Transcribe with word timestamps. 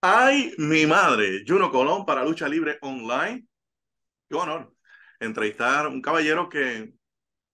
Ay, 0.00 0.54
mi 0.58 0.86
madre, 0.86 1.44
Juno 1.46 1.70
Colón 1.72 2.06
para 2.06 2.24
Lucha 2.24 2.48
Libre 2.48 2.78
Online. 2.82 3.44
Qué 4.28 4.36
honor 4.36 4.74
entrevistar 5.20 5.86
a 5.86 5.88
un 5.88 6.02
caballero 6.02 6.48
que 6.48 6.94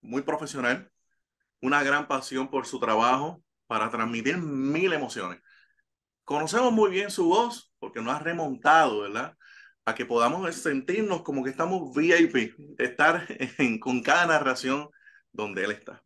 muy 0.02 0.22
profesional, 0.22 0.90
una 1.60 1.82
gran 1.82 2.08
pasión 2.08 2.50
por 2.50 2.66
su 2.66 2.78
trabajo 2.80 3.42
para 3.66 3.90
transmitir 3.90 4.36
mil 4.38 4.92
emociones. 4.92 5.40
Conocemos 6.24 6.72
muy 6.72 6.90
bien 6.90 7.10
su 7.10 7.26
voz 7.28 7.72
porque 7.78 8.00
nos 8.02 8.14
ha 8.14 8.18
remontado, 8.20 9.00
¿verdad? 9.02 9.36
A 9.86 9.94
que 9.94 10.06
podamos 10.06 10.54
sentirnos 10.56 11.22
como 11.22 11.44
que 11.44 11.50
estamos 11.50 11.94
VIP, 11.94 12.54
estar 12.78 13.26
en, 13.58 13.78
con 13.80 14.02
cada 14.02 14.26
narración 14.26 14.90
donde 15.32 15.64
él 15.64 15.72
está. 15.72 16.02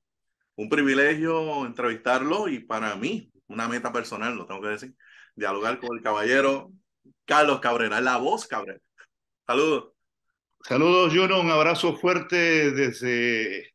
Un 0.56 0.68
privilegio 0.68 1.66
entrevistarlo 1.66 2.48
y 2.48 2.60
para 2.60 2.94
mí, 2.96 3.32
una 3.48 3.68
meta 3.68 3.92
personal, 3.92 4.36
lo 4.36 4.46
tengo 4.46 4.62
que 4.62 4.68
decir 4.68 4.96
dialogar 5.38 5.78
con 5.78 5.96
el 5.96 6.02
caballero 6.02 6.72
Carlos 7.24 7.60
Cabrera, 7.60 8.00
la 8.00 8.16
voz 8.16 8.46
Cabrera. 8.46 8.80
Saludos. 9.46 9.92
Saludos, 10.62 11.12
Juno. 11.14 11.40
Un 11.40 11.50
abrazo 11.50 11.96
fuerte 11.96 12.70
desde 12.72 13.72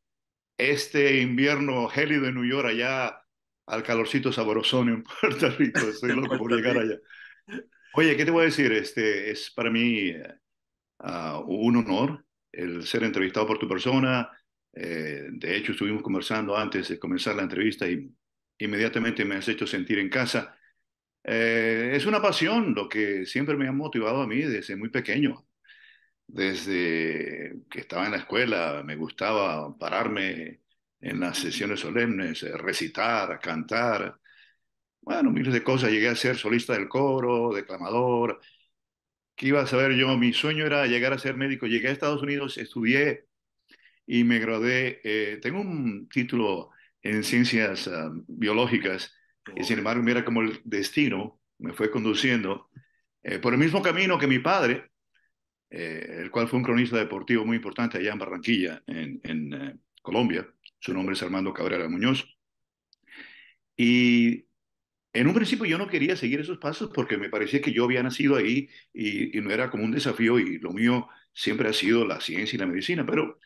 este 0.57 1.21
invierno 1.21 1.87
gélido 1.87 2.27
en 2.27 2.35
New 2.35 2.45
York, 2.45 2.67
allá 2.67 3.21
al 3.65 3.83
calorcito 3.83 4.31
saborosón 4.31 4.89
en 4.89 5.03
Puerto 5.21 5.49
Rico. 5.51 5.79
Estoy 5.79 6.13
loco 6.13 6.37
por 6.37 6.51
llegar 6.51 6.77
allá. 6.77 6.97
Oye, 7.93 8.17
¿qué 8.17 8.25
te 8.25 8.31
voy 8.31 8.43
a 8.43 8.45
decir? 8.45 8.71
Este 8.71 9.31
es 9.31 9.51
para 9.51 9.69
mí 9.69 10.11
uh, 10.99 11.39
un 11.47 11.77
honor 11.77 12.25
el 12.51 12.83
ser 12.83 13.03
entrevistado 13.03 13.47
por 13.47 13.59
tu 13.59 13.67
persona. 13.67 14.29
Eh, 14.73 15.27
de 15.31 15.55
hecho, 15.55 15.71
estuvimos 15.71 16.01
conversando 16.01 16.55
antes 16.57 16.89
de 16.89 16.99
comenzar 16.99 17.35
la 17.35 17.43
entrevista 17.43 17.87
y 17.87 18.09
inmediatamente 18.59 19.25
me 19.25 19.35
has 19.35 19.47
hecho 19.47 19.65
sentir 19.65 19.99
en 19.99 20.09
casa. 20.09 20.57
Eh, 21.23 21.91
es 21.95 22.05
una 22.05 22.21
pasión 22.21 22.73
lo 22.75 22.89
que 22.89 23.25
siempre 23.25 23.55
me 23.55 23.67
ha 23.67 23.71
motivado 23.71 24.21
a 24.21 24.27
mí 24.27 24.41
desde 24.41 24.75
muy 24.75 24.89
pequeño. 24.89 25.47
Desde 26.27 27.55
que 27.69 27.81
estaba 27.81 28.05
en 28.05 28.11
la 28.11 28.17
escuela 28.17 28.83
me 28.85 28.95
gustaba 28.95 29.77
pararme 29.77 30.61
en 31.01 31.19
las 31.19 31.37
sesiones 31.39 31.81
solemnes, 31.81 32.43
eh, 32.43 32.57
recitar, 32.57 33.39
cantar. 33.39 34.19
Bueno, 35.01 35.31
miles 35.31 35.53
de 35.53 35.63
cosas. 35.63 35.91
Llegué 35.91 36.09
a 36.09 36.15
ser 36.15 36.37
solista 36.37 36.73
del 36.73 36.87
coro, 36.89 37.53
declamador. 37.53 38.39
¿Qué 39.35 39.47
iba 39.47 39.61
a 39.61 39.67
saber 39.67 39.93
yo? 39.95 40.15
Mi 40.17 40.33
sueño 40.33 40.65
era 40.65 40.85
llegar 40.87 41.13
a 41.13 41.17
ser 41.19 41.35
médico. 41.35 41.67
Llegué 41.67 41.89
a 41.89 41.91
Estados 41.91 42.21
Unidos, 42.21 42.57
estudié 42.57 43.27
y 44.05 44.23
me 44.23 44.39
gradué. 44.39 45.01
Eh, 45.03 45.39
tengo 45.41 45.61
un 45.61 46.07
título 46.09 46.71
en 47.01 47.23
ciencias 47.23 47.87
ah, 47.87 48.11
biológicas 48.27 49.13
y 49.55 49.63
sin 49.63 49.79
embargo, 49.79 50.03
mira 50.03 50.23
cómo 50.23 50.41
el 50.41 50.61
destino 50.63 51.39
me 51.59 51.73
fue 51.73 51.91
conduciendo 51.91 52.69
eh, 53.23 53.39
por 53.39 53.53
el 53.53 53.59
mismo 53.59 53.81
camino 53.81 54.17
que 54.17 54.27
mi 54.27 54.39
padre, 54.39 54.91
eh, 55.69 56.19
el 56.21 56.31
cual 56.31 56.47
fue 56.47 56.59
un 56.59 56.65
cronista 56.65 56.97
deportivo 56.97 57.45
muy 57.45 57.57
importante 57.57 57.97
allá 57.97 58.13
en 58.13 58.19
Barranquilla, 58.19 58.83
en, 58.87 59.53
eh, 59.53 59.75
Colombia. 60.01 60.47
Su 60.79 60.93
nombre 60.93 61.13
es 61.13 61.23
Armando 61.23 61.53
Cabrera 61.53 61.87
Muñoz. 61.87 62.25
Y 63.75 64.45
en 65.13 65.27
un 65.27 65.33
principio 65.33 65.65
yo 65.65 65.77
no 65.77 65.87
quería 65.87 66.15
seguir 66.15 66.41
esos 66.41 66.57
pasos 66.57 66.91
porque 66.93 67.17
me 67.17 67.29
parecía 67.29 67.61
que 67.61 67.71
yo 67.71 67.85
había 67.85 68.03
nacido 68.03 68.35
ahí 68.35 68.69
y, 68.93 69.37
y, 69.37 69.41
no 69.41 69.51
era 69.51 69.69
como 69.69 69.83
un 69.83 69.91
desafío 69.91 70.39
y 70.39 70.59
lo 70.59 70.71
mío 70.71 71.07
siempre 71.33 71.69
ha 71.69 71.73
sido 71.73 72.05
la 72.05 72.19
ciencia 72.21 72.55
y 72.57 72.59
la 72.59 72.67
medicina. 72.67 73.05
Pero 73.05 73.39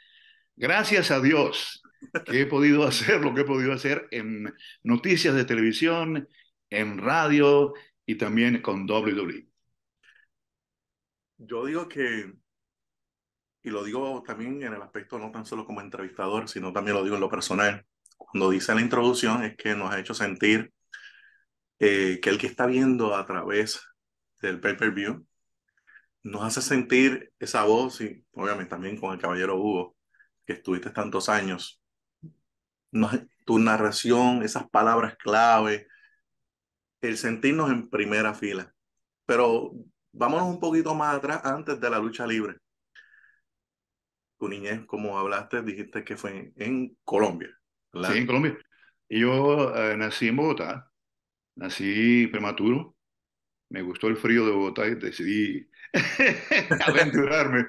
gracias 0.55 1.11
a 1.11 1.21
Dios 1.21 1.81
que 2.25 2.41
he 2.41 2.45
podido 2.45 2.85
hacer, 2.85 3.21
lo 3.21 3.33
que 3.33 3.41
he 3.41 3.45
podido 3.45 3.73
hacer 3.73 4.07
en 4.11 4.53
noticias 4.83 5.35
de 5.35 5.45
televisión, 5.45 6.27
en 6.69 6.97
radio 6.97 7.73
y 8.05 8.15
también 8.15 8.61
con 8.61 8.89
WWE. 8.89 9.47
Yo 11.37 11.65
digo 11.65 11.87
que, 11.87 12.33
y 13.63 13.69
lo 13.69 13.83
digo 13.83 14.23
también 14.25 14.61
en 14.63 14.73
el 14.73 14.81
aspecto 14.81 15.19
no 15.19 15.31
tan 15.31 15.45
solo 15.45 15.65
como 15.65 15.81
entrevistador, 15.81 16.49
sino 16.49 16.73
también 16.73 16.95
lo 16.95 17.03
digo 17.03 17.15
en 17.15 17.21
lo 17.21 17.29
personal, 17.29 17.85
cuando 18.17 18.49
dice 18.49 18.73
la 18.73 18.81
introducción 18.81 19.43
es 19.43 19.55
que 19.55 19.75
nos 19.75 19.91
ha 19.91 19.99
hecho 19.99 20.13
sentir 20.13 20.73
eh, 21.79 22.19
que 22.21 22.29
el 22.29 22.37
que 22.37 22.47
está 22.47 22.65
viendo 22.65 23.15
a 23.15 23.25
través 23.25 23.81
del 24.41 24.59
pay-per-view 24.59 25.25
nos 26.23 26.43
hace 26.43 26.61
sentir 26.61 27.31
esa 27.39 27.63
voz 27.63 28.01
y 28.01 28.25
obviamente 28.33 28.71
también 28.71 28.97
con 28.99 29.13
el 29.13 29.19
caballero 29.19 29.57
Hugo, 29.57 29.95
que 30.45 30.53
estuviste 30.53 30.89
tantos 30.89 31.29
años 31.29 31.81
tu 33.45 33.59
narración, 33.59 34.43
esas 34.43 34.69
palabras 34.69 35.15
clave, 35.17 35.87
el 37.01 37.17
sentirnos 37.17 37.71
en 37.71 37.89
primera 37.89 38.33
fila. 38.33 38.73
Pero 39.25 39.71
vámonos 40.11 40.47
un 40.47 40.59
poquito 40.59 40.95
más 40.95 41.15
atrás, 41.15 41.41
antes 41.43 41.79
de 41.79 41.89
la 41.89 41.99
lucha 41.99 42.25
libre. 42.25 42.57
Tu 44.39 44.47
niñez, 44.47 44.85
como 44.85 45.17
hablaste, 45.17 45.61
dijiste 45.61 46.03
que 46.03 46.15
fue 46.15 46.53
en 46.55 46.97
Colombia. 47.03 47.49
Sí, 47.93 48.17
en 48.17 48.27
Colombia. 48.27 48.57
Yo 49.09 49.75
eh, 49.75 49.97
nací 49.97 50.27
en 50.27 50.35
Bogotá, 50.35 50.91
nací 51.55 52.27
prematuro, 52.27 52.95
me 53.69 53.81
gustó 53.81 54.07
el 54.07 54.17
frío 54.17 54.45
de 54.45 54.51
Bogotá 54.51 54.87
y 54.87 54.95
decidí 54.95 55.67
aventurarme. 56.85 57.65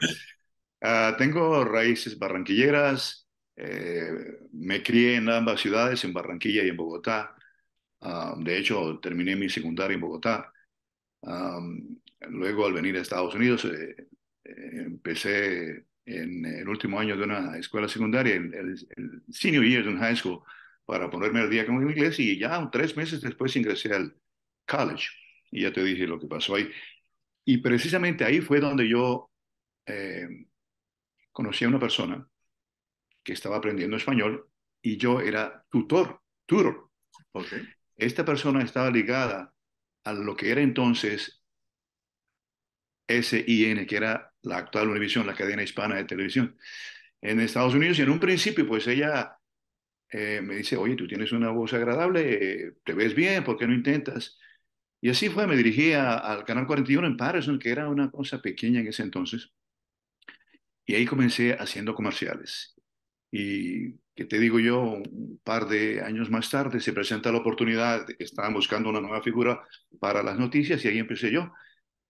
Uh, 0.80 1.16
tengo 1.18 1.64
raíces 1.64 2.18
barranquilleras, 2.18 3.27
eh, 3.60 4.38
me 4.52 4.82
crié 4.82 5.16
en 5.16 5.28
ambas 5.28 5.60
ciudades, 5.60 6.04
en 6.04 6.12
Barranquilla 6.12 6.64
y 6.64 6.69
en 6.69 6.76
Bogotá. 6.76 7.34
Ah, 8.00 8.34
de 8.38 8.58
hecho, 8.58 9.00
terminé 9.00 9.36
mi 9.36 9.48
secundaria 9.48 9.94
en 9.94 10.00
Bogotá. 10.00 10.52
luego, 12.30 12.66
al 12.66 12.72
venir 12.72 12.96
a 12.96 13.00
Estados 13.00 13.34
Unidos, 13.34 13.64
eh, 13.64 14.08
eh, 14.44 14.82
empecé 14.86 15.86
en 16.06 16.44
el 16.46 16.69
último 16.69 16.98
año 17.00 17.16
de 17.16 17.24
una 17.24 17.58
escuela 17.58 17.88
secundaria, 17.88 18.34
el, 18.36 18.54
el, 18.54 19.22
senior 19.30 19.64
year 19.64 19.84
de 19.84 19.90
un 19.90 19.98
high 19.98 20.16
school, 20.16 20.42
para 20.86 21.10
ponerme 21.10 21.40
al 21.40 21.50
día 21.50 21.66
con 21.66 21.82
el 21.82 21.90
inglés 21.90 22.19
y 22.20 22.38
ya 22.38 22.69
tres 22.70 22.96
meses 22.96 23.20
después 23.20 23.56
ingresé 23.56 23.94
al 23.94 24.16
college. 24.66 25.08
Y 25.50 25.62
ya 25.62 25.72
te 25.72 25.82
dije 25.84 26.06
lo 26.06 26.20
que 26.20 26.26
pasó 26.28 26.54
ahí. 26.56 26.70
Y 27.44 27.58
precisamente 27.58 28.25
ahí 28.25 28.40
fue 28.40 28.60
donde 28.60 28.88
yo 28.88 29.30
conocí 31.32 31.64
a 31.64 31.69
una 31.69 31.80
persona 31.80 32.28
que 33.28 33.34
estaba 33.34 33.58
aprendiendo 33.58 33.98
español 33.98 34.48
y 34.80 34.96
yo 34.96 35.20
era 35.20 35.62
tutor, 35.68 36.22
tutor. 36.46 36.90
Okay. 37.32 37.68
Esta 37.94 38.24
persona 38.24 38.62
estaba 38.62 38.90
ligada 38.90 39.52
a 40.04 40.14
lo 40.14 40.34
que 40.34 40.50
era 40.50 40.62
entonces 40.62 41.44
SIN, 43.06 43.86
que 43.86 43.96
era 43.96 44.32
la 44.40 44.56
actual 44.56 44.88
Univision, 44.88 45.26
la 45.26 45.34
cadena 45.34 45.62
hispana 45.62 45.96
de 45.96 46.04
televisión 46.04 46.56
en 47.20 47.40
Estados 47.40 47.74
Unidos. 47.74 47.98
Y 47.98 48.02
en 48.02 48.08
un 48.08 48.18
principio, 48.18 48.66
pues 48.66 48.86
ella 48.86 49.36
eh, 50.08 50.40
me 50.42 50.56
dice, 50.56 50.78
oye, 50.78 50.96
tú 50.96 51.06
tienes 51.06 51.30
una 51.32 51.50
voz 51.50 51.74
agradable, 51.74 52.76
te 52.82 52.94
ves 52.94 53.14
bien, 53.14 53.44
¿por 53.44 53.58
qué 53.58 53.66
no 53.66 53.74
intentas? 53.74 54.38
Y 55.02 55.10
así 55.10 55.28
fue, 55.28 55.46
me 55.46 55.54
dirigí 55.54 55.92
al 55.92 56.46
Canal 56.46 56.66
41 56.66 57.06
en 57.06 57.16
Patterson, 57.18 57.58
que 57.58 57.68
era 57.68 57.90
una 57.90 58.10
cosa 58.10 58.40
pequeña 58.40 58.80
en 58.80 58.88
ese 58.88 59.02
entonces. 59.02 59.52
Y 60.86 60.94
ahí 60.94 61.04
comencé 61.04 61.52
haciendo 61.52 61.94
comerciales. 61.94 62.77
Y 63.30 63.92
que 64.14 64.24
te 64.24 64.38
digo 64.38 64.58
yo, 64.58 64.80
un 64.80 65.40
par 65.44 65.68
de 65.68 66.02
años 66.02 66.30
más 66.30 66.50
tarde 66.50 66.80
se 66.80 66.92
presenta 66.92 67.30
la 67.30 67.38
oportunidad, 67.38 68.06
de 68.06 68.16
que 68.16 68.24
estaban 68.24 68.52
buscando 68.52 68.90
una 68.90 69.00
nueva 69.00 69.22
figura 69.22 69.62
para 70.00 70.22
las 70.22 70.38
noticias 70.38 70.84
y 70.84 70.88
ahí 70.88 70.98
empecé 70.98 71.30
yo 71.30 71.52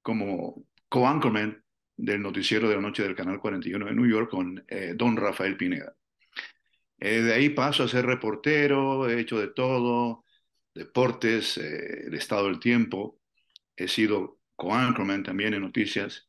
como 0.02 0.64
co-anchorman 0.88 1.62
del 1.96 2.22
noticiero 2.22 2.68
de 2.68 2.76
la 2.76 2.80
noche 2.80 3.02
del 3.02 3.14
Canal 3.14 3.40
41 3.40 3.86
de 3.86 3.94
New 3.94 4.06
York 4.06 4.30
con 4.30 4.64
eh, 4.68 4.94
don 4.96 5.16
Rafael 5.16 5.56
Pineda. 5.56 5.94
Eh, 6.98 7.22
de 7.22 7.34
ahí 7.34 7.50
paso 7.50 7.84
a 7.84 7.88
ser 7.88 8.06
reportero, 8.06 9.08
he 9.08 9.20
hecho 9.20 9.38
de 9.38 9.48
todo, 9.48 10.24
deportes, 10.74 11.58
eh, 11.58 12.06
el 12.06 12.14
estado 12.14 12.46
del 12.46 12.58
tiempo, 12.60 13.20
he 13.76 13.88
sido 13.88 14.40
co-anchorman 14.56 15.22
también 15.22 15.54
en 15.54 15.62
noticias 15.62 16.27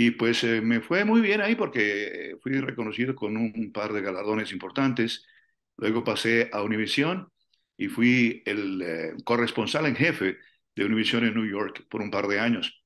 y 0.00 0.12
pues 0.12 0.44
eh, 0.44 0.60
me 0.60 0.80
fue 0.80 1.04
muy 1.04 1.20
bien 1.20 1.40
ahí 1.40 1.56
porque 1.56 2.36
fui 2.40 2.52
reconocido 2.60 3.16
con 3.16 3.36
un 3.36 3.72
par 3.72 3.92
de 3.92 4.00
galardones 4.00 4.52
importantes. 4.52 5.26
Luego 5.76 6.04
pasé 6.04 6.50
a 6.52 6.62
Univision 6.62 7.28
y 7.76 7.88
fui 7.88 8.40
el 8.46 8.80
eh, 8.80 9.14
corresponsal 9.24 9.86
en 9.86 9.96
jefe 9.96 10.36
de 10.76 10.84
Univision 10.84 11.24
en 11.24 11.34
New 11.34 11.50
York 11.50 11.84
por 11.90 12.00
un 12.00 12.12
par 12.12 12.28
de 12.28 12.38
años, 12.38 12.80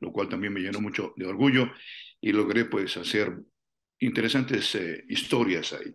lo 0.00 0.12
cual 0.12 0.28
también 0.28 0.52
me 0.52 0.60
llenó 0.60 0.82
mucho 0.82 1.14
de 1.16 1.24
orgullo 1.24 1.72
y 2.20 2.32
logré 2.32 2.66
pues 2.66 2.98
hacer 2.98 3.38
interesantes 4.00 4.74
eh, 4.74 5.06
historias 5.08 5.72
ahí. 5.72 5.94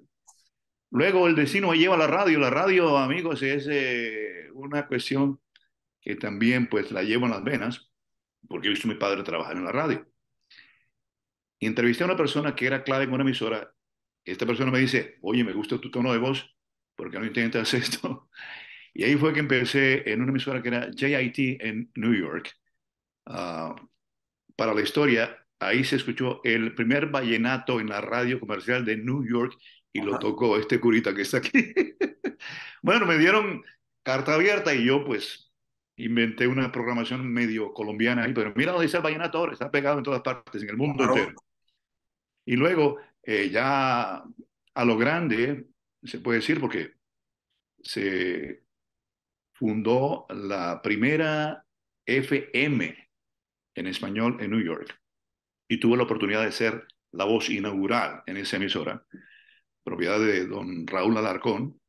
Luego 0.90 1.28
el 1.28 1.36
destino 1.36 1.70
me 1.70 1.78
lleva 1.78 1.94
a 1.94 2.00
la 2.00 2.08
radio. 2.08 2.40
La 2.40 2.50
radio, 2.50 2.98
amigos, 2.98 3.44
es 3.44 3.70
una 4.56 4.88
cuestión 4.88 5.40
que 6.02 6.16
también 6.16 6.68
pues 6.68 6.92
la 6.92 7.04
llevo 7.04 7.26
en 7.26 7.32
las 7.34 7.44
venas 7.44 7.92
porque 8.48 8.70
he 8.70 8.72
visto 8.72 8.88
a 8.88 8.92
mi 8.92 8.98
padre 8.98 9.22
trabajar 9.22 9.56
en 9.56 9.66
la 9.66 9.72
radio. 9.72 10.13
Y 11.64 11.66
entrevisté 11.66 12.04
a 12.04 12.08
una 12.08 12.18
persona 12.18 12.54
que 12.54 12.66
era 12.66 12.84
clave 12.84 13.06
en 13.06 13.14
una 13.14 13.24
emisora. 13.24 13.74
Esta 14.26 14.46
persona 14.46 14.70
me 14.70 14.80
dice, 14.80 15.18
oye, 15.22 15.46
me 15.46 15.54
gusta 15.54 15.80
tu 15.80 15.90
tono 15.90 16.12
de 16.12 16.18
voz, 16.20 16.54
¿por 16.94 17.10
qué 17.10 17.18
no 17.18 17.26
intentas 17.26 17.74
esto? 17.74 18.30
Y 18.94 19.06
ahí 19.06 19.16
fue 19.16 19.32
que 19.32 19.40
empecé 19.40 20.12
en 20.12 20.22
una 20.22 20.32
emisora 20.32 20.62
que 20.62 20.68
era 20.68 20.92
JIT 20.92 21.62
en 21.62 21.90
New 21.96 22.14
York. 22.14 22.52
uh, 23.28 23.74
para 24.58 24.74
la 24.74 24.82
historia, 24.82 25.38
ahí 25.58 25.86
se 25.86 25.96
escuchó 25.96 26.42
el 26.44 26.76
primer 26.76 27.08
vallenato 27.08 27.80
en 27.80 27.88
la 27.88 28.02
radio 28.02 28.42
comercial 28.42 28.84
de 28.84 28.98
New 28.98 29.26
York 29.26 29.58
y 29.94 30.02
Ajá. 30.02 30.10
lo 30.10 30.20
tocó 30.20 30.58
este 30.58 30.82
curita 30.82 31.16
que 31.16 31.22
está 31.22 31.38
aquí. 31.38 31.52
bueno, 32.82 33.06
me 33.06 33.18
dieron 33.18 33.64
carta 34.04 34.34
abierta 34.34 34.76
y 34.76 34.84
yo 34.84 35.06
pues 35.06 35.54
inventé 35.96 36.46
una 36.46 36.74
programación 36.74 37.26
medio 37.26 37.74
colombiana 37.74 38.26
ahí, 38.26 38.34
pero 38.34 38.52
mira 38.54 38.74
dónde 38.74 38.88
está 38.88 38.98
el 38.98 39.04
vallenato 39.06 39.38
ahora, 39.38 39.54
está 39.54 39.72
pegado 39.72 40.00
en 40.00 40.04
todas 40.04 40.22
partes, 40.24 40.62
en 40.62 40.70
el 40.70 40.76
mundo 40.76 41.06
claro. 41.06 41.16
entero. 41.16 41.44
Y 42.46 42.56
luego, 42.56 42.98
eh, 43.24 43.50
ya 43.50 44.24
a 44.74 44.86
lo 44.86 44.98
grande, 44.98 45.68
se 46.04 46.20
puede 46.20 46.40
decir, 46.40 46.60
porque 46.60 46.94
se 47.82 48.64
fundó 49.54 50.26
la 50.30 50.82
primera 50.82 51.66
FM 52.06 53.10
en 53.76 53.88
español 53.88 54.38
en 54.42 54.52
New 54.52 54.64
York 54.64 55.00
y 55.68 55.80
tuvo 55.80 55.96
la 55.96 56.04
oportunidad 56.04 56.44
de 56.44 56.52
ser 56.52 56.86
la 57.12 57.26
voz 57.26 57.50
inaugural 57.50 58.24
en 58.26 58.38
esa 58.38 58.58
emisora, 58.58 59.06
propiedad 59.84 60.20
de 60.20 60.46
don 60.48 60.86
Raúl 60.88 61.18
Alarcón 61.18 61.80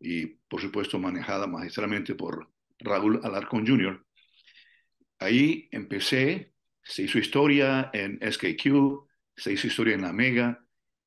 y 0.00 0.26
por 0.26 0.60
supuesto 0.60 0.98
manejada 0.98 1.46
magistralmente 1.46 2.14
por 2.14 2.50
Raúl 2.78 3.20
Alarcón 3.22 3.66
Jr. 3.66 4.04
Ahí 5.18 5.68
empecé, 5.70 6.52
se 6.82 7.02
hizo 7.02 7.18
historia 7.18 7.90
en 7.92 8.18
SKQ, 8.20 9.08
se 9.36 9.52
hizo 9.52 9.66
historia 9.66 9.94
en 9.94 10.02
la 10.02 10.12
Mega, 10.12 10.64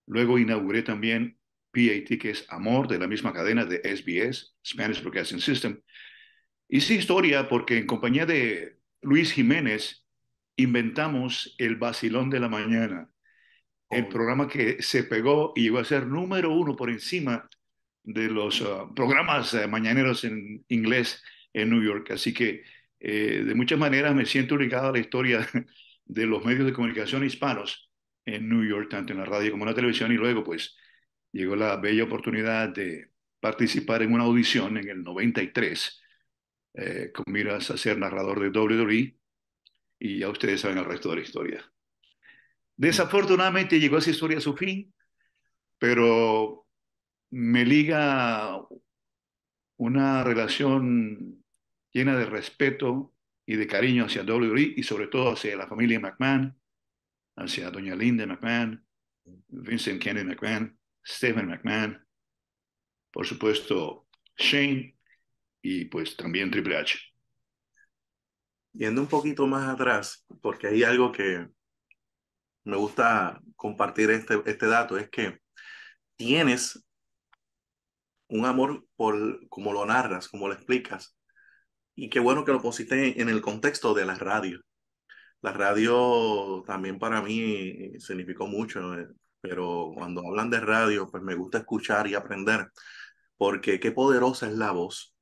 luego 0.07 0.39
inauguré 0.39 0.83
también 0.83 1.38
PAT, 1.72 2.18
que 2.19 2.30
es 2.31 2.45
Amor, 2.50 2.88
de 2.88 3.00
la 3.00 3.07
misma 3.07 3.33
cadena 3.33 3.66
de 3.66 3.81
SBS, 3.83 4.56
Spanish 4.66 5.01
Broadcasting 5.01 5.42
System. 5.42 5.81
Hice 6.68 6.95
historia 6.95 7.48
porque 7.48 7.77
en 7.77 7.86
compañía 7.86 8.25
de 8.25 8.77
Luis 9.01 9.33
Jiménez 9.33 10.06
inventamos 10.56 11.54
el 11.57 11.75
vacilón 11.75 12.30
de 12.30 12.39
la 12.39 12.50
mañana, 12.50 13.10
el 13.89 14.07
programa 14.07 14.48
que 14.48 14.81
se 14.81 15.04
pegó 15.04 15.54
y 15.56 15.63
llegó 15.63 15.80
a 15.80 15.86
ser 15.86 16.07
número 16.07 16.51
uno 16.54 16.75
por 16.75 16.89
encima 16.89 17.48
de 18.04 18.30
los 18.30 18.62
uh, 18.62 18.94
programas 18.95 19.54
uh, 19.54 19.68
mañaneros 19.68 20.24
en 20.24 20.63
inglés 20.69 21.21
en 21.54 21.69
New 21.69 21.83
York. 21.83 22.12
Así 22.12 22.33
que 22.33 22.63
eh, 23.00 23.44
de 23.45 23.56
muchas 23.56 23.78
maneras 23.78 24.16
me 24.16 24.25
siento 24.25 24.57
ligado 24.57 24.89
a 24.89 24.92
la 24.92 25.00
historia 25.00 25.48
de 26.06 26.25
los 26.25 26.44
medios 26.45 26.66
de 26.66 26.74
comunicación 26.74 27.24
hispanos 27.24 27.85
en 28.25 28.50
New 28.50 28.63
York, 28.63 28.89
tanto 28.89 29.13
en 29.13 29.19
la 29.19 29.25
radio 29.25 29.51
como 29.51 29.63
en 29.63 29.69
la 29.69 29.75
televisión, 29.75 30.12
y 30.12 30.16
luego 30.16 30.44
pues 30.44 30.75
llegó 31.31 31.56
la 31.56 31.77
bella 31.77 32.04
oportunidad 32.04 32.69
de 32.69 33.12
participar 33.39 34.01
en 34.01 34.13
una 34.13 34.24
audición 34.24 34.77
en 34.77 34.89
el 34.89 35.04
93 35.04 36.01
eh, 36.74 37.12
con 37.13 37.25
miras 37.31 37.72
a 37.72 37.77
ser 37.77 37.98
narrador 37.98 38.39
de 38.39 38.50
WWE 38.50 39.18
y 40.00 40.19
ya 40.19 40.30
ustedes 40.30 40.62
saben 40.62 40.77
el 40.77 40.86
resto 40.86 41.10
de 41.10 41.18
la 41.18 41.22
historia. 41.22 41.72
Desafortunadamente 42.75 43.80
llegó 43.80 43.98
esa 43.98 44.12
historia 44.12 44.39
a 44.39 44.42
su 44.42 44.56
fin, 44.56 44.94
pero 45.78 46.68
me 47.30 47.66
liga 47.66 48.60
una 49.78 50.24
relación 50.24 51.44
llena 51.92 52.18
de 52.18 52.25
respeto 52.25 53.13
y 53.45 53.56
de 53.56 53.68
cariño 53.68 54.06
hacia 54.06 54.24
WWE 54.24 54.74
y 54.75 54.83
sobre 54.83 55.07
todo 55.07 55.31
hacia 55.31 55.56
la 55.56 55.68
familia 55.68 56.00
McMahon, 56.00 56.57
hacia 57.36 57.72
doña 57.72 57.96
Linda 57.96 58.26
McMahon, 58.26 58.86
Vincent 59.48 60.02
Kennedy 60.02 60.26
McMahon, 60.26 60.78
Stephen 61.06 61.48
McMahon, 61.48 62.06
por 63.12 63.26
supuesto 63.26 64.08
Shane 64.38 64.98
y 65.62 65.86
pues 65.86 66.16
también 66.16 66.52
Triple 66.52 66.78
H. 66.78 67.00
Yendo 68.74 69.02
un 69.02 69.08
poquito 69.08 69.48
más 69.48 69.68
atrás, 69.70 70.26
porque 70.42 70.68
hay 70.68 70.84
algo 70.84 71.12
que 71.12 71.48
me 72.66 72.76
gusta 72.78 73.42
compartir 73.56 74.10
este, 74.12 74.42
este 74.46 74.66
dato, 74.68 74.98
es 74.98 75.10
que 75.10 75.40
tienes 76.18 76.86
un 78.28 78.46
amor 78.46 78.86
por 78.96 79.48
como 79.50 79.72
lo 79.72 79.86
narras, 79.86 80.28
como 80.28 80.48
lo 80.48 80.54
explicas. 80.54 81.18
Y 81.96 82.10
qué 82.10 82.20
bueno 82.20 82.44
que 82.44 82.52
lo 82.52 82.62
pusiste 82.62 83.22
en 83.22 83.30
el 83.30 83.42
contexto 83.42 83.94
de 83.94 84.06
la 84.06 84.16
radio. 84.16 84.62
La 85.45 85.53
radio 85.53 86.63
también 86.65 86.97
para 86.97 87.21
mí 87.21 88.00
significó 88.00 88.47
mucho. 88.47 88.95
Eh, 89.00 89.07
pero 89.42 89.92
cuando 89.95 90.21
hablan 90.27 90.50
de 90.50 90.59
radio, 90.59 91.07
pues 91.07 91.21
me 91.24 91.36
gusta 91.36 91.59
escuchar 91.59 92.07
y 92.07 92.15
aprender, 92.15 92.71
porque 93.38 93.80
qué 93.80 93.92
poderosa 93.92 94.47
es 94.47 94.53
la 94.56 94.71
voz. 94.71 95.15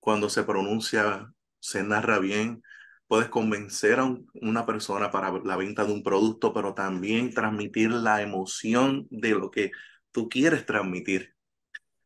Cuando 0.00 0.30
se 0.30 0.44
pronuncia, 0.44 1.34
se 1.60 1.82
narra 1.84 2.18
bien, 2.20 2.62
puedes 3.06 3.28
convencer 3.28 4.00
a 4.00 4.04
un, 4.04 4.30
una 4.34 4.64
persona 4.66 5.10
para 5.10 5.30
la 5.44 5.56
venta 5.56 5.84
de 5.84 5.92
un 5.92 6.02
producto, 6.02 6.54
pero 6.54 6.74
también 6.74 7.30
transmitir 7.34 7.90
la 7.90 8.22
emoción 8.22 9.08
de 9.10 9.30
lo 9.32 9.50
que 9.50 9.72
tú 10.12 10.30
quieres 10.30 10.64
transmitir. 10.66 11.36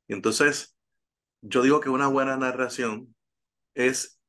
Entonces, 0.08 0.76
yo 1.42 1.62
digo 1.62 1.80
que 1.80 1.90
una 1.90 2.08
buena 2.08 2.36
narración 2.36 3.14
es 3.74 4.20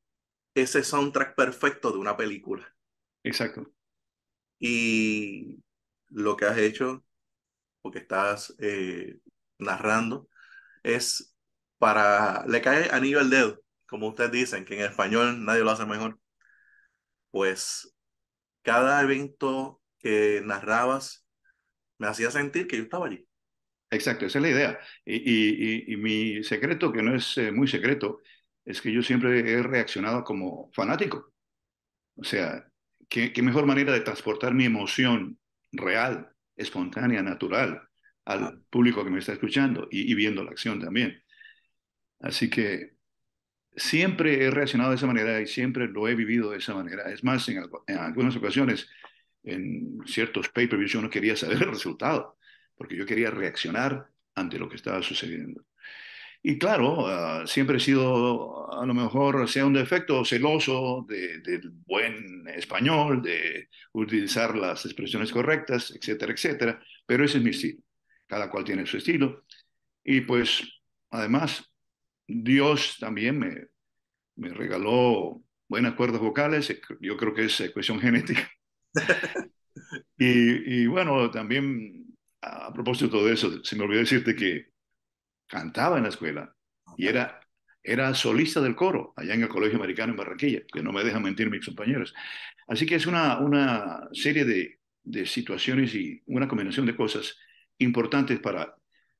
ese 0.54 0.84
soundtrack 0.84 1.36
perfecto 1.36 1.92
de 1.92 1.98
una 1.98 2.16
película. 2.16 2.75
Exacto. 3.26 3.72
Y 4.58 5.62
lo 6.08 6.36
que 6.36 6.46
has 6.46 6.58
hecho 6.58 7.06
que 7.90 7.98
estás 8.00 8.54
eh, 8.58 9.18
narrando, 9.58 10.28
es 10.82 11.34
para, 11.78 12.44
le 12.46 12.62
cae 12.62 12.90
anillo 12.90 13.20
al 13.20 13.30
dedo, 13.30 13.60
como 13.86 14.08
ustedes 14.08 14.32
dicen, 14.32 14.64
que 14.64 14.74
en 14.74 14.90
español 14.90 15.44
nadie 15.44 15.62
lo 15.62 15.70
hace 15.70 15.86
mejor. 15.86 16.18
Pues 17.30 17.94
cada 18.62 19.02
evento 19.02 19.80
que 19.98 20.42
narrabas 20.44 21.26
me 21.98 22.06
hacía 22.06 22.30
sentir 22.30 22.66
que 22.66 22.76
yo 22.78 22.84
estaba 22.84 23.06
allí. 23.06 23.26
Exacto, 23.90 24.26
esa 24.26 24.38
es 24.38 24.42
la 24.42 24.50
idea. 24.50 24.80
Y, 25.04 25.16
y, 25.16 25.92
y 25.92 25.96
mi 25.96 26.42
secreto, 26.42 26.92
que 26.92 27.02
no 27.02 27.14
es 27.14 27.38
eh, 27.38 27.52
muy 27.52 27.68
secreto, 27.68 28.20
es 28.64 28.80
que 28.80 28.92
yo 28.92 29.02
siempre 29.02 29.40
he 29.52 29.62
reaccionado 29.62 30.24
como 30.24 30.70
fanático. 30.72 31.32
O 32.16 32.24
sea, 32.24 32.68
¿qué, 33.08 33.32
qué 33.32 33.42
mejor 33.42 33.66
manera 33.66 33.92
de 33.92 34.00
transportar 34.00 34.54
mi 34.54 34.64
emoción 34.64 35.38
real 35.72 36.30
espontánea, 36.56 37.22
natural 37.22 37.82
al 38.24 38.60
público 38.70 39.04
que 39.04 39.10
me 39.10 39.20
está 39.20 39.32
escuchando 39.32 39.88
y, 39.90 40.10
y, 40.10 40.14
viendo 40.14 40.42
la 40.42 40.50
acción 40.50 40.80
también. 40.80 41.22
Así 42.20 42.50
que 42.50 42.96
siempre 43.76 44.44
he 44.44 44.50
reaccionado 44.50 44.90
de 44.90 44.96
esa 44.96 45.06
manera 45.06 45.40
y 45.40 45.46
siempre 45.46 45.88
lo 45.88 46.08
he 46.08 46.14
vivido 46.14 46.50
de 46.50 46.58
esa 46.58 46.74
manera. 46.74 47.10
Es 47.12 47.24
más, 47.24 47.48
en, 47.48 47.62
en 47.86 47.98
algunas 47.98 48.36
ocasiones, 48.36 48.88
en 49.44 49.98
ciertos 50.06 50.48
pay-per-views 50.48 50.92
yo 50.92 51.02
no 51.02 51.10
quería 51.10 51.36
saber 51.36 51.62
el 51.62 51.70
resultado, 51.70 52.38
porque 52.76 52.96
yo 52.96 53.06
quería 53.06 53.30
reaccionar 53.30 54.08
ante 54.34 54.58
lo 54.58 54.68
que 54.68 54.76
estaba 54.76 55.02
sucediendo. 55.02 55.64
Y 56.48 56.58
claro, 56.58 57.42
uh, 57.42 57.46
siempre 57.48 57.78
he 57.78 57.80
sido, 57.80 58.72
a 58.72 58.86
lo 58.86 58.94
mejor, 58.94 59.48
sea 59.48 59.66
un 59.66 59.72
defecto 59.72 60.24
celoso 60.24 61.04
del 61.08 61.42
de 61.42 61.60
buen 61.84 62.46
español, 62.46 63.20
de 63.20 63.68
utilizar 63.90 64.56
las 64.56 64.84
expresiones 64.84 65.32
correctas, 65.32 65.90
etcétera, 65.90 66.32
etcétera, 66.32 66.80
pero 67.04 67.24
ese 67.24 67.38
es 67.38 67.42
mi 67.44 67.50
estilo. 67.50 67.82
Cada 68.28 68.48
cual 68.48 68.62
tiene 68.62 68.86
su 68.86 68.96
estilo. 68.96 69.44
Y 70.04 70.20
pues, 70.20 70.62
además, 71.10 71.68
Dios 72.28 72.96
también 73.00 73.40
me, 73.40 73.66
me 74.36 74.50
regaló 74.50 75.42
buenas 75.66 75.94
cuerdas 75.94 76.20
vocales, 76.20 76.72
yo 77.00 77.16
creo 77.16 77.34
que 77.34 77.46
es 77.46 77.72
cuestión 77.72 78.00
genética. 78.00 78.48
y, 80.16 80.82
y 80.82 80.86
bueno, 80.86 81.28
también 81.28 82.06
a 82.40 82.72
propósito 82.72 83.24
de 83.24 83.34
eso, 83.34 83.64
se 83.64 83.74
me 83.74 83.82
olvidó 83.82 83.98
decirte 84.00 84.36
que 84.36 84.75
cantaba 85.46 85.96
en 85.96 86.04
la 86.04 86.08
escuela 86.10 86.54
y 86.96 87.06
era, 87.06 87.40
era 87.82 88.14
solista 88.14 88.60
del 88.60 88.74
coro 88.74 89.12
allá 89.16 89.34
en 89.34 89.42
el 89.42 89.48
Colegio 89.48 89.78
Americano 89.78 90.12
en 90.12 90.18
Barranquilla, 90.18 90.62
que 90.72 90.82
no 90.82 90.92
me 90.92 91.04
dejan 91.04 91.22
mentir 91.22 91.50
mis 91.50 91.64
compañeros. 91.64 92.14
Así 92.68 92.86
que 92.86 92.96
es 92.96 93.06
una, 93.06 93.38
una 93.38 94.08
serie 94.12 94.44
de, 94.44 94.80
de 95.04 95.26
situaciones 95.26 95.94
y 95.94 96.22
una 96.26 96.48
combinación 96.48 96.86
de 96.86 96.96
cosas 96.96 97.36
importantes 97.78 98.40
para 98.40 98.74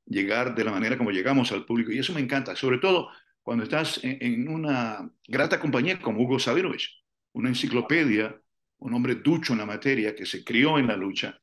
llegar 0.05 0.55
de 0.55 0.63
la 0.63 0.71
manera 0.71 0.97
como 0.97 1.11
llegamos 1.11 1.51
al 1.51 1.65
público. 1.65 1.91
Y 1.91 1.99
eso 1.99 2.13
me 2.13 2.21
encanta, 2.21 2.55
sobre 2.55 2.77
todo 2.79 3.09
cuando 3.41 3.63
estás 3.63 4.03
en, 4.03 4.17
en 4.21 4.49
una 4.49 5.09
grata 5.27 5.59
compañía 5.59 5.99
como 5.99 6.21
Hugo 6.21 6.39
Sabinovich, 6.39 7.03
una 7.33 7.49
enciclopedia, 7.49 8.39
un 8.79 8.93
hombre 8.93 9.15
ducho 9.15 9.53
en 9.53 9.59
la 9.59 9.65
materia 9.65 10.15
que 10.15 10.25
se 10.25 10.43
crió 10.43 10.77
en 10.77 10.87
la 10.87 10.97
lucha, 10.97 11.39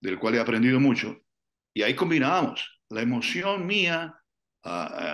del 0.00 0.18
cual 0.18 0.36
he 0.36 0.40
aprendido 0.40 0.78
mucho. 0.78 1.20
Y 1.74 1.82
ahí 1.82 1.94
combinábamos 1.94 2.77
la 2.90 3.02
emoción 3.02 3.66
mía, 3.66 4.20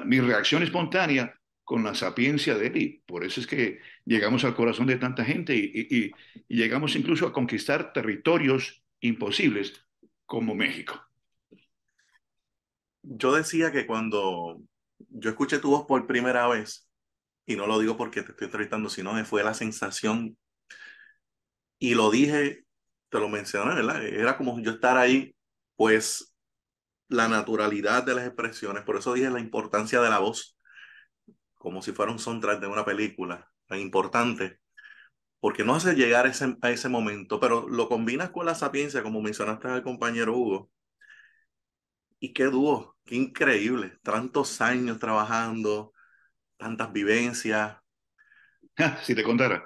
mi 0.04 0.20
reacción 0.20 0.62
espontánea 0.62 1.34
con 1.64 1.82
la 1.82 1.94
sapiencia 1.94 2.56
de 2.56 2.66
él. 2.66 3.02
por 3.06 3.24
eso 3.24 3.40
es 3.40 3.46
que 3.46 3.78
llegamos 4.04 4.44
al 4.44 4.54
corazón 4.54 4.86
de 4.86 4.96
tanta 4.96 5.24
gente 5.24 5.56
y, 5.56 5.86
y, 5.90 6.12
y 6.48 6.56
llegamos 6.56 6.94
incluso 6.96 7.26
a 7.26 7.32
conquistar 7.32 7.92
territorios 7.92 8.82
imposibles 9.00 9.72
como 10.26 10.54
México. 10.54 11.00
Yo 13.02 13.32
decía 13.34 13.70
que 13.70 13.86
cuando 13.86 14.60
yo 15.10 15.30
escuché 15.30 15.58
tu 15.58 15.70
voz 15.70 15.86
por 15.86 16.06
primera 16.06 16.48
vez, 16.48 16.88
y 17.46 17.56
no 17.56 17.66
lo 17.66 17.78
digo 17.78 17.96
porque 17.96 18.22
te 18.22 18.32
estoy 18.32 18.46
entrevistando, 18.46 18.88
sino 18.88 19.14
que 19.14 19.24
fue 19.24 19.44
la 19.44 19.54
sensación 19.54 20.36
y 21.78 21.94
lo 21.94 22.10
dije, 22.10 22.64
te 23.10 23.18
lo 23.18 23.28
mencioné, 23.28 23.74
¿verdad? 23.74 24.04
Era 24.06 24.36
como 24.36 24.58
yo 24.60 24.72
estar 24.72 24.96
ahí, 24.96 25.34
pues 25.76 26.33
la 27.14 27.28
naturalidad 27.28 28.02
de 28.02 28.14
las 28.14 28.26
expresiones, 28.26 28.82
por 28.84 28.96
eso 28.96 29.14
dije 29.14 29.30
la 29.30 29.40
importancia 29.40 30.00
de 30.00 30.10
la 30.10 30.18
voz, 30.18 30.58
como 31.54 31.82
si 31.82 31.92
fuera 31.92 32.12
un 32.12 32.18
soundtrack 32.18 32.60
de 32.60 32.66
una 32.66 32.84
película, 32.84 33.50
tan 33.66 33.78
importante, 33.78 34.60
porque 35.40 35.64
no 35.64 35.74
hace 35.74 35.94
llegar 35.94 36.26
ese, 36.26 36.56
a 36.62 36.70
ese 36.70 36.88
momento, 36.88 37.40
pero 37.40 37.68
lo 37.68 37.88
combinas 37.88 38.30
con 38.30 38.46
la 38.46 38.54
sapiencia, 38.54 39.02
como 39.02 39.22
mencionaste 39.22 39.68
al 39.68 39.82
compañero 39.82 40.36
Hugo, 40.36 40.70
y 42.18 42.32
qué 42.32 42.44
dúo, 42.44 42.96
qué 43.04 43.16
increíble, 43.16 43.98
tantos 44.02 44.60
años 44.60 44.98
trabajando, 44.98 45.92
tantas 46.56 46.92
vivencias. 46.92 47.76
si 49.02 49.14
te 49.14 49.22
contara. 49.22 49.64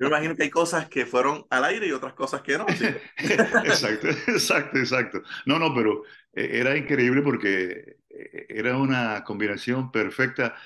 Yo 0.00 0.06
imagino 0.06 0.34
que 0.34 0.44
hay 0.44 0.50
cosas 0.50 0.88
que 0.88 1.04
fueron 1.04 1.46
al 1.50 1.64
aire 1.64 1.86
y 1.86 1.92
otras 1.92 2.14
cosas 2.14 2.40
que 2.40 2.56
no. 2.56 2.64
exacto, 3.18 4.08
exacto, 4.08 4.78
exacto. 4.78 5.22
No, 5.44 5.58
no, 5.58 5.74
pero 5.74 6.04
eh, 6.32 6.48
era 6.54 6.74
increíble 6.74 7.20
porque 7.20 7.98
eh, 8.08 8.46
era 8.48 8.78
una 8.78 9.22
combinación 9.24 9.92
perfecta. 9.92 10.56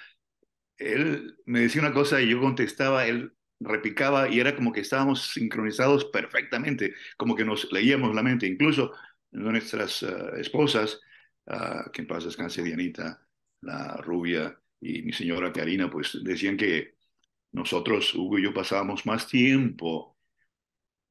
Él 0.76 1.36
me 1.46 1.60
decía 1.60 1.82
una 1.82 1.92
cosa 1.92 2.20
y 2.20 2.28
yo 2.28 2.40
contestaba, 2.40 3.06
él 3.06 3.34
repicaba 3.58 4.28
y 4.28 4.38
era 4.38 4.54
como 4.54 4.72
que 4.72 4.80
estábamos 4.80 5.32
sincronizados 5.32 6.04
perfectamente, 6.06 6.94
como 7.16 7.34
que 7.34 7.44
nos 7.44 7.72
leíamos 7.72 8.14
la 8.14 8.22
mente. 8.22 8.46
Incluso 8.46 8.92
nuestras 9.32 10.00
uh, 10.02 10.36
esposas, 10.36 11.00
uh, 11.46 11.90
que 11.92 12.02
en 12.02 12.08
paz 12.08 12.24
descanse 12.24 12.62
Dianita, 12.62 13.20
la 13.62 13.96
rubia 13.96 14.56
y 14.80 15.02
mi 15.02 15.12
señora 15.12 15.52
Karina, 15.52 15.90
pues 15.90 16.20
decían 16.22 16.56
que 16.56 16.93
nosotros, 17.54 18.14
Hugo 18.14 18.38
y 18.38 18.42
yo, 18.42 18.52
pasábamos 18.52 19.06
más 19.06 19.26
tiempo 19.26 20.14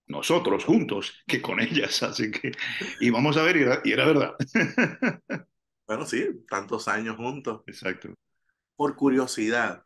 nosotros 0.07 0.65
juntos 0.65 1.23
que 1.25 1.41
con 1.41 1.59
ellas, 1.59 2.03
así 2.03 2.31
que, 2.31 2.51
y 2.99 3.09
vamos 3.09 3.37
a 3.37 3.43
ver, 3.43 3.57
y 3.57 3.61
era, 3.61 3.81
y 3.83 3.91
era 3.91 4.05
verdad. 4.05 4.35
Bueno, 5.85 6.05
sí, 6.05 6.25
tantos 6.47 6.87
años 6.87 7.17
juntos. 7.17 7.61
Exacto. 7.67 8.13
Por 8.77 8.95
curiosidad, 8.95 9.83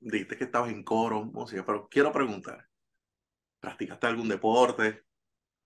dijiste 0.00 0.36
que 0.36 0.44
estabas 0.44 0.72
en 0.72 0.82
coro, 0.82 1.24
música, 1.24 1.64
pero 1.64 1.88
quiero 1.88 2.12
preguntar, 2.12 2.66
¿practicaste 3.60 4.08
algún 4.08 4.28
deporte? 4.28 5.04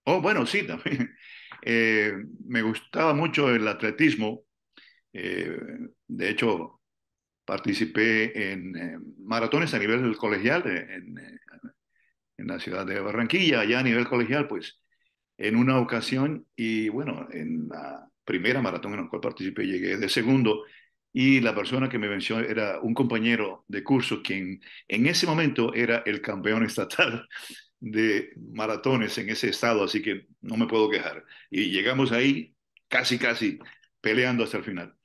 Oh, 0.05 0.21
bueno, 0.21 0.47
sí, 0.47 0.67
también. 0.67 1.15
Eh, 1.63 2.13
me 2.45 2.63
gustaba 2.63 3.15
mucho 3.15 3.51
el 3.51 3.67
atletismo. 3.67 4.45
Eh, 5.13 5.59
de 6.07 6.31
hecho, 6.31 6.78
participé 7.49 8.53
en 8.53 8.77
eh, 8.77 8.99
maratones 9.21 9.73
a 9.73 9.79
nivel 9.79 10.15
colegial 10.19 10.67
en, 10.67 11.17
en, 12.37 12.47
la 12.47 12.61
ciudad 12.61 12.85
de 12.85 13.01
Barranquilla, 13.01 13.61
allá 13.61 13.79
a 13.79 13.83
nivel 13.83 14.07
colegial, 14.07 14.47
pues 14.47 14.83
en 15.39 15.57
una 15.57 15.79
ocasión 15.79 16.47
y 16.55 16.91
bueno, 16.91 17.27
en 17.33 17.69
la 17.69 18.07
primera 18.23 18.61
maratón 18.61 18.93
en 18.93 19.01
la 19.01 19.09
cual 19.09 19.23
participé 19.23 19.67
llegué 19.67 19.97
de 19.97 20.11
segundo 20.11 20.65
y 21.11 21.41
la 21.41 21.55
persona 21.55 21.89
que 21.89 21.99
me 21.99 22.09
venció 22.09 22.39
era 22.39 22.81
un 22.81 22.93
compañero 22.93 23.65
de 23.67 23.83
curso 23.83 24.23
quien 24.23 24.61
en 24.87 25.07
ese 25.07 25.27
momento 25.27 25.73
era 25.73 26.03
el 26.05 26.21
campeón 26.21 26.65
estatal 26.65 27.27
de 27.81 28.31
maratones 28.37 29.17
en 29.17 29.31
ese 29.31 29.49
estado, 29.49 29.85
así 29.85 30.03
que 30.03 30.27
no 30.43 30.59
me 30.59 30.67
puedo 30.67 30.91
quejar. 30.91 31.25
Y 31.51 31.71
llegamos 31.71 32.13
ahí 32.13 32.55
casi, 32.89 33.19
casi 33.19 33.59
peleando 34.03 34.45
hasta 34.45 34.59
el 34.59 34.65
final. 34.65 34.99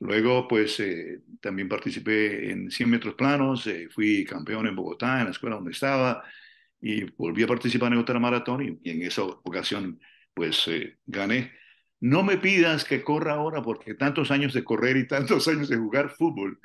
Luego, 0.00 0.46
pues 0.46 0.78
eh, 0.80 1.22
también 1.40 1.68
participé 1.68 2.50
en 2.50 2.70
100 2.70 2.90
metros 2.90 3.14
planos, 3.14 3.66
eh, 3.66 3.88
fui 3.90 4.24
campeón 4.24 4.66
en 4.66 4.76
Bogotá, 4.76 5.18
en 5.18 5.26
la 5.26 5.30
escuela 5.32 5.56
donde 5.56 5.72
estaba, 5.72 6.24
y 6.80 7.04
volví 7.16 7.42
a 7.42 7.48
participar 7.48 7.92
en 7.92 7.98
otra 7.98 8.20
maratón 8.20 8.80
y, 8.82 8.90
en 8.90 9.02
esa 9.02 9.24
ocasión, 9.24 10.00
pues 10.34 10.68
eh, 10.68 10.98
gané. 11.06 11.52
No 12.00 12.22
me 12.22 12.36
pidas 12.38 12.84
que 12.84 13.02
corra 13.02 13.34
ahora 13.34 13.60
porque 13.60 13.94
tantos 13.94 14.30
años 14.30 14.54
de 14.54 14.62
correr 14.62 14.96
y 14.96 15.08
tantos 15.08 15.48
años 15.48 15.68
de 15.68 15.76
jugar 15.76 16.10
fútbol 16.10 16.60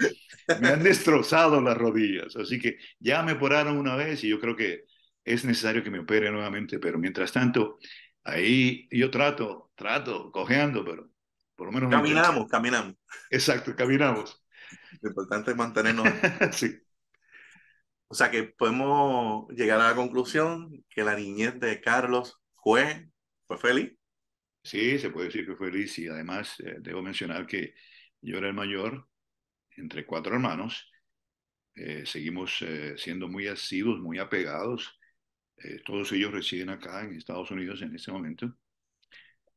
me 0.62 0.68
han 0.70 0.84
destrozado 0.84 1.60
las 1.60 1.76
rodillas. 1.78 2.36
Así 2.36 2.60
que 2.60 2.78
ya 3.00 3.24
me 3.24 3.34
operaron 3.34 3.78
una 3.78 3.96
vez 3.96 4.24
y 4.24 4.30
yo 4.30 4.40
creo 4.40 4.56
que 4.56 4.86
es 5.26 5.44
necesario 5.46 5.84
que 5.84 5.90
me 5.90 6.00
opere 6.00 6.32
nuevamente, 6.32 6.80
pero 6.80 7.00
mientras 7.00 7.32
tanto, 7.32 7.80
ahí 8.24 8.88
yo 8.92 9.10
trato, 9.10 9.72
trato, 9.76 10.32
cojeando, 10.32 10.86
pero 10.86 11.13
por 11.56 11.68
lo 11.68 11.74
menos... 11.74 11.90
Caminamos, 11.90 12.50
caminamos. 12.50 12.96
Exacto, 13.30 13.76
caminamos. 13.76 14.44
Lo 15.02 15.10
importante 15.10 15.52
es 15.52 15.58
mantenernos... 15.58 16.08
sí. 16.52 16.80
O 18.08 18.16
sea 18.16 18.30
que 18.30 18.44
podemos 18.44 19.48
llegar 19.50 19.82
a 19.82 19.90
la 19.90 19.96
conclusión 19.96 20.84
que 20.90 21.04
la 21.04 21.16
niñez 21.16 21.60
de 21.60 21.82
Carlos 21.82 22.40
fue, 22.56 23.10
fue 23.48 23.58
feliz. 23.58 23.98
Sí, 24.64 25.00
se 25.00 25.10
puede 25.10 25.28
decir 25.28 25.46
que 25.46 25.56
fue 25.56 25.72
feliz 25.72 25.98
y 26.00 26.08
además 26.08 26.60
eh, 26.60 26.78
debo 26.80 27.02
mencionar 27.02 27.48
que 27.48 27.74
yo 28.22 28.38
era 28.38 28.48
el 28.48 28.54
mayor 28.54 29.08
entre 29.72 30.06
cuatro 30.06 30.34
hermanos. 30.34 30.92
Eh, 31.76 32.06
seguimos 32.06 32.62
eh, 32.62 32.96
siendo 32.98 33.28
muy 33.28 33.48
asiduos, 33.48 34.00
muy 34.00 34.20
apegados 34.20 35.00
eh, 35.58 35.82
todos 35.86 36.12
ellos 36.12 36.32
residen 36.32 36.70
acá 36.70 37.02
en 37.02 37.16
Estados 37.16 37.52
Unidos 37.52 37.82
en 37.82 37.96
este 37.96 38.12
momento. 38.12 38.54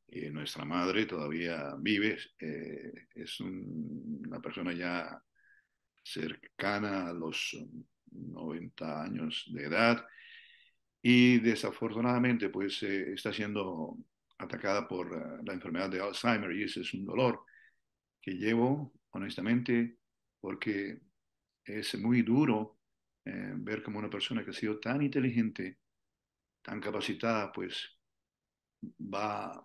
Eh, 0.08 0.30
nuestra 0.30 0.64
madre 0.64 1.06
todavía 1.06 1.74
vive, 1.78 2.18
eh, 2.38 2.92
es 3.14 3.40
una 3.40 4.40
persona 4.40 4.72
ya 4.72 5.20
cercana 6.02 7.08
a 7.08 7.12
los 7.12 7.56
90 8.12 9.02
años 9.02 9.44
de 9.52 9.64
edad 9.64 10.06
y 11.02 11.38
desafortunadamente 11.40 12.48
pues 12.48 12.82
está 12.82 13.32
siendo 13.32 13.98
atacada 14.38 14.86
por 14.86 15.44
la 15.44 15.52
enfermedad 15.52 15.90
de 15.90 16.00
Alzheimer 16.00 16.52
y 16.52 16.64
ese 16.64 16.82
es 16.82 16.94
un 16.94 17.04
dolor 17.04 17.44
que 18.20 18.32
llevo 18.32 18.92
honestamente 19.10 19.98
porque 20.40 21.00
es 21.64 21.98
muy 21.98 22.22
duro 22.22 22.78
ver 23.24 23.82
como 23.82 23.98
una 23.98 24.10
persona 24.10 24.44
que 24.44 24.50
ha 24.50 24.54
sido 24.54 24.78
tan 24.78 25.02
inteligente 25.02 25.78
tan 26.66 26.80
capacitada, 26.80 27.52
pues 27.52 27.96
va 29.00 29.64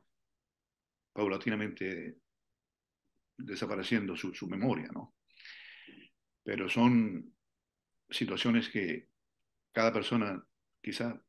paulatinamente 1.13 2.17
desapareciendo 3.37 4.15
su, 4.15 4.47
memoria, 4.47 4.89
¿no? 4.93 5.15
Pero 6.43 6.69
son 6.69 7.33
situaciones 8.09 8.69
que 8.69 9.07
cada 9.71 9.93
persona 9.93 10.43
quizá 10.81 11.21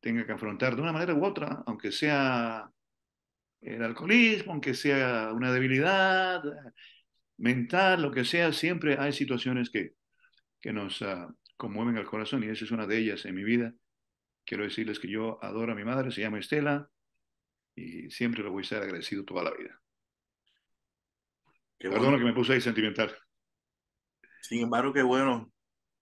tenga 0.00 0.26
que 0.26 0.32
afrontar 0.32 0.76
de 0.76 0.82
una 0.82 0.92
manera 0.92 1.14
u 1.14 1.24
otra, 1.24 1.62
aunque 1.66 1.90
sea 1.90 2.70
el 3.60 3.82
alcoholismo, 3.82 4.52
aunque 4.52 4.74
sea 4.74 5.32
una 5.32 5.52
debilidad 5.52 6.42
mental, 7.38 8.02
lo 8.02 8.10
que 8.10 8.24
sea, 8.24 8.52
siempre 8.52 8.96
hay 8.98 9.12
situaciones 9.12 9.70
que, 9.70 9.94
que 10.60 10.72
nos 10.72 11.00
uh, 11.00 11.34
conmueven 11.56 11.96
el 11.96 12.06
corazón 12.06 12.44
y 12.44 12.48
esa 12.48 12.64
es 12.64 12.70
una 12.70 12.86
de 12.86 12.98
ellas 12.98 13.24
en 13.24 13.34
mi 13.34 13.44
vida 13.44 13.74
quiero 14.44 14.64
decirles 14.64 14.98
que 14.98 15.08
yo 15.08 15.42
adoro 15.42 15.72
a 15.72 15.74
mi 15.74 15.84
madre, 15.84 16.10
se 16.10 16.20
llama 16.20 16.38
Estela, 16.38 16.88
y 17.74 18.10
siempre 18.10 18.42
le 18.42 18.48
voy 18.48 18.60
a 18.60 18.64
estar 18.64 18.82
agradecido 18.82 19.24
toda 19.24 19.42
la 19.42 19.52
vida. 19.52 19.80
Qué 21.78 21.90
Perdona 21.90 22.18
que 22.18 22.24
me 22.24 22.32
puse 22.32 22.54
ahí 22.54 22.60
sentimental. 22.60 23.16
Sin 24.42 24.62
embargo, 24.62 24.92
qué 24.92 25.02
bueno 25.02 25.52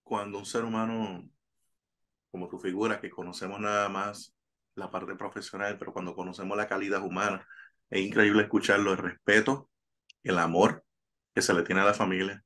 cuando 0.03 0.37
un 0.37 0.45
ser 0.45 0.63
humano 0.63 1.29
como 2.33 2.49
tu 2.49 2.57
figura, 2.57 2.99
que 2.99 3.11
conocemos 3.11 3.59
nada 3.59 3.89
más 3.89 4.35
la 4.75 4.89
parte 4.89 5.15
profesional, 5.15 5.77
pero 5.77 5.93
cuando 5.93 6.15
conocemos 6.15 6.57
la 6.57 6.67
calidad 6.67 7.03
humana, 7.03 7.47
es 7.91 8.01
increíble 8.01 8.41
escucharlo, 8.41 8.91
el 8.91 8.97
respeto, 8.97 9.69
el 10.23 10.39
amor 10.39 10.83
que 11.33 11.43
se 11.43 11.53
le 11.53 11.61
tiene 11.61 11.81
a 11.81 11.85
la 11.85 11.93
familia. 11.93 12.43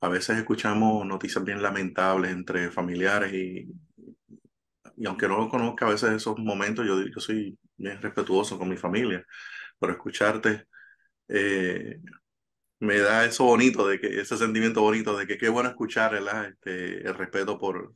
A 0.00 0.08
veces 0.08 0.38
escuchamos 0.38 1.04
noticias 1.04 1.44
bien 1.44 1.60
lamentables 1.60 2.30
entre 2.30 2.70
familiares 2.70 3.32
y, 3.32 3.68
y 4.96 5.06
aunque 5.06 5.26
no 5.26 5.38
lo 5.38 5.48
conozca 5.48 5.86
a 5.86 5.90
veces 5.90 6.10
esos 6.12 6.38
momentos, 6.38 6.86
yo, 6.86 7.04
yo 7.04 7.20
soy 7.20 7.58
bien 7.80 8.00
respetuoso 8.00 8.58
con 8.58 8.68
mi 8.68 8.76
familia, 8.76 9.24
pero 9.78 9.92
escucharte 9.92 10.66
eh, 11.28 12.00
me 12.80 12.98
da 12.98 13.24
eso 13.24 13.44
bonito, 13.44 13.86
de 13.86 14.00
que, 14.00 14.20
ese 14.20 14.36
sentimiento 14.36 14.82
bonito 14.82 15.16
de 15.16 15.26
que 15.26 15.38
qué 15.38 15.48
bueno 15.48 15.68
escuchar 15.68 16.14
Este, 16.14 17.06
el 17.06 17.14
respeto 17.14 17.58
por, 17.58 17.94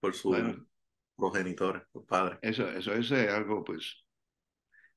por 0.00 0.14
sus 0.14 0.36
progenitores, 1.16 1.82
sus 1.92 2.04
padres. 2.04 2.38
Eso, 2.42 2.68
eso, 2.68 2.92
es 2.94 3.12
algo 3.12 3.62
pues 3.64 4.04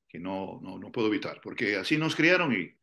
que 0.08 0.18
no, 0.18 0.60
no, 0.62 0.78
no, 0.78 0.92
puedo 0.92 1.08
evitar, 1.08 1.40
porque 1.42 1.76
así 1.76 1.96
nos 1.96 2.14
criaron 2.14 2.52
y, 2.52 2.76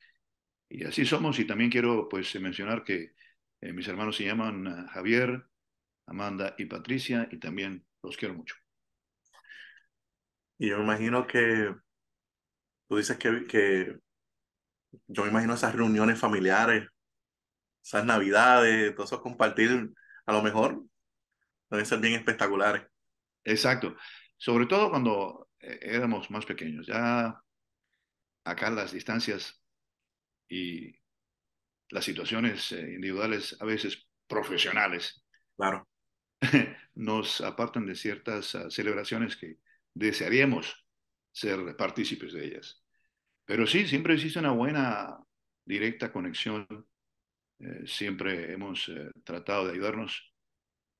y 0.69 0.85
así 0.85 1.05
somos. 1.05 1.39
Y 1.39 1.45
también 1.45 1.69
quiero 1.69 2.07
pues 2.09 2.39
mencionar 2.39 2.83
que 2.83 3.13
eh, 3.61 3.73
mis 3.73 3.87
hermanos 3.87 4.15
se 4.15 4.25
llaman 4.25 4.67
eh, 4.67 4.89
Javier, 4.91 5.45
Amanda 6.05 6.55
y 6.57 6.65
Patricia 6.65 7.27
y 7.31 7.37
también 7.37 7.85
los 8.01 8.17
quiero 8.17 8.33
mucho. 8.33 8.62
Y 10.63 10.70
yo 10.70 10.77
me 10.77 10.84
imagino 10.86 11.27
que 11.27 11.75
tú 12.88 12.96
dices 12.96 13.17
que, 13.17 13.46
que 13.48 14.00
yo 15.08 15.24
me 15.24 15.29
imagino 15.29 15.55
esas 15.55 15.75
reuniones 15.75 16.17
familiares, 16.17 16.88
esas 17.84 18.05
navidades, 18.05 18.96
todo 18.96 19.03
eso 19.05 19.22
compartir, 19.22 19.91
a 20.25 20.32
lo 20.32 20.41
mejor 20.41 20.82
deben 21.70 21.86
ser 21.86 22.00
bien 22.00 22.13
espectaculares. 22.13 22.88
exacto. 23.43 23.98
Sobre 24.38 24.65
todo 24.65 24.89
cuando 24.89 25.50
eh, 25.60 25.79
éramos 25.82 26.32
más 26.32 26.46
pequeños. 26.46 26.88
Ya 26.88 27.38
acá 28.46 28.70
las 28.70 28.93
distancias 28.93 29.62
y 30.48 30.96
las 31.89 32.05
situaciones 32.05 32.72
eh, 32.72 32.79
individuales, 32.79 33.58
a 33.60 33.65
veces 33.65 34.08
profesionales, 34.27 35.25
Claro, 35.58 35.89
nos 36.96 37.41
apartan 37.41 37.86
de 37.86 37.96
ciertas 37.96 38.55
uh, 38.55 38.72
celebraciones 38.72 39.36
que 39.36 39.58
desearíamos 39.93 40.85
ser 41.31 41.75
partícipes 41.75 42.33
de 42.33 42.45
ellas. 42.45 42.83
Pero 43.45 43.67
sí, 43.67 43.88
siempre 43.88 44.13
existe 44.13 44.39
una 44.39 44.51
buena, 44.51 45.17
directa 45.65 46.12
conexión. 46.12 46.67
Eh, 47.59 47.83
siempre 47.85 48.51
hemos 48.51 48.89
eh, 48.89 49.09
tratado 49.23 49.65
de 49.67 49.73
ayudarnos 49.73 50.33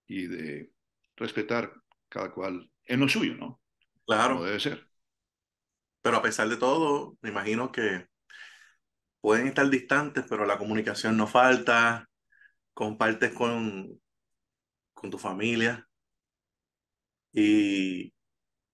y 0.08 0.28
de 0.28 0.72
respetar 1.16 1.74
cada 2.10 2.32
cual 2.32 2.70
en 2.86 3.00
lo 3.00 3.10
suyo, 3.10 3.36
¿no? 3.36 3.62
Como 4.06 4.06
claro. 4.06 4.44
debe 4.44 4.60
ser. 4.60 4.88
Pero 6.02 6.18
a 6.18 6.22
pesar 6.22 6.50
de 6.50 6.58
todo, 6.58 7.18
me 7.22 7.30
imagino 7.30 7.72
que 7.72 8.08
pueden 9.22 9.48
estar 9.48 9.70
distantes, 9.70 10.26
pero 10.30 10.46
la 10.46 10.58
comunicación 10.58 11.16
no 11.16 11.28
falta, 11.28 12.10
compartes 12.74 13.32
con, 13.32 14.02
con 14.94 15.10
tu 15.10 15.18
familia 15.18 15.88
y 17.32 18.13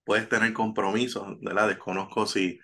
puedes 0.10 0.28
tener 0.28 0.54
compromisos, 0.54 1.40
¿verdad? 1.40 1.68
Desconozco 1.68 2.26
si, 2.26 2.60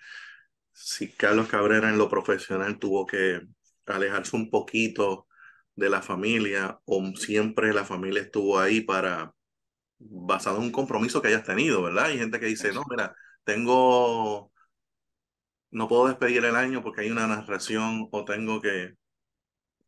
si 0.72 1.12
Carlos 1.12 1.46
Cabrera 1.46 1.88
en 1.88 1.96
lo 1.96 2.08
profesional 2.08 2.80
tuvo 2.80 3.06
que 3.06 3.40
alejarse 3.86 4.34
un 4.34 4.50
poquito 4.50 5.28
de 5.76 5.88
la 5.88 6.02
familia 6.02 6.80
o 6.86 7.04
siempre 7.14 7.72
la 7.72 7.84
familia 7.84 8.22
estuvo 8.22 8.58
ahí 8.58 8.80
para, 8.80 9.32
basado 10.00 10.56
en 10.56 10.64
un 10.64 10.72
compromiso 10.72 11.22
que 11.22 11.28
hayas 11.28 11.44
tenido, 11.44 11.84
¿verdad? 11.84 12.06
Hay 12.06 12.18
gente 12.18 12.40
que 12.40 12.46
dice, 12.46 12.72
no, 12.72 12.82
mira, 12.90 13.14
tengo, 13.44 14.50
no 15.70 15.86
puedo 15.86 16.08
despedir 16.08 16.44
el 16.44 16.56
año 16.56 16.82
porque 16.82 17.02
hay 17.02 17.12
una 17.12 17.28
narración 17.28 18.08
o 18.10 18.24
tengo 18.24 18.60
que... 18.60 18.94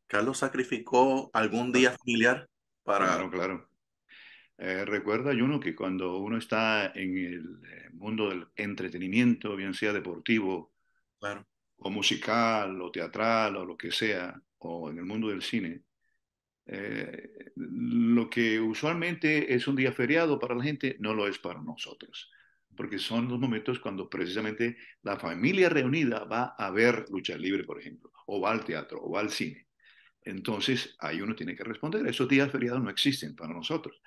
Carlos 0.07 0.39
sacrificó 0.39 1.29
algún 1.33 1.73
día 1.73 1.91
familiar 1.91 2.49
para... 2.85 3.07
Claro, 3.07 3.31
claro. 3.33 3.68
Eh, 4.59 4.85
recuerda, 4.85 5.33
Juno, 5.35 5.61
que 5.61 5.75
cuando 5.75 6.19
uno 6.19 6.37
está 6.39 6.93
en 6.95 7.17
el 7.17 7.61
eh, 7.67 7.91
mundo 7.93 8.29
del 8.31 8.49
entretenimiento, 8.57 9.57
bien 9.57 9.75
sea 9.75 9.93
deportivo 9.93 10.73
Claro, 11.21 11.47
o 11.77 11.91
musical 11.91 12.81
o 12.83 12.91
teatral 12.91 13.57
o 13.57 13.65
lo 13.65 13.77
que 13.77 13.91
sea, 13.93 14.41
o 14.59 14.91
en 14.91 14.99
el 14.99 15.05
mundo 15.05 15.29
del 15.29 15.43
cine, 15.43 15.83
eh, 16.67 17.53
lo 17.57 18.29
que 18.31 18.61
usualmente 18.61 19.55
es 19.55 19.69
un 19.69 19.77
día 19.77 19.93
feriado 19.93 20.39
para 20.39 20.55
la 20.55 20.65
gente 20.65 20.97
no 21.01 21.15
lo 21.15 21.29
es 21.29 21.39
para 21.39 21.63
nosotros, 21.63 22.31
porque 22.77 22.99
son 22.99 23.29
los 23.29 23.39
momentos 23.41 23.81
cuando 23.81 24.09
precisamente 24.11 24.77
la 25.03 25.19
familia 25.19 25.69
reunida 25.69 26.25
va 26.25 26.55
a 26.59 26.71
ver 26.71 27.07
lucha 27.11 27.37
libre, 27.37 27.65
por 27.65 27.81
ejemplo, 27.81 28.13
o 28.27 28.41
va 28.41 28.53
al 28.53 28.65
teatro, 28.65 29.01
o 29.03 29.11
va 29.13 29.21
al 29.21 29.31
cine. 29.31 29.67
Entonces, 30.23 30.97
ahí 31.01 31.21
uno 31.23 31.35
tiene 31.35 31.57
que 31.57 31.65
responder. 31.65 32.07
Esos 32.07 32.29
días 32.29 32.51
feriados 32.53 32.83
no 32.83 32.91
existen 32.91 33.35
para 33.37 33.55
nosotros. 33.55 34.01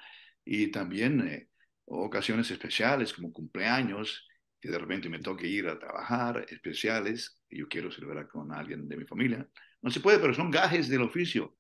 Y 0.45 0.71
también 0.71 1.27
eh, 1.27 1.49
ocasiones 1.85 2.49
especiales 2.51 3.13
como 3.13 3.31
cumpleaños, 3.31 4.27
que 4.59 4.69
de 4.69 4.77
repente 4.77 5.09
me 5.09 5.19
toque 5.19 5.47
ir 5.47 5.67
a 5.67 5.79
trabajar, 5.79 6.45
especiales, 6.49 7.39
y 7.49 7.59
yo 7.59 7.67
quiero 7.67 7.91
celebrar 7.91 8.27
con 8.27 8.53
alguien 8.53 8.87
de 8.87 8.97
mi 8.97 9.05
familia. 9.05 9.47
No 9.81 9.89
se 9.89 9.99
puede, 9.99 10.19
pero 10.19 10.33
son 10.33 10.51
gajes 10.51 10.87
del 10.87 11.01
oficio 11.01 11.57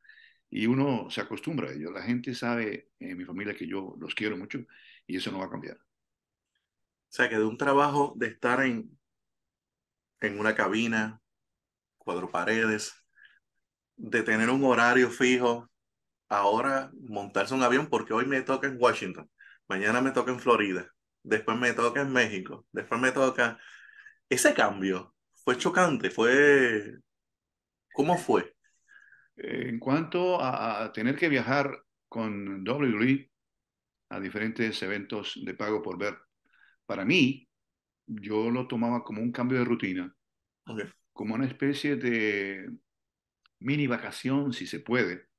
y 0.51 0.67
uno 0.67 1.09
se 1.09 1.21
acostumbra. 1.21 1.73
Yo, 1.73 1.91
la 1.91 2.03
gente 2.03 2.35
sabe 2.35 2.89
en 2.99 3.17
mi 3.17 3.25
familia 3.25 3.55
que 3.55 3.67
yo 3.67 3.95
los 3.99 4.13
quiero 4.13 4.37
mucho 4.37 4.59
y 5.07 5.17
eso 5.17 5.31
no 5.31 5.39
va 5.39 5.45
a 5.45 5.49
cambiar. 5.49 5.77
O 5.77 7.13
sea, 7.13 7.29
que 7.29 7.37
de 7.37 7.45
un 7.45 7.57
trabajo 7.57 8.13
de 8.17 8.27
estar 8.27 8.61
en, 8.61 8.97
en 10.19 10.39
una 10.39 10.53
cabina, 10.53 11.21
cuatro 11.97 12.29
paredes, 12.29 12.93
de 13.95 14.23
tener 14.23 14.49
un 14.49 14.63
horario 14.63 15.09
fijo, 15.09 15.70
ahora 16.31 16.91
montarse 17.09 17.53
un 17.53 17.63
avión 17.63 17.87
porque 17.87 18.13
hoy 18.13 18.25
me 18.25 18.41
toca 18.41 18.67
en 18.67 18.77
Washington, 18.79 19.29
mañana 19.67 20.01
me 20.01 20.11
toca 20.11 20.31
en 20.31 20.39
Florida, 20.39 20.87
después 21.23 21.57
me 21.57 21.73
toca 21.73 22.01
en 22.01 22.11
México, 22.13 22.65
después 22.71 22.99
me 23.01 23.11
toca... 23.11 23.59
Ese 24.29 24.53
cambio 24.53 25.15
fue 25.43 25.57
chocante, 25.57 26.09
fue... 26.09 26.99
¿Cómo 27.93 28.17
fue? 28.17 28.55
En 29.35 29.79
cuanto 29.79 30.39
a, 30.41 30.83
a 30.83 30.93
tener 30.93 31.17
que 31.17 31.29
viajar 31.29 31.83
con 32.07 32.67
WWE 32.67 33.29
a 34.09 34.19
diferentes 34.19 34.81
eventos 34.83 35.39
de 35.43 35.53
pago 35.53 35.81
por 35.81 35.97
ver, 35.97 36.17
para 36.85 37.05
mí, 37.05 37.49
yo 38.05 38.49
lo 38.49 38.67
tomaba 38.67 39.03
como 39.03 39.21
un 39.21 39.31
cambio 39.31 39.59
de 39.59 39.65
rutina, 39.65 40.15
como 41.13 41.35
una 41.35 41.47
especie 41.47 41.95
de 41.97 42.69
mini 43.59 43.87
vacación, 43.87 44.53
si 44.53 44.67
se 44.67 44.79
puede. 44.79 45.30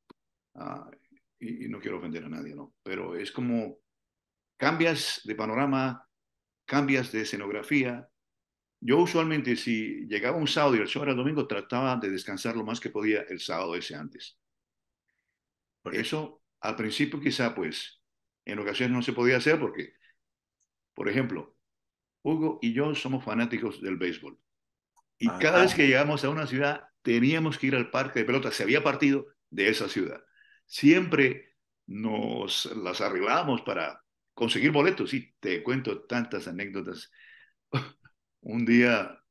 Ah, 0.55 0.91
y, 1.39 1.67
y 1.67 1.69
no 1.69 1.81
quiero 1.81 1.99
ofender 1.99 2.25
a 2.25 2.29
nadie, 2.29 2.55
¿no? 2.55 2.75
Pero 2.83 3.17
es 3.17 3.33
como 3.33 3.79
cambias 4.57 5.23
de 5.25 5.35
panorama, 5.35 6.09
cambias 6.67 7.13
de 7.13 7.23
escenografía. 7.23 8.09
Yo 8.81 8.99
usualmente, 8.99 9.57
si 9.57 10.07
llegaba 10.09 10.37
un 10.37 10.49
sábado 10.49 10.77
y 10.77 10.81
el 10.81 10.89
show 10.89 11.03
era 11.03 11.13
el 11.13 11.19
domingo, 11.19 11.47
trataba 11.49 11.97
de 11.97 12.11
descansar 12.11 12.57
lo 12.57 12.65
más 12.65 12.81
que 12.81 12.91
podía 12.91 13.23
el 13.23 13.41
sábado 13.41 13.77
ese 13.77 13.95
antes. 13.97 14.39
ok. 15.85 15.95
Eso 15.95 16.43
al 16.61 16.77
principio 16.77 17.21
quizá 17.21 17.55
pues 17.55 18.01
en 18.45 18.59
ocasiones 18.59 18.97
no 18.97 19.03
se 19.03 19.13
podía 19.13 19.37
hacer 19.37 19.59
porque, 19.61 19.95
por 20.95 21.09
ejemplo, 21.09 21.57
Hugo 22.23 22.59
y 22.63 22.73
yo 22.75 22.95
somos 22.95 23.25
fanáticos 23.25 23.83
del 23.83 23.97
béisbol 23.99 24.39
y 25.19 25.37
cada 25.39 25.63
vez 25.63 25.73
Ajá. 25.73 25.77
que 25.77 25.87
llegamos 25.89 26.25
a 26.25 26.31
una 26.31 26.47
ciudad 26.47 26.85
teníamos 27.03 27.59
que 27.59 27.69
ir 27.69 27.77
al 27.77 27.91
parque 27.91 28.21
de 28.21 28.27
pelota, 28.27 28.53
se 28.53 28.65
había 28.65 28.85
partido 28.85 29.27
de 29.51 29.69
esa 29.71 29.89
ciudad. 29.89 30.23
Siempre 30.67 31.57
nos 31.87 32.67
las 32.77 33.01
arreglábamos 33.01 33.63
para 33.63 34.03
conseguir 34.35 34.73
boletos 34.73 35.13
y 35.15 35.33
te 35.41 35.63
cuento 35.63 36.05
tantas 36.05 36.49
anécdotas. 36.49 37.11
Un 38.41 38.65
día 38.65 39.23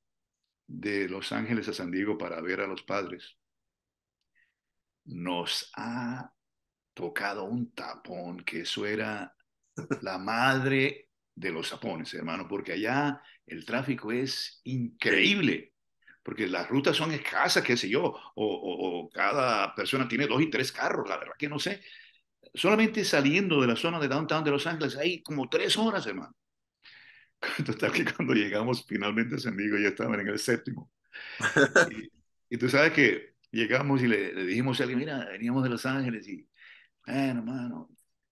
de 0.68 1.10
Los 1.10 1.32
Ángeles 1.32 1.68
a 1.68 1.74
San 1.74 1.92
Diego 1.92 2.18
para 2.18 2.40
ver 2.42 2.62
a 2.62 2.68
los 2.68 2.84
padres, 2.84 3.38
nos 5.06 5.70
ha 5.76 6.34
tocado 6.94 7.46
un 7.46 7.74
tapón, 7.74 8.44
que 8.44 8.62
eso 8.62 8.86
era 8.86 9.36
la 10.02 10.18
madre 10.18 11.10
de 11.36 11.52
los 11.52 11.70
tapones, 11.70 12.14
hermano, 12.14 12.48
porque 12.48 12.74
allá 12.74 13.22
el 13.46 13.66
tráfico 13.66 14.12
es 14.12 14.62
increíble, 14.64 15.71
porque 16.24 16.48
las 16.48 16.70
rutas 16.70 16.96
son 16.96 17.12
escasas, 17.12 17.64
qué 17.64 17.78
sé 17.78 17.90
yo, 17.90 18.04
o, 18.04 18.16
o, 18.36 19.06
o 19.06 19.10
cada 19.10 19.74
persona 19.76 20.08
tiene 20.08 20.28
dos 20.28 20.42
y 20.42 20.50
tres 20.50 20.72
carros, 20.72 21.08
la 21.10 21.18
verdad 21.18 21.34
que 21.38 21.50
no 21.50 21.60
sé. 21.60 21.82
Solamente 22.54 23.06
saliendo 23.06 23.62
de 23.62 23.68
la 23.68 23.76
zona 23.76 24.00
de 24.00 24.08
downtown 24.08 24.44
de 24.44 24.52
Los 24.52 24.68
Ángeles 24.68 24.98
hay 24.98 25.22
como 25.24 25.50
tres 25.50 25.78
horas, 25.78 26.06
hermano. 26.08 26.36
Total 27.66 27.92
que 27.92 28.06
cuando 28.06 28.34
llegamos 28.34 28.86
finalmente 28.88 29.36
a 29.36 29.40
San 29.40 29.58
Diego 29.58 29.78
ya 29.78 29.90
estaban 29.90 30.20
en 30.20 30.28
el 30.28 30.40
séptimo. 30.40 30.92
Y, 31.90 32.12
y 32.50 32.58
tú 32.58 32.70
sabes 32.70 32.94
que 32.94 33.36
llegamos 33.52 34.02
y 34.02 34.08
le, 34.08 34.34
le 34.34 34.46
dijimos 34.46 34.80
a 34.80 34.84
alguien, 34.84 35.00
mira, 35.00 35.26
veníamos 35.26 35.64
de 35.64 35.70
Los 35.70 35.86
Ángeles 35.86 36.28
y, 36.28 36.48
bueno, 37.06 37.40
hermano, 37.40 37.90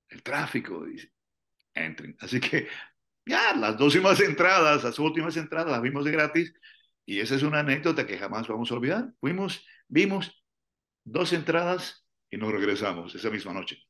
el 0.09 0.23
tráfico, 0.23 0.85
dice, 0.85 1.11
entren. 1.73 2.15
Así 2.19 2.39
que 2.39 2.67
ya, 3.25 3.55
las 3.55 3.77
dos 3.77 3.95
últimas 3.95 4.19
entradas, 4.21 4.83
las 4.83 4.99
últimas 4.99 5.37
entradas 5.37 5.71
las 5.71 5.81
vimos 5.81 6.05
de 6.05 6.11
gratis 6.11 6.53
y 7.09 7.21
esa 7.21 7.33
es 7.33 7.41
una 7.41 7.61
anécdota 7.61 8.05
que 8.05 8.19
jamás 8.19 8.47
vamos 8.47 8.69
a 8.69 8.75
olvidar. 8.75 9.11
Fuimos, 9.19 9.65
vimos 9.87 10.45
dos 11.03 11.33
entradas 11.33 12.05
y 12.29 12.37
nos 12.37 12.51
regresamos 12.51 13.15
esa 13.15 13.31
misma 13.31 13.51
noche. 13.51 13.81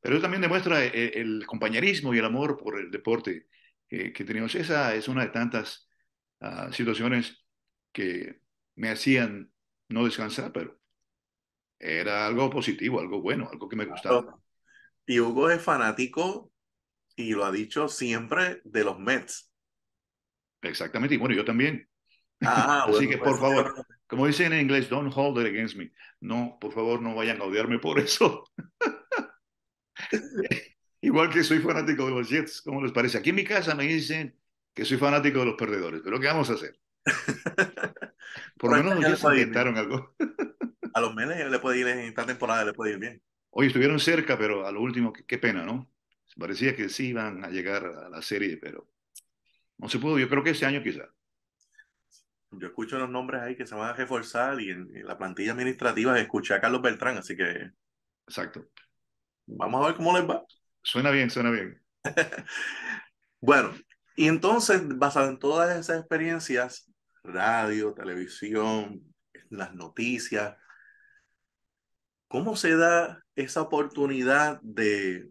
Pero 0.00 0.14
eso 0.14 0.22
también 0.22 0.40
demuestra 0.40 0.84
el, 0.84 1.10
el 1.16 1.46
compañerismo 1.46 2.14
y 2.14 2.18
el 2.18 2.24
amor 2.24 2.56
por 2.56 2.78
el 2.78 2.92
deporte 2.92 3.48
que, 3.88 4.12
que 4.12 4.24
teníamos. 4.24 4.54
Esa 4.54 4.94
es 4.94 5.08
una 5.08 5.22
de 5.22 5.30
tantas 5.32 5.90
uh, 6.42 6.72
situaciones 6.72 7.44
que 7.90 8.40
me 8.76 8.90
hacían 8.90 9.50
no 9.88 10.04
descansar, 10.04 10.52
pero 10.52 10.78
era 11.76 12.24
algo 12.24 12.50
positivo, 12.50 13.00
algo 13.00 13.20
bueno, 13.20 13.48
algo 13.50 13.68
que 13.68 13.74
me 13.74 13.86
gustaba. 13.86 14.38
Y 15.06 15.18
Hugo 15.18 15.50
es 15.50 15.60
fanático, 15.60 16.52
y 17.16 17.32
lo 17.32 17.44
ha 17.44 17.50
dicho 17.50 17.88
siempre, 17.88 18.60
de 18.62 18.84
los 18.84 18.96
Mets. 19.00 19.50
Exactamente, 20.62 21.16
y 21.16 21.18
bueno, 21.18 21.34
yo 21.34 21.44
también. 21.44 21.89
Ah, 22.44 22.86
Así 22.86 22.90
bueno, 22.90 23.06
que 23.06 23.18
pues 23.18 23.20
por 23.22 23.32
a 23.32 23.38
favor, 23.38 23.46
preguntar. 23.46 23.86
como 24.06 24.26
dicen 24.26 24.52
en 24.52 24.60
inglés, 24.62 24.88
don't 24.88 25.12
hold 25.14 25.38
it 25.38 25.46
against 25.46 25.76
me. 25.76 25.92
No, 26.20 26.56
por 26.60 26.72
favor, 26.72 27.00
no 27.02 27.14
vayan 27.14 27.40
a 27.40 27.44
odiarme 27.44 27.78
por 27.78 27.98
eso. 27.98 28.44
Igual 31.02 31.30
que 31.30 31.42
soy 31.44 31.60
fanático 31.60 32.04
de 32.06 32.10
los 32.12 32.28
Jets, 32.28 32.62
¿cómo 32.62 32.82
les 32.82 32.92
parece? 32.92 33.18
Aquí 33.18 33.30
en 33.30 33.36
mi 33.36 33.44
casa 33.44 33.74
me 33.74 33.84
dicen 33.84 34.36
que 34.74 34.84
soy 34.84 34.98
fanático 34.98 35.40
de 35.40 35.46
los 35.46 35.54
perdedores, 35.54 36.02
pero 36.04 36.20
¿qué 36.20 36.26
vamos 36.26 36.50
a 36.50 36.54
hacer? 36.54 36.78
Por 38.58 38.70
lo 38.70 38.76
menos 38.76 38.96
los 38.96 39.06
Jets 39.06 39.24
intentaron 39.24 39.76
algo. 39.76 40.14
A 40.92 41.00
los 41.00 41.14
Mets 41.14 41.50
le 41.50 41.58
puede 41.60 41.78
ir 41.78 41.86
en 41.86 42.00
esta 42.00 42.26
temporada, 42.26 42.64
le 42.64 42.72
puede 42.72 42.92
ir 42.92 42.98
bien. 42.98 43.22
Hoy 43.50 43.68
estuvieron 43.68 44.00
cerca, 44.00 44.36
pero 44.36 44.66
a 44.66 44.72
lo 44.72 44.80
último, 44.80 45.12
qué, 45.12 45.24
qué 45.24 45.38
pena, 45.38 45.64
¿no? 45.64 45.88
Parecía 46.38 46.74
que 46.74 46.88
sí 46.88 47.08
iban 47.08 47.44
a 47.44 47.48
llegar 47.50 47.84
a 47.86 48.08
la 48.08 48.22
serie, 48.22 48.56
pero 48.56 48.88
no 49.78 49.88
se 49.88 49.98
pudo. 49.98 50.18
Yo 50.18 50.28
creo 50.28 50.44
que 50.44 50.50
este 50.50 50.66
año 50.66 50.82
quizá. 50.82 51.08
Yo 52.52 52.66
escucho 52.66 52.98
los 52.98 53.08
nombres 53.08 53.42
ahí 53.42 53.56
que 53.56 53.66
se 53.66 53.74
van 53.74 53.90
a 53.90 53.92
reforzar 53.92 54.60
y 54.60 54.70
en, 54.70 54.90
en 54.96 55.06
la 55.06 55.16
plantilla 55.16 55.52
administrativa 55.52 56.18
escuché 56.18 56.54
a 56.54 56.60
Carlos 56.60 56.82
Beltrán, 56.82 57.18
así 57.18 57.36
que 57.36 57.70
Exacto. 58.26 58.66
vamos 59.46 59.82
a 59.82 59.88
ver 59.88 59.96
cómo 59.96 60.16
les 60.16 60.28
va. 60.28 60.44
Suena 60.82 61.10
bien, 61.10 61.30
suena 61.30 61.50
bien. 61.50 61.80
Bueno, 63.42 63.72
y 64.16 64.28
entonces, 64.28 64.86
basado 64.86 65.30
en 65.30 65.38
todas 65.38 65.74
esas 65.74 66.00
experiencias, 66.00 66.92
radio, 67.22 67.94
televisión, 67.94 69.02
las 69.48 69.74
noticias, 69.74 70.58
¿cómo 72.28 72.54
se 72.54 72.76
da 72.76 73.24
esa 73.34 73.62
oportunidad 73.62 74.60
de, 74.60 75.30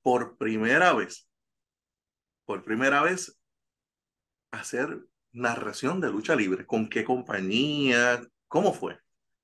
por 0.00 0.38
primera 0.38 0.94
vez, 0.94 1.28
por 2.46 2.64
primera 2.64 3.02
vez, 3.02 3.38
hacer 4.50 5.04
narración 5.32 6.00
de 6.00 6.10
lucha 6.10 6.34
libre? 6.34 6.66
¿Con 6.66 6.88
qué 6.88 7.04
compañía? 7.04 8.20
¿Cómo 8.48 8.72
fue? 8.72 8.98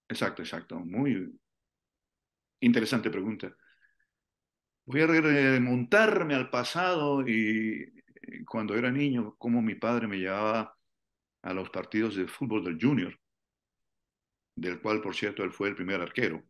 Exacto, 0.09 0.43
exacto. 0.43 0.79
Muy 0.81 1.39
interesante 2.61 3.11
pregunta. 3.11 3.55
Voy 4.85 5.01
a 5.01 5.07
remontarme 5.07 6.35
al 6.35 6.49
pasado 6.49 7.27
y 7.27 7.93
cuando 8.47 8.75
era 8.75 8.91
niño, 8.91 9.35
como 9.39 9.63
mi 9.63 9.75
padre 9.75 10.07
me 10.07 10.19
llevaba 10.19 10.77
a 11.43 11.55
los 11.55 11.71
partidos 11.71 12.17
de 12.17 12.27
fútbol 12.27 12.65
del 12.65 12.79
Junior, 12.81 13.19
del 14.57 14.81
cual, 14.81 15.01
por 15.01 15.15
cierto, 15.15 15.45
él 15.45 15.53
fue 15.53 15.69
el 15.69 15.77
primer 15.77 16.01
arquero, 16.01 16.43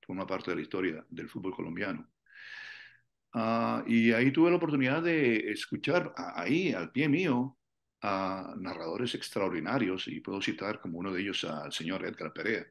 forma 0.00 0.26
parte 0.26 0.50
de 0.50 0.56
la 0.56 0.62
historia 0.62 1.06
del 1.08 1.28
fútbol 1.28 1.54
colombiano. 1.54 2.08
Uh, 3.34 3.82
y 3.86 4.12
ahí 4.12 4.32
tuve 4.32 4.50
la 4.50 4.56
oportunidad 4.56 5.02
de 5.02 5.50
escuchar 5.50 6.14
ahí, 6.16 6.72
al 6.72 6.90
pie 6.92 7.08
mío, 7.08 7.57
a 8.02 8.54
narradores 8.58 9.14
extraordinarios, 9.14 10.08
y 10.08 10.20
puedo 10.20 10.40
citar 10.40 10.80
como 10.80 10.98
uno 10.98 11.12
de 11.12 11.20
ellos 11.22 11.44
al 11.44 11.72
señor 11.72 12.04
Edgar 12.04 12.32
Perea. 12.32 12.66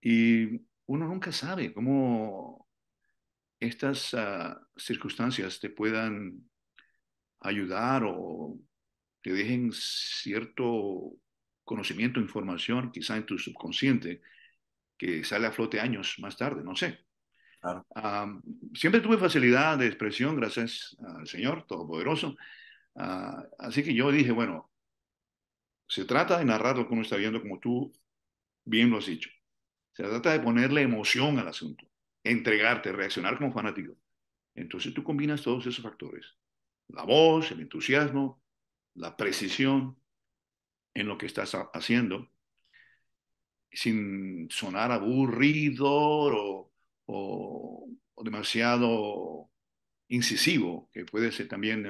Y 0.00 0.60
uno 0.86 1.06
nunca 1.06 1.32
sabe 1.32 1.72
cómo 1.72 2.68
estas 3.58 4.14
uh, 4.14 4.54
circunstancias 4.76 5.60
te 5.60 5.70
puedan 5.70 6.50
ayudar 7.40 8.04
o 8.06 8.58
te 9.22 9.32
dejen 9.32 9.70
cierto 9.72 11.16
conocimiento, 11.64 12.20
información, 12.20 12.90
quizá 12.90 13.16
en 13.16 13.26
tu 13.26 13.38
subconsciente, 13.38 14.22
que 14.96 15.24
sale 15.24 15.46
a 15.46 15.52
flote 15.52 15.80
años 15.80 16.16
más 16.18 16.36
tarde, 16.36 16.62
no 16.64 16.74
sé. 16.74 17.06
Claro. 17.60 17.86
Siempre 18.74 19.00
tuve 19.00 19.18
facilidad 19.18 19.78
de 19.78 19.86
expresión, 19.86 20.36
gracias 20.36 20.96
al 21.16 21.26
Señor 21.26 21.66
Todopoderoso. 21.66 22.36
Uh, 23.00 23.42
así 23.58 23.82
que 23.82 23.94
yo 23.94 24.12
dije, 24.12 24.30
bueno, 24.32 24.70
se 25.88 26.04
trata 26.04 26.38
de 26.38 26.44
narrar 26.44 26.76
lo 26.76 26.86
que 26.86 26.92
uno 26.92 27.02
está 27.02 27.16
viendo, 27.16 27.40
como 27.40 27.58
tú 27.58 27.92
bien 28.64 28.90
lo 28.90 28.98
has 28.98 29.06
dicho. 29.06 29.30
Se 29.92 30.04
trata 30.04 30.32
de 30.32 30.40
ponerle 30.40 30.82
emoción 30.82 31.38
al 31.38 31.48
asunto, 31.48 31.86
entregarte, 32.24 32.92
reaccionar 32.92 33.38
como 33.38 33.52
fanático. 33.52 33.96
Entonces 34.54 34.94
tú 34.94 35.04
combinas 35.04 35.42
todos 35.42 35.66
esos 35.66 35.82
factores 35.82 36.36
la 36.92 37.04
voz, 37.04 37.50
el 37.52 37.60
entusiasmo, 37.60 38.42
la 38.94 39.16
precisión 39.16 39.96
en 40.94 41.06
lo 41.08 41.18
que 41.18 41.26
estás 41.26 41.56
haciendo, 41.72 42.30
sin 43.72 44.48
sonar 44.50 44.90
aburrido 44.92 45.86
o, 45.88 46.72
o, 47.06 47.88
o 48.14 48.24
demasiado 48.24 49.50
incisivo, 50.08 50.90
que 50.92 51.04
puede 51.04 51.32
ser 51.32 51.48
también 51.48 51.86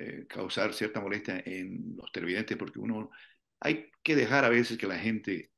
eh, 0.00 0.26
causar 0.28 0.72
cierta 0.74 1.00
molestia 1.00 1.42
en 1.44 1.94
los 1.96 2.10
televidentes, 2.12 2.56
porque 2.56 2.78
uno 2.78 3.10
hay 3.60 3.90
que 4.02 4.16
dejar 4.16 4.44
a 4.44 4.48
veces 4.48 4.78
que 4.78 4.86
la 4.86 4.98
gente 4.98 5.50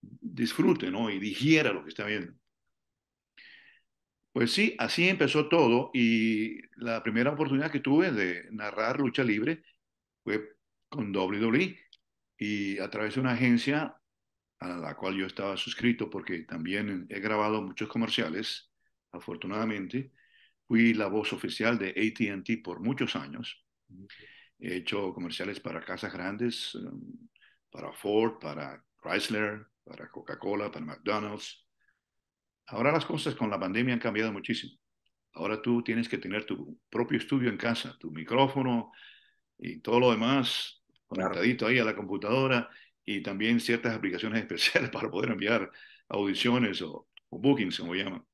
disfrute 0.00 0.90
¿no? 0.90 1.10
y 1.10 1.18
digiera 1.18 1.72
lo 1.72 1.82
que 1.82 1.88
está 1.90 2.04
viendo. 2.04 2.34
Pues 4.32 4.52
sí, 4.52 4.76
así 4.78 5.08
empezó 5.08 5.48
todo 5.48 5.90
y 5.94 6.60
la 6.76 7.02
primera 7.02 7.30
oportunidad 7.30 7.70
que 7.70 7.80
tuve 7.80 8.12
de 8.12 8.46
narrar 8.52 9.00
lucha 9.00 9.24
libre 9.24 9.62
fue 10.22 10.56
con 10.90 11.16
WWE 11.16 11.78
y 12.38 12.78
a 12.78 12.90
través 12.90 13.14
de 13.14 13.20
una 13.22 13.32
agencia 13.32 13.96
a 14.58 14.68
la 14.68 14.94
cual 14.96 15.16
yo 15.16 15.26
estaba 15.26 15.56
suscrito 15.56 16.10
porque 16.10 16.40
también 16.40 17.06
he 17.08 17.20
grabado 17.20 17.62
muchos 17.62 17.88
comerciales, 17.88 18.70
afortunadamente. 19.12 20.12
Fui 20.66 20.94
la 20.94 21.06
voz 21.06 21.32
oficial 21.32 21.78
de 21.78 21.90
ATT 21.90 22.62
por 22.62 22.80
muchos 22.80 23.16
años. 23.16 23.64
He 24.58 24.76
hecho 24.76 25.12
comerciales 25.12 25.60
para 25.60 25.84
casas 25.84 26.12
grandes, 26.12 26.74
um, 26.74 27.28
para 27.70 27.92
Ford, 27.92 28.38
para 28.40 28.82
Chrysler, 29.02 29.66
para 29.84 30.08
Coca-Cola, 30.10 30.70
para 30.70 30.84
McDonald's. 30.84 31.64
Ahora 32.66 32.90
las 32.90 33.04
cosas 33.04 33.34
con 33.34 33.50
la 33.50 33.60
pandemia 33.60 33.94
han 33.94 34.00
cambiado 34.00 34.32
muchísimo. 34.32 34.76
Ahora 35.34 35.60
tú 35.60 35.82
tienes 35.82 36.08
que 36.08 36.18
tener 36.18 36.46
tu 36.46 36.80
propio 36.88 37.18
estudio 37.18 37.50
en 37.50 37.58
casa, 37.58 37.96
tu 38.00 38.10
micrófono 38.10 38.90
y 39.58 39.80
todo 39.80 40.00
lo 40.00 40.10
demás 40.10 40.82
conectadito 41.06 41.66
ahí 41.66 41.78
a 41.78 41.84
la 41.84 41.94
computadora 41.94 42.68
y 43.04 43.22
también 43.22 43.60
ciertas 43.60 43.94
aplicaciones 43.96 44.40
especiales 44.40 44.90
para 44.90 45.10
poder 45.10 45.30
enviar 45.30 45.70
audiciones 46.08 46.82
o, 46.82 47.08
o 47.28 47.38
bookings, 47.38 47.78
como 47.78 47.94
llaman. 47.94 48.24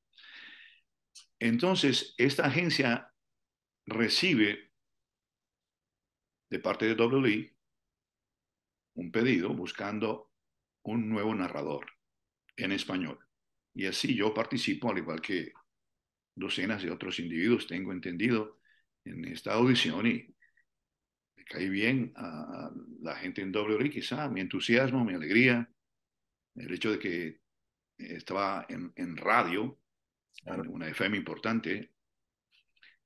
Entonces, 1.39 2.13
esta 2.17 2.45
agencia 2.45 3.11
recibe 3.85 4.71
de 6.49 6.59
parte 6.59 6.85
de 6.85 6.93
WWE 6.93 7.55
un 8.95 9.11
pedido 9.11 9.49
buscando 9.53 10.31
un 10.83 11.09
nuevo 11.09 11.33
narrador 11.33 11.85
en 12.55 12.71
español. 12.71 13.19
Y 13.73 13.87
así 13.87 14.15
yo 14.15 14.33
participo, 14.33 14.91
al 14.91 14.99
igual 14.99 15.21
que 15.21 15.51
docenas 16.35 16.83
de 16.83 16.91
otros 16.91 17.19
individuos, 17.19 17.67
tengo 17.67 17.91
entendido, 17.91 18.59
en 19.05 19.25
esta 19.25 19.53
audición 19.53 20.07
y 20.07 20.35
me 21.35 21.43
caí 21.45 21.69
bien 21.69 22.13
a 22.15 22.71
la 23.01 23.15
gente 23.15 23.41
en 23.41 23.53
WWE, 23.53 23.89
quizá 23.89 24.29
mi 24.29 24.41
entusiasmo, 24.41 25.03
mi 25.03 25.13
alegría, 25.13 25.69
el 26.55 26.73
hecho 26.73 26.91
de 26.91 26.99
que 26.99 27.41
estaba 27.97 28.65
en, 28.69 29.17
radio. 29.17 29.79
Una 30.45 30.87
FM 30.87 31.17
importante, 31.17 31.91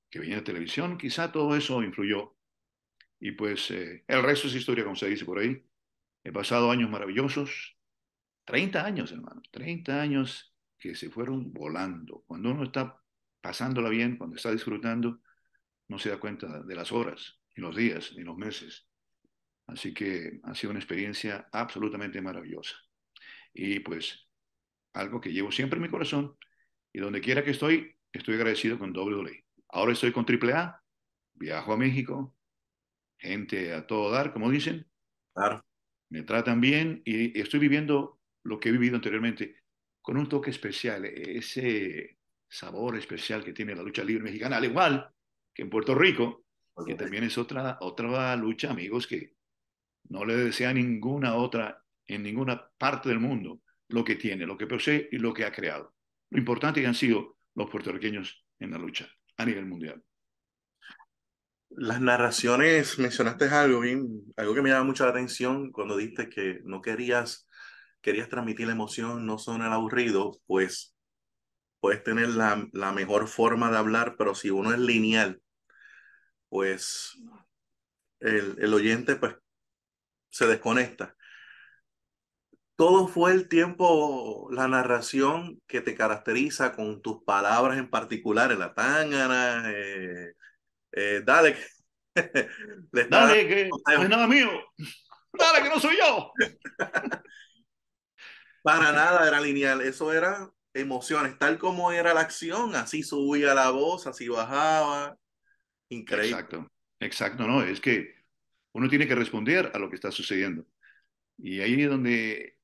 que 0.09 0.19
venía 0.19 0.37
de 0.37 0.41
televisión, 0.41 0.97
quizá 0.97 1.31
todo 1.31 1.55
eso 1.55 1.83
influyó. 1.83 2.35
Y 3.19 3.31
pues 3.31 3.71
eh, 3.71 4.03
el 4.07 4.23
resto 4.23 4.47
es 4.47 4.55
historia, 4.55 4.83
como 4.83 4.95
se 4.95 5.09
dice 5.09 5.25
por 5.25 5.39
ahí. 5.39 5.63
He 6.23 6.31
pasado 6.31 6.71
años 6.71 6.89
maravillosos, 6.89 7.77
30 8.45 8.85
años, 8.85 9.11
hermano, 9.11 9.41
30 9.51 10.01
años 10.01 10.53
que 10.79 10.95
se 10.95 11.09
fueron 11.09 11.51
volando. 11.51 12.23
Cuando 12.27 12.51
uno 12.51 12.63
está 12.63 13.01
pasándola 13.41 13.89
bien, 13.89 14.17
cuando 14.17 14.35
está 14.35 14.51
disfrutando, 14.51 15.21
no 15.87 15.99
se 15.99 16.09
da 16.09 16.19
cuenta 16.19 16.61
de 16.63 16.75
las 16.75 16.91
horas, 16.91 17.39
ni 17.55 17.61
los 17.63 17.75
días, 17.75 18.13
ni 18.15 18.23
los 18.23 18.37
meses. 18.37 18.87
Así 19.67 19.93
que 19.93 20.39
ha 20.43 20.55
sido 20.55 20.71
una 20.71 20.79
experiencia 20.79 21.49
absolutamente 21.51 22.21
maravillosa. 22.21 22.75
Y 23.53 23.79
pues 23.79 24.27
algo 24.93 25.19
que 25.19 25.33
llevo 25.33 25.51
siempre 25.51 25.77
en 25.77 25.83
mi 25.83 25.89
corazón 25.89 26.37
y 26.93 26.99
donde 26.99 27.21
quiera 27.21 27.43
que 27.43 27.51
estoy, 27.51 27.95
estoy 28.11 28.35
agradecido 28.35 28.77
con 28.79 28.95
WWE. 28.95 29.45
Ahora 29.69 29.93
estoy 29.93 30.11
con 30.11 30.25
AAA, 30.25 30.81
viajo 31.33 31.73
a 31.73 31.77
México, 31.77 32.35
gente 33.17 33.73
a 33.73 33.85
todo 33.85 34.11
dar, 34.11 34.33
como 34.33 34.49
dicen. 34.49 34.87
Claro. 35.33 35.63
Me 36.09 36.23
tratan 36.23 36.61
bien 36.61 37.01
y 37.05 37.39
estoy 37.39 37.59
viviendo 37.59 38.19
lo 38.43 38.59
que 38.59 38.69
he 38.69 38.71
vivido 38.71 38.95
anteriormente 38.95 39.57
con 40.01 40.17
un 40.17 40.29
toque 40.29 40.51
especial, 40.51 41.03
ese 41.05 42.17
sabor 42.47 42.95
especial 42.95 43.43
que 43.43 43.51
tiene 43.51 43.75
la 43.75 43.83
lucha 43.83 44.03
libre 44.03 44.23
mexicana, 44.23 44.57
al 44.57 44.65
igual 44.65 45.11
que 45.53 45.63
en 45.63 45.69
Puerto 45.69 45.93
Rico, 45.93 46.45
que 46.85 46.95
también 46.95 47.25
es 47.25 47.37
otra, 47.37 47.77
otra 47.81 48.35
lucha, 48.37 48.71
amigos, 48.71 49.05
que 49.05 49.33
no 50.09 50.23
le 50.23 50.35
desea 50.35 50.73
ninguna 50.73 51.35
otra 51.35 51.83
en 52.05 52.23
ninguna 52.23 52.69
parte 52.77 53.09
del 53.09 53.19
mundo 53.19 53.61
lo 53.89 54.03
que 54.03 54.15
tiene, 54.15 54.45
lo 54.45 54.57
que 54.57 54.67
posee 54.67 55.09
y 55.11 55.17
lo 55.17 55.33
que 55.33 55.45
ha 55.45 55.51
creado. 55.51 55.93
Lo 56.29 56.39
importante 56.39 56.81
que 56.81 56.87
han 56.87 56.95
sido 56.95 57.37
los 57.55 57.69
puertorriqueños 57.69 58.45
en 58.59 58.71
la 58.71 58.77
lucha 58.77 59.07
a 59.37 59.45
nivel 59.45 59.65
mundial. 59.65 60.03
Las 61.69 62.01
narraciones, 62.01 62.97
mencionaste 62.97 63.45
algo 63.49 63.81
bien, 63.81 64.23
algo 64.35 64.55
que 64.55 64.61
me 64.61 64.69
llama 64.69 64.85
mucho 64.85 65.03
la 65.03 65.11
atención 65.11 65.71
cuando 65.71 65.97
dijiste 65.97 66.29
que 66.29 66.61
no 66.63 66.81
querías 66.81 67.47
querías 68.01 68.29
transmitir 68.29 68.67
la 68.67 68.73
emoción, 68.73 69.25
no 69.25 69.37
son 69.37 69.61
el 69.61 69.73
aburrido, 69.73 70.39
pues 70.45 70.95
puedes 71.81 72.03
tener 72.03 72.29
la, 72.29 72.67
la 72.71 72.93
mejor 72.93 73.27
forma 73.27 73.69
de 73.69 73.77
hablar, 73.77 74.15
pero 74.17 74.33
si 74.33 74.49
uno 74.49 74.71
es 74.71 74.79
lineal, 74.79 75.41
pues 76.49 77.17
el, 78.21 78.55
el 78.59 78.73
oyente 78.73 79.15
pues 79.17 79.35
se 80.29 80.47
desconecta. 80.47 81.15
Todo 82.77 83.07
fue 83.07 83.31
el 83.31 83.49
tiempo, 83.49 84.47
la 84.51 84.67
narración 84.67 85.59
que 85.65 85.81
te 85.81 85.95
caracteriza 85.95 86.73
con 86.73 87.01
tus 87.01 87.23
palabras 87.23 87.79
en 87.79 87.89
particular, 87.89 88.51
en 88.51 88.59
la 88.59 88.75
tángana, 88.75 89.63
eh, 89.73 90.33
eh, 90.91 91.23
dale, 91.25 91.57
le 92.91 93.05
dale, 93.05 93.47
que 93.47 93.69
no 93.69 94.03
es 94.03 94.09
nada 94.09 94.27
mío, 94.27 94.49
dale, 95.33 95.63
que 95.63 95.69
no 95.69 95.79
soy 95.79 95.97
yo. 95.97 96.31
Para 98.61 98.91
nada 98.91 99.27
era 99.27 99.41
lineal, 99.41 99.81
eso 99.81 100.13
era 100.13 100.47
emociones, 100.71 101.35
tal 101.39 101.57
como 101.57 101.91
era 101.91 102.13
la 102.13 102.21
acción, 102.21 102.75
así 102.75 103.01
subía 103.01 103.55
la 103.55 103.71
voz, 103.71 104.05
así 104.05 104.27
bajaba, 104.27 105.17
increíble. 105.89 106.29
Exacto, 106.29 106.71
exacto, 106.99 107.47
no, 107.47 107.63
es 107.63 107.81
que 107.81 108.13
uno 108.73 108.87
tiene 108.87 109.07
que 109.07 109.15
responder 109.15 109.71
a 109.73 109.79
lo 109.79 109.89
que 109.89 109.95
está 109.95 110.11
sucediendo. 110.11 110.67
Y 111.39 111.61
ahí 111.61 111.81
es 111.81 111.89
donde 111.89 112.56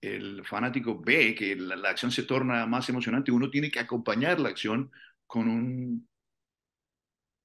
el 0.00 0.44
fanático 0.44 1.00
ve 1.00 1.34
que 1.34 1.56
la, 1.56 1.88
acción 1.88 2.10
se 2.10 2.22
torna 2.22 2.66
más 2.66 2.88
emocionante, 2.88 3.32
uno 3.32 3.50
tiene 3.50 3.70
que 3.70 3.80
acompañar 3.80 4.38
la 4.38 4.48
acción 4.48 4.90
con 5.26 5.48
un, 5.48 6.08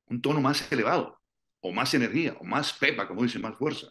un 0.08 0.22
tono 0.22 0.42
más 0.42 0.72
elevado, 0.72 1.20
o 1.62 1.72
más 1.72 1.94
energía, 1.94 2.36
o 2.40 2.44
más 2.44 2.74
pepa, 2.74 3.08
como 3.08 3.24
dice, 3.24 3.40
más 3.40 3.58
fuerza. 3.58 3.88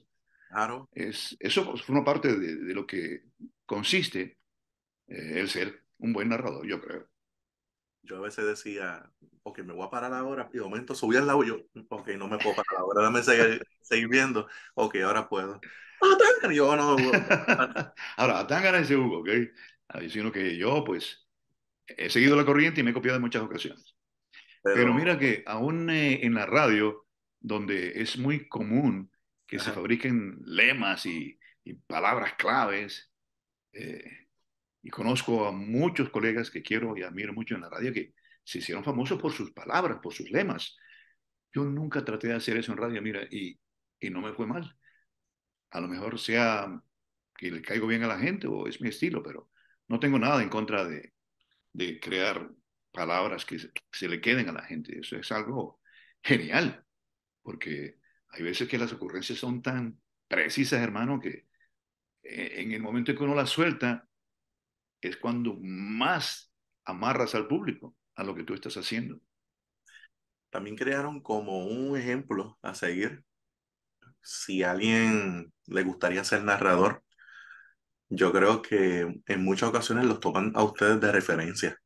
Claro. 0.48 0.88
Es, 0.92 1.37
eso 1.40 1.77
forma 1.79 2.05
parte 2.05 2.37
de, 2.37 2.75
lo 2.75 2.87
que 2.87 3.25
consiste 3.64 4.38
eh, 5.07 5.40
el 5.40 5.48
ser 5.48 5.83
un 5.98 6.12
buen 6.12 6.29
narrador, 6.29 6.66
yo 6.66 6.81
creo. 6.81 7.09
Yo 8.03 8.16
a 8.16 8.20
veces 8.20 8.44
decía, 8.44 9.11
ok, 9.42 9.61
me 9.61 9.72
voy 9.72 9.87
a 9.87 9.90
parar 9.90 10.12
ahora, 10.12 10.48
y 10.53 10.59
de 10.59 10.62
momento 10.62 10.94
subí 10.94 11.16
al 11.16 11.27
lado, 11.27 11.44
yo, 11.44 11.61
ok, 11.88 12.09
no 12.18 12.29
me 12.29 12.38
puedo 12.38 12.57
parar 12.57 12.81
ahora, 12.81 13.03
dame 13.03 13.22
seguir, 13.22 13.64
seguir 13.81 14.09
viendo, 14.09 14.48
ok, 14.75 14.96
ahora 14.96 15.29
puedo. 15.29 15.61
Ah, 16.03 16.53
yo 16.53 16.77
no. 16.77 16.97
Ahora, 18.17 18.41
a 18.41 18.47
Tangana 18.47 18.79
ese 18.79 18.97
Hugo, 18.97 19.21
¿ok? 19.21 19.29
Sino 20.09 20.33
que 20.33 20.57
yo, 20.57 20.83
pues, 20.85 21.29
he 21.87 22.11
seguido 22.11 22.37
la 22.37 22.45
corriente 22.45 22.81
y 22.81 22.85
me 22.85 22.91
he 22.91 22.95
copiado 22.95 23.17
en 23.17 23.23
muchas 23.23 23.43
ocasiones. 23.43 23.97
Pero, 24.62 24.95
mira 24.95 25.19
que 25.19 25.43
aún 25.47 25.91
eh, 25.91 26.25
en 26.25 26.35
la 26.35 26.47
radio, 26.47 27.07
donde 27.41 28.01
es 28.01 28.17
muy 28.19 28.49
común 28.49 29.11
que 29.47 29.59
se 29.59 29.73
fabriquen 29.73 30.38
lemas 30.45 31.07
y, 31.07 31.38
palabras 31.87 32.35
claves, 32.35 33.12
eh, 33.73 34.29
y 34.83 34.91
conozco 34.91 35.47
a 35.47 35.53
muchos 35.53 36.11
colegas 36.11 36.51
que 36.51 36.62
quiero 36.62 36.97
y 36.97 37.03
admiro 37.03 37.33
mucho 37.33 37.55
en 37.55 37.61
la 37.61 37.69
radio 37.69 37.93
que 37.93 38.15
se 38.43 38.59
hicieron 38.59 38.83
famosos 38.83 39.21
por 39.21 39.33
sus 39.33 39.53
palabras, 39.53 39.99
por 40.03 40.12
sus 40.12 40.31
lemas. 40.31 40.77
Yo 41.53 41.65
nunca 41.65 42.05
traté 42.05 42.29
de 42.29 42.35
hacer 42.35 42.57
eso 42.57 42.73
en 42.73 42.79
radio, 42.79 43.03
mira, 43.03 43.23
y, 43.31 43.59
y 44.01 44.11
no 44.11 44.21
me 44.21 44.33
fue 44.33 44.47
mal 44.47 44.77
a 45.72 45.80
lo 45.80 45.88
mejor 45.88 46.18
sea 46.18 46.82
que 47.37 47.50
le 47.50 47.62
caigo 47.62 47.87
bien 47.87 48.04
a 48.04 48.08
la 48.08 48.18
gente 48.18 48.46
o 48.46 48.68
es 48.68 48.80
mi 48.80 48.88
estilo, 48.90 49.22
pero 49.22 49.50
no 49.88 49.98
tengo 49.98 50.18
nada 50.18 50.42
en 50.42 50.48
contra 50.48 50.85
de, 50.85 51.12
de 51.72 51.98
crear 51.98 52.50
palabras 52.92 53.44
que 53.44 53.58
se, 53.58 54.08
le 54.08 54.20
queden 54.20 54.48
a 54.48 54.52
la 54.52 54.64
gente. 54.64 54.98
Eso 54.98 55.16
es 55.16 55.32
algo 55.32 55.80
genial, 56.22 56.85
porque 57.42 57.98
hay 58.28 58.42
veces 58.42 58.68
que 58.68 58.78
las 58.78 58.92
ocurrencias 58.92 59.38
son 59.38 59.62
tan 59.62 60.00
precisas, 60.28 60.80
hermano, 60.82 61.20
que 61.20 61.46
eh, 62.22 62.61
en 62.61 62.72
el 62.72 62.82
momento 62.82 63.11
en 63.11 63.16
que 63.16 63.24
uno 63.24 63.35
las 63.35 63.50
suelta 63.50 64.08
es 65.00 65.16
cuando 65.16 65.56
más 65.61 66.52
amarras 66.85 67.35
al 67.35 67.48
público 67.48 67.96
a 68.14 68.24
lo 68.24 68.35
que 68.35 68.44
tú 68.44 68.54
estás 68.54 68.76
haciendo. 68.76 69.20
También 70.50 70.76
crearon 70.76 71.22
como 71.22 71.66
un 71.66 71.96
ejemplo 71.96 72.58
a 72.62 72.74
seguir 72.74 73.24
si 74.22 74.62
alguien 74.62 75.52
le 75.66 75.82
gustaría 75.82 76.24
ser 76.24 76.44
narrador, 76.44 77.02
yo 78.08 78.32
creo 78.32 78.62
que 78.62 79.22
en 79.26 79.44
muchas 79.44 79.70
ocasiones 79.70 80.04
los 80.06 80.20
toman 80.20 80.52
a 80.54 80.64
ustedes 80.64 81.00
de 81.00 81.12
referencia. 81.12 81.78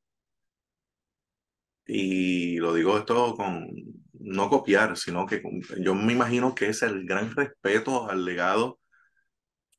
Y 1.87 2.59
lo 2.59 2.75
digo 2.75 2.99
esto 2.99 3.35
con 3.37 3.69
no 4.13 4.49
copiar, 4.51 4.97
sino 4.97 5.27
que 5.27 5.43
yo 5.81 5.95
me 5.95 6.13
imagino 6.13 6.55
que 6.55 6.69
es 6.69 6.83
el 6.83 7.07
gran 7.07 7.35
respeto 7.35 8.11
al 8.11 8.25
legado 8.25 8.81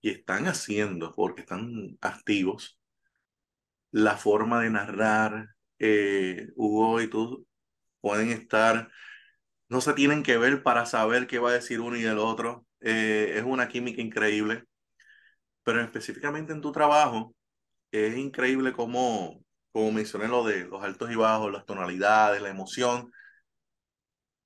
que 0.02 0.12
están 0.12 0.48
haciendo, 0.48 1.14
porque 1.14 1.42
están 1.42 1.98
activos. 2.02 2.80
La 3.92 4.18
forma 4.18 4.62
de 4.62 4.70
narrar, 4.70 5.50
eh, 5.80 6.50
Hugo 6.56 7.02
y 7.02 7.10
tú 7.10 7.48
pueden 8.02 8.30
estar 8.32 8.90
no 9.70 9.82
se 9.82 9.94
tienen 9.94 10.24
que 10.24 10.38
ver 10.38 10.64
para 10.64 10.86
saber 10.86 11.28
qué 11.28 11.40
va 11.40 11.50
a 11.52 11.54
decir 11.54 11.82
uno 11.82 11.98
y 11.98 12.06
el 12.06 12.20
otro. 12.20 12.66
Eh, 12.82 13.34
es 13.38 13.44
una 13.44 13.68
química 13.68 14.02
increíble. 14.02 14.64
Pero 15.64 15.82
específicamente 15.82 16.54
en 16.54 16.62
tu 16.62 16.72
trabajo, 16.72 17.36
es 17.92 18.18
increíble 18.18 18.74
cómo, 18.74 19.44
como 19.72 19.92
mencioné 19.94 20.28
lo 20.30 20.46
de 20.46 20.66
los 20.66 20.84
altos 20.84 21.12
y 21.12 21.16
bajos, 21.16 21.52
las 21.52 21.66
tonalidades, 21.66 22.42
la 22.42 22.50
emoción. 22.50 23.12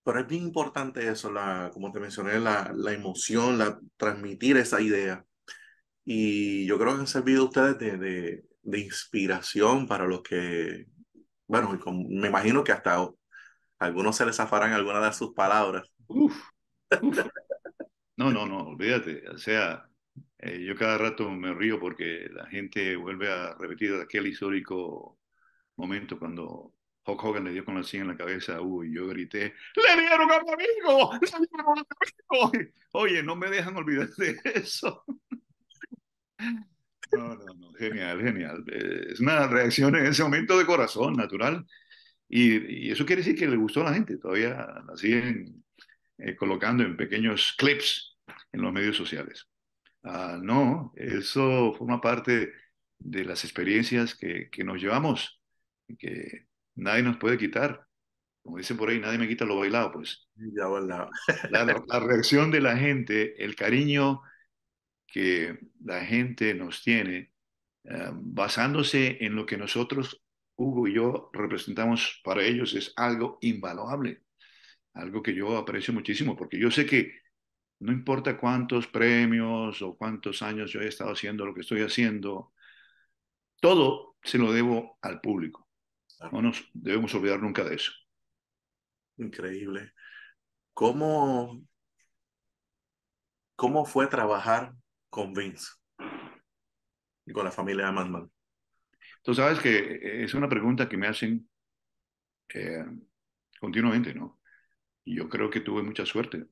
Pero 0.04 0.20
es 0.20 0.28
bien 0.28 0.44
importante 0.44 1.08
eso, 1.08 1.32
la, 1.32 1.70
como 1.74 1.92
te 1.92 2.00
mencioné, 2.00 2.40
la, 2.40 2.72
la 2.76 2.92
emoción, 2.94 3.58
la, 3.60 3.80
transmitir 3.98 4.58
esa 4.58 4.82
idea. 4.82 5.24
Y 6.06 6.66
yo 6.68 6.80
creo 6.80 6.96
que 6.96 7.02
han 7.02 7.08
servido 7.08 7.46
ustedes 7.46 7.78
de, 7.80 7.98
de, 7.98 8.44
de 8.64 8.80
inspiración 8.80 9.88
para 9.88 10.06
los 10.08 10.24
que, 10.24 10.88
bueno, 11.48 11.78
me 12.10 12.28
imagino 12.30 12.64
que 12.64 12.72
hasta 12.74 13.08
algunos 13.82 14.16
se 14.16 14.26
les 14.26 14.36
zafarán 14.36 14.74
algunas 14.74 15.04
de 15.04 15.12
sus 15.14 15.34
palabras. 15.34 15.92
Uf, 16.08 16.40
No, 18.18 18.30
no, 18.30 18.46
no, 18.46 18.68
olvídate. 18.68 19.28
O 19.30 19.38
sea, 19.38 19.90
eh, 20.38 20.64
yo 20.64 20.76
cada 20.76 20.98
rato 20.98 21.28
me 21.32 21.54
río 21.56 21.80
porque 21.80 22.30
la 22.32 22.46
gente 22.48 22.96
vuelve 22.96 23.32
a 23.32 23.56
repetir 23.56 23.96
aquel 23.96 24.28
histórico 24.28 25.18
momento 25.78 26.20
cuando 26.20 26.76
Hulk 27.04 27.24
Hogan 27.24 27.46
le 27.46 27.54
dio 27.54 27.66
con 27.66 27.76
la 27.76 27.84
silla 27.84 28.04
en 28.04 28.10
la 28.10 28.18
cabeza 28.18 28.62
Uy, 28.62 28.94
yo 28.94 29.08
grité, 29.08 29.56
¡le 29.76 30.02
dieron 30.02 30.32
a 30.32 30.40
mi 30.44 30.52
amigo! 30.52 31.14
¡Le 31.14 31.48
dieron 31.48 31.70
a 31.70 31.74
mi 31.74 31.82
amigo! 32.52 32.74
Oye, 32.92 33.24
no 33.24 33.36
me 33.36 33.50
dejan 33.50 33.76
olvidar 33.76 34.10
de 34.10 34.40
eso. 34.44 35.04
No, 37.12 37.36
no, 37.36 37.46
no, 37.56 37.74
genial, 37.74 38.22
genial. 38.22 38.64
Eh, 38.72 39.14
es 39.14 39.20
una 39.20 39.48
reacción 39.48 39.96
en 39.96 40.06
ese 40.06 40.22
momento 40.24 40.58
de 40.60 40.66
corazón, 40.66 41.14
natural. 41.14 41.66
Y, 42.34 42.90
eso 42.90 43.06
quiere 43.06 43.22
decir 43.22 43.38
que 43.38 43.46
le 43.46 43.58
gustó 43.58 43.82
a 43.82 43.86
la 43.90 43.94
gente, 43.94 44.18
todavía 44.18 44.82
la 44.88 44.96
siguen 44.96 45.66
eh, 46.18 46.34
colocando 46.38 46.82
en 46.82 46.96
pequeños 46.96 47.54
clips 47.58 48.18
en 48.54 48.62
los 48.62 48.72
medios 48.72 48.96
sociales. 48.96 49.50
Ah, 50.04 50.40
no, 50.42 50.94
eso 50.96 51.74
forma 51.74 52.00
parte 52.00 52.54
de 52.98 53.26
las 53.26 53.44
experiencias 53.44 54.16
que, 54.16 54.50
que 54.50 54.64
nos 54.64 54.82
llevamos, 54.82 55.42
que 56.00 56.48
nadie 56.76 57.04
nos 57.04 57.18
puede 57.18 57.38
quitar. 57.38 57.86
Como 58.42 58.58
dicen 58.58 58.78
por 58.78 58.90
ahí, 58.90 59.00
nadie 59.00 59.18
me 59.18 59.28
quita 59.28 59.44
lo 59.44 59.60
bailado, 59.60 59.92
pues. 59.92 60.26
Ya 60.36 60.70
la, 61.50 61.84
la, 61.86 62.00
reacción 62.00 62.50
de 62.50 62.62
la 62.62 62.78
gente, 62.78 63.44
el 63.44 63.58
cariño 63.58 64.22
que 65.06 65.60
la 65.84 66.06
gente 66.06 66.54
nos 66.54 66.82
tiene, 66.82 67.34
eh, 67.84 68.10
basándose 68.14 69.18
en 69.20 69.36
lo 69.36 69.46
que 69.46 69.58
nosotros 69.58 70.24
Hugo 70.62 70.88
y 70.88 70.94
yo 70.94 71.30
representamos 71.34 72.22
para 72.24 72.44
ellos 72.44 72.74
es 72.76 72.94
algo 72.96 73.38
invaluable, 73.42 74.22
algo 74.94 75.24
que 75.24 75.34
yo 75.34 75.58
aprecio 75.58 75.94
muchísimo, 75.94 76.36
porque 76.36 76.60
yo 76.60 76.70
sé 76.70 76.86
que 76.86 77.22
no 77.80 77.92
importa 77.92 78.38
cuántos 78.38 78.88
premios 78.88 79.82
o 79.82 79.98
cuántos 79.98 80.42
años 80.44 80.72
yo 80.72 80.82
he 80.82 80.88
estado 80.88 81.12
haciendo 81.12 81.46
lo 81.46 81.54
que 81.54 81.62
estoy 81.62 81.82
haciendo, 81.82 82.54
todo 83.60 84.18
se 84.24 84.38
lo 84.38 84.52
debo 84.54 85.00
al 85.02 85.20
público. 85.20 85.68
No 86.32 86.42
nos 86.44 86.70
debemos 86.74 87.14
olvidar 87.16 87.42
nunca 87.42 87.64
de 87.64 87.76
eso. 87.76 87.92
Increíble. 89.18 89.94
¿Cómo, 90.74 91.64
cómo 93.56 93.86
fue 93.86 94.06
trabajar 94.06 94.76
con 95.10 95.34
Vince 95.34 95.72
y 97.26 97.34
con 97.34 97.46
la 97.46 97.52
familia 97.52 97.88
de 97.88 97.92
Madman? 97.92 98.32
Tú 99.22 99.36
sabes 99.36 99.60
que 99.60 99.78
eh, 99.78 100.24
es 100.24 100.34
una 100.34 100.50
pregunta 100.50 100.90
que 100.90 100.98
me 100.98 101.08
hacen 101.08 101.48
eh, 102.54 102.86
continuamente, 103.60 104.14
¿no? 104.14 104.42
Y 105.06 105.16
yo 105.16 105.30
creo 105.30 105.50
que 105.50 105.62
tuve 105.62 105.84
mucha 105.84 106.06
suerte, 106.06 106.46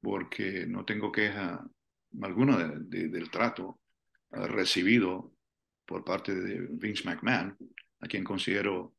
porque 0.00 0.66
no 0.66 0.84
tengo 0.84 1.10
queja 1.10 1.66
alguna 2.22 2.68
del 2.68 3.30
trato 3.30 3.80
eh, 4.32 4.46
recibido 4.46 5.34
por 5.86 6.04
parte 6.04 6.34
de 6.34 6.66
Vince 6.70 7.04
McMahon, 7.04 7.56
a 8.00 8.06
quien 8.06 8.24
considero, 8.24 8.96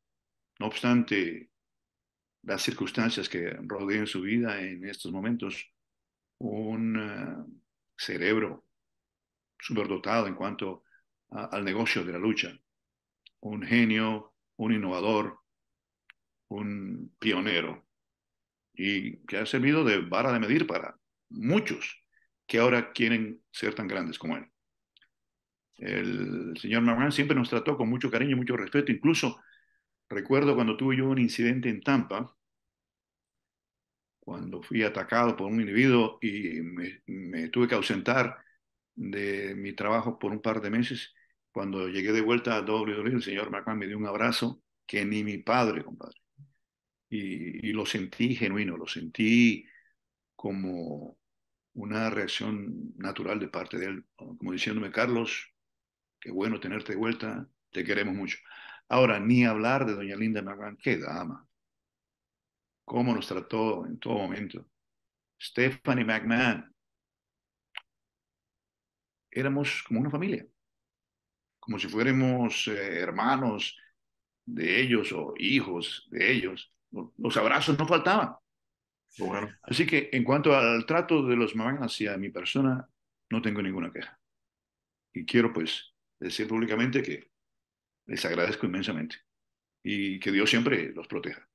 no 0.60 0.67
obstante 0.67 1.49
las 2.43 2.62
circunstancias 2.62 3.28
que 3.28 3.49
rodean 3.63 4.08
su 4.08 4.21
vida 4.21 4.62
en 4.62 4.86
estos 4.86 5.12
momentos, 5.12 5.71
un 6.39 7.63
cerebro 7.97 8.67
superdotado 9.58 10.28
en 10.28 10.36
cuanto 10.36 10.85
al 11.29 11.63
negocio 11.63 12.03
de 12.03 12.13
la 12.13 12.19
lucha. 12.19 12.57
Un 13.41 13.63
genio, 13.63 14.33
un 14.57 14.73
innovador, 14.73 15.39
un 16.49 17.15
pionero 17.19 17.85
y 18.73 19.17
que 19.25 19.38
ha 19.38 19.45
servido 19.45 19.83
de 19.83 19.99
vara 19.99 20.33
de 20.33 20.39
medir 20.39 20.67
para 20.67 20.97
muchos 21.29 22.03
que 22.45 22.59
ahora 22.59 22.91
quieren 22.91 23.41
ser 23.51 23.73
tan 23.73 23.88
grandes 23.88 24.19
como 24.19 24.38
él. 24.38 24.45
El 25.77 26.57
señor 26.57 26.83
McMahon 26.83 27.11
siempre 27.11 27.35
nos 27.35 27.49
trató 27.49 27.77
con 27.77 27.89
mucho 27.89 28.09
cariño 28.11 28.38
mucho 28.38 28.55
respeto. 28.55 28.91
Incluso 28.91 29.41
recuerdo 30.09 30.55
cuando 30.55 30.77
tuve 30.77 30.97
yo 30.97 31.09
un 31.09 31.19
incidente 31.19 31.69
en 31.69 31.81
Tampa, 31.81 32.35
cuando 34.19 34.61
fui 34.61 34.83
atacado 34.83 35.35
por 35.35 35.51
un 35.51 35.59
individuo 35.59 36.17
y 36.21 36.61
me 37.05 37.49
tuve 37.49 37.67
que 37.67 37.75
ausentar 37.75 38.44
de 38.95 39.55
mi 39.55 39.73
trabajo 39.73 40.19
por 40.19 40.31
un 40.31 40.41
par 40.41 40.62
de 40.62 40.69
meses. 40.69 41.13
Cuando 41.51 41.88
llegué 41.88 42.12
de 42.12 42.21
vuelta 42.21 42.58
a 42.58 42.62
WWE, 42.62 43.12
el 43.12 43.23
señor 43.23 43.51
McMahon 43.51 43.79
me 43.79 43.88
dio 43.88 43.97
un 43.97 44.08
abrazo 44.08 44.62
que 44.86 45.05
ni 45.05 45.23
mi 45.23 45.38
padre, 45.39 45.84
compadre. 45.84 46.19
Y, 47.10 47.71
lo 47.73 47.86
sentí 47.86 48.36
genuino, 48.36 48.77
lo 48.77 48.88
sentí 48.88 49.65
como 50.36 51.17
una 51.73 52.10
reacción 52.10 52.93
natural 52.97 53.39
de 53.39 53.47
parte 53.49 53.77
de 53.77 53.88
él, 53.88 54.05
como 54.15 54.51
diciéndome, 54.51 54.91
Carlos, 54.91 55.53
qué 56.19 56.31
bueno 56.31 56.60
tenerte 56.60 56.93
de 56.93 56.99
vuelta, 56.99 57.49
te 57.71 57.84
queremos 57.84 58.15
mucho. 58.15 58.38
Ahora, 58.89 59.19
ni 59.19 59.45
hablar 59.45 59.86
de 59.86 59.93
doña 59.93 60.15
Linda 60.15 60.41
McMahon, 60.41 60.77
qué 60.77 60.97
dama, 60.97 61.47
cómo 62.86 63.13
nos 63.13 63.27
trató 63.27 63.86
en 63.86 63.99
todo 63.99 64.15
momento. 64.15 64.67
Stephanie 65.39 66.05
McMahon, 66.05 66.74
éramos 69.36 69.84
como 69.88 70.02
una 70.02 70.12
familia, 70.12 70.48
como 71.60 71.80
si 71.80 71.88
fuéramos 71.88 72.67
eh, 72.67 73.00
hermanos 73.00 73.78
de 74.45 74.82
ellos 74.82 75.12
o 75.13 75.34
hijos 75.38 76.08
de 76.12 76.32
ellos. 76.34 76.74
Los 77.17 77.38
abrazos 77.38 77.78
no 77.80 77.88
faltaban. 77.88 78.36
Bueno, 79.17 79.58
Así 79.62 79.86
que 79.86 80.10
en 80.13 80.24
cuanto 80.24 80.56
al 80.56 80.86
trato 80.86 81.24
de 81.28 81.36
los 81.36 81.56
mamás 81.56 81.80
hacia 81.82 82.17
mi 82.17 82.30
persona, 82.30 82.88
no 83.30 83.41
tengo 83.41 83.62
ninguna 83.62 83.91
queja. 83.91 84.19
Y 85.13 85.26
quiero 85.26 85.54
pues 85.54 85.93
decir 86.19 86.48
públicamente 86.48 87.04
que 87.04 87.32
les 88.08 88.26
agradezco 88.26 88.67
inmensamente 88.67 89.17
y 89.84 90.19
que 90.19 90.32
Dios 90.32 90.50
siempre 90.50 90.93
los 90.93 91.08
proteja. 91.08 91.50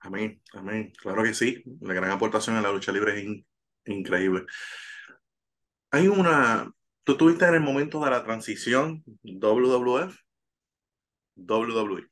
amén, 0.00 0.40
amén. 0.54 0.92
Claro 1.00 1.22
que 1.22 1.34
sí. 1.34 1.62
La 1.80 1.94
gran 1.94 2.10
aportación 2.10 2.56
en 2.56 2.62
la 2.62 2.72
lucha 2.72 2.92
libre 2.92 3.18
es 3.18 3.24
in- 3.24 3.46
increíble. 3.86 4.46
Hay 5.90 6.08
una, 6.08 6.72
tú 7.06 7.12
estuviste 7.12 7.44
en 7.46 7.54
el 7.54 7.60
momento 7.60 8.04
de 8.04 8.10
la 8.10 8.24
transición 8.24 9.04
WWF, 9.22 10.18
WWE. 11.36 12.08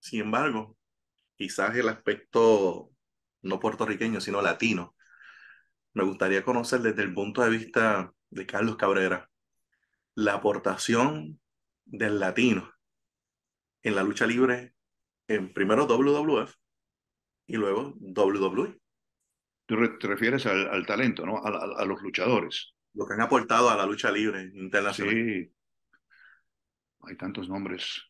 Sin 0.00 0.20
embargo, 0.22 0.76
quizás 1.36 1.76
el 1.76 1.88
aspecto 1.88 2.90
no 3.42 3.60
puertorriqueño, 3.60 4.20
sino 4.20 4.42
latino, 4.42 4.96
me 5.94 6.02
gustaría 6.02 6.42
conocer 6.42 6.80
desde 6.80 7.04
el 7.04 7.14
punto 7.14 7.42
de 7.42 7.50
vista 7.50 8.12
de 8.30 8.46
Carlos 8.46 8.76
Cabrera 8.76 9.30
la 10.16 10.34
aportación 10.34 11.40
del 11.84 12.18
latino 12.18 12.74
en 13.84 13.94
la 13.94 14.02
lucha 14.02 14.26
libre 14.26 14.74
en 15.28 15.54
primero 15.54 15.86
WWF 15.86 16.52
y 17.46 17.56
luego 17.56 17.94
WWE, 18.00 18.80
Tú 19.66 19.76
te 19.98 20.06
refieres 20.08 20.46
al, 20.46 20.68
al 20.68 20.86
talento, 20.86 21.26
¿no? 21.26 21.42
A 21.44 21.84
los 21.84 22.00
luchadores. 22.00 22.75
Lo 22.96 23.06
que 23.06 23.14
han 23.14 23.20
aportado 23.20 23.70
a 23.70 23.76
la 23.76 23.86
lucha 23.86 24.10
libre 24.10 24.50
internacional. 24.54 25.14
Sí, 25.14 25.52
hay 27.02 27.16
tantos 27.16 27.48
nombres. 27.48 28.02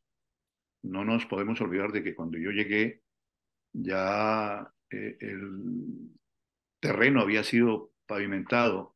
No 0.82 1.04
nos 1.04 1.26
podemos 1.26 1.60
olvidar 1.60 1.90
de 1.90 2.02
que 2.02 2.14
cuando 2.14 2.38
yo 2.38 2.50
llegué, 2.50 3.02
ya 3.72 4.72
eh, 4.90 5.16
el 5.20 6.10
terreno 6.80 7.20
había 7.20 7.42
sido 7.42 7.92
pavimentado 8.06 8.94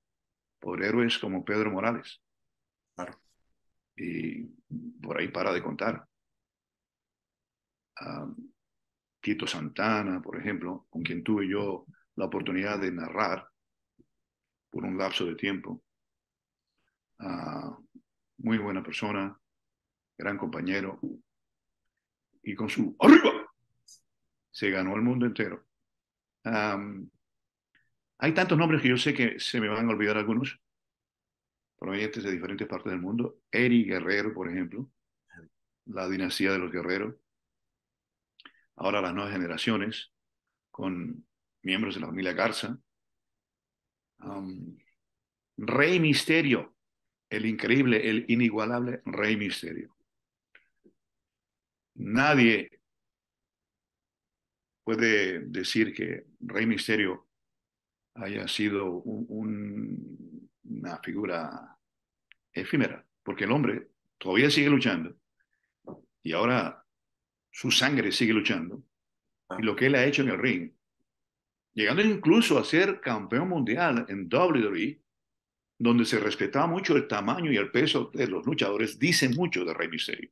por 0.60 0.84
héroes 0.84 1.18
como 1.18 1.44
Pedro 1.44 1.72
Morales. 1.72 2.22
Claro. 2.94 3.20
Y 3.96 4.44
por 5.02 5.18
ahí 5.18 5.28
para 5.28 5.52
de 5.52 5.62
contar. 5.62 6.06
Tito 9.20 9.46
Santana, 9.46 10.22
por 10.22 10.38
ejemplo, 10.38 10.86
con 10.88 11.02
quien 11.02 11.22
tuve 11.22 11.46
yo 11.46 11.84
la 12.14 12.26
oportunidad 12.26 12.78
de 12.78 12.92
narrar 12.92 13.49
por 14.70 14.84
un 14.84 14.96
lapso 14.96 15.26
de 15.26 15.34
tiempo. 15.34 15.82
Ah, 17.18 17.76
muy 18.38 18.58
buena 18.58 18.82
persona, 18.82 19.38
gran 20.16 20.38
compañero. 20.38 21.00
Y 22.42 22.54
con 22.54 22.68
su 22.70 22.96
¡Arriba! 23.00 23.30
se 24.50 24.70
ganó 24.70 24.94
el 24.94 25.02
mundo 25.02 25.26
entero. 25.26 25.66
Hay 28.18 28.34
tantos 28.34 28.58
nombres 28.58 28.82
que 28.82 28.88
yo 28.88 28.96
sé 28.96 29.14
que 29.14 29.38
se 29.38 29.60
me 29.60 29.68
van 29.68 29.86
a 29.86 29.90
olvidar 29.90 30.16
algunos, 30.16 30.58
provenientes 31.78 32.22
de 32.22 32.30
diferentes 32.30 32.68
partes 32.68 32.92
del 32.92 33.00
mundo. 33.00 33.40
Eri 33.50 33.84
Guerrero, 33.84 34.34
por 34.34 34.50
ejemplo, 34.50 34.90
la 35.86 36.08
dinastía 36.08 36.52
de 36.52 36.58
los 36.58 36.70
guerreros. 36.70 37.14
Ahora 38.76 39.00
las 39.00 39.14
nuevas 39.14 39.32
generaciones, 39.32 40.12
con 40.70 41.26
miembros 41.62 41.94
de 41.94 42.00
la 42.00 42.06
familia 42.06 42.32
Garza. 42.32 42.78
Am, 44.20 44.76
Rey 45.58 46.00
Misterio, 46.00 46.74
el 47.30 47.46
increíble, 47.46 48.08
el 48.10 48.24
inigualable 48.28 49.02
Rey 49.06 49.36
Misterio. 49.36 49.96
Nadie 52.18 52.68
puede 54.84 55.40
decir 55.40 55.92
que 55.94 56.24
Rey 56.40 56.66
Misterio 56.66 57.28
haya 58.14 58.48
sido 58.48 58.86
un- 58.92 59.26
un- 59.28 60.50
una 60.64 60.98
figura 61.00 61.78
efímera, 62.52 63.06
porque 63.22 63.44
el 63.44 63.52
hombre 63.52 63.88
todavía 64.18 64.50
sigue 64.50 64.70
luchando 64.70 65.16
y 66.22 66.32
ahora 66.32 66.84
su 67.50 67.70
sangre 67.70 68.12
sigue 68.12 68.32
luchando 68.32 68.82
y 69.58 69.62
lo 69.62 69.76
que 69.76 69.86
él 69.86 69.94
ha 69.96 70.04
hecho 70.06 70.22
en 70.22 70.30
el 70.30 70.38
ring, 70.38 70.72
llegando 71.74 72.02
incluso 72.02 72.58
a 72.58 72.64
ser 72.64 73.00
campeón 73.00 73.48
mundial 73.48 74.06
en 74.08 74.28
WWE, 74.32 75.00
donde 75.78 76.04
se 76.04 76.18
respetaba 76.20 76.66
mucho 76.66 76.96
el 76.96 77.08
tamaño 77.08 77.50
y 77.50 77.56
el 77.56 77.70
peso 77.70 78.10
de 78.12 78.26
los 78.26 78.44
luchadores, 78.46 78.98
dice 78.98 79.28
mucho 79.30 79.64
de 79.64 79.74
Rey 79.74 79.88
Misterio, 79.88 80.30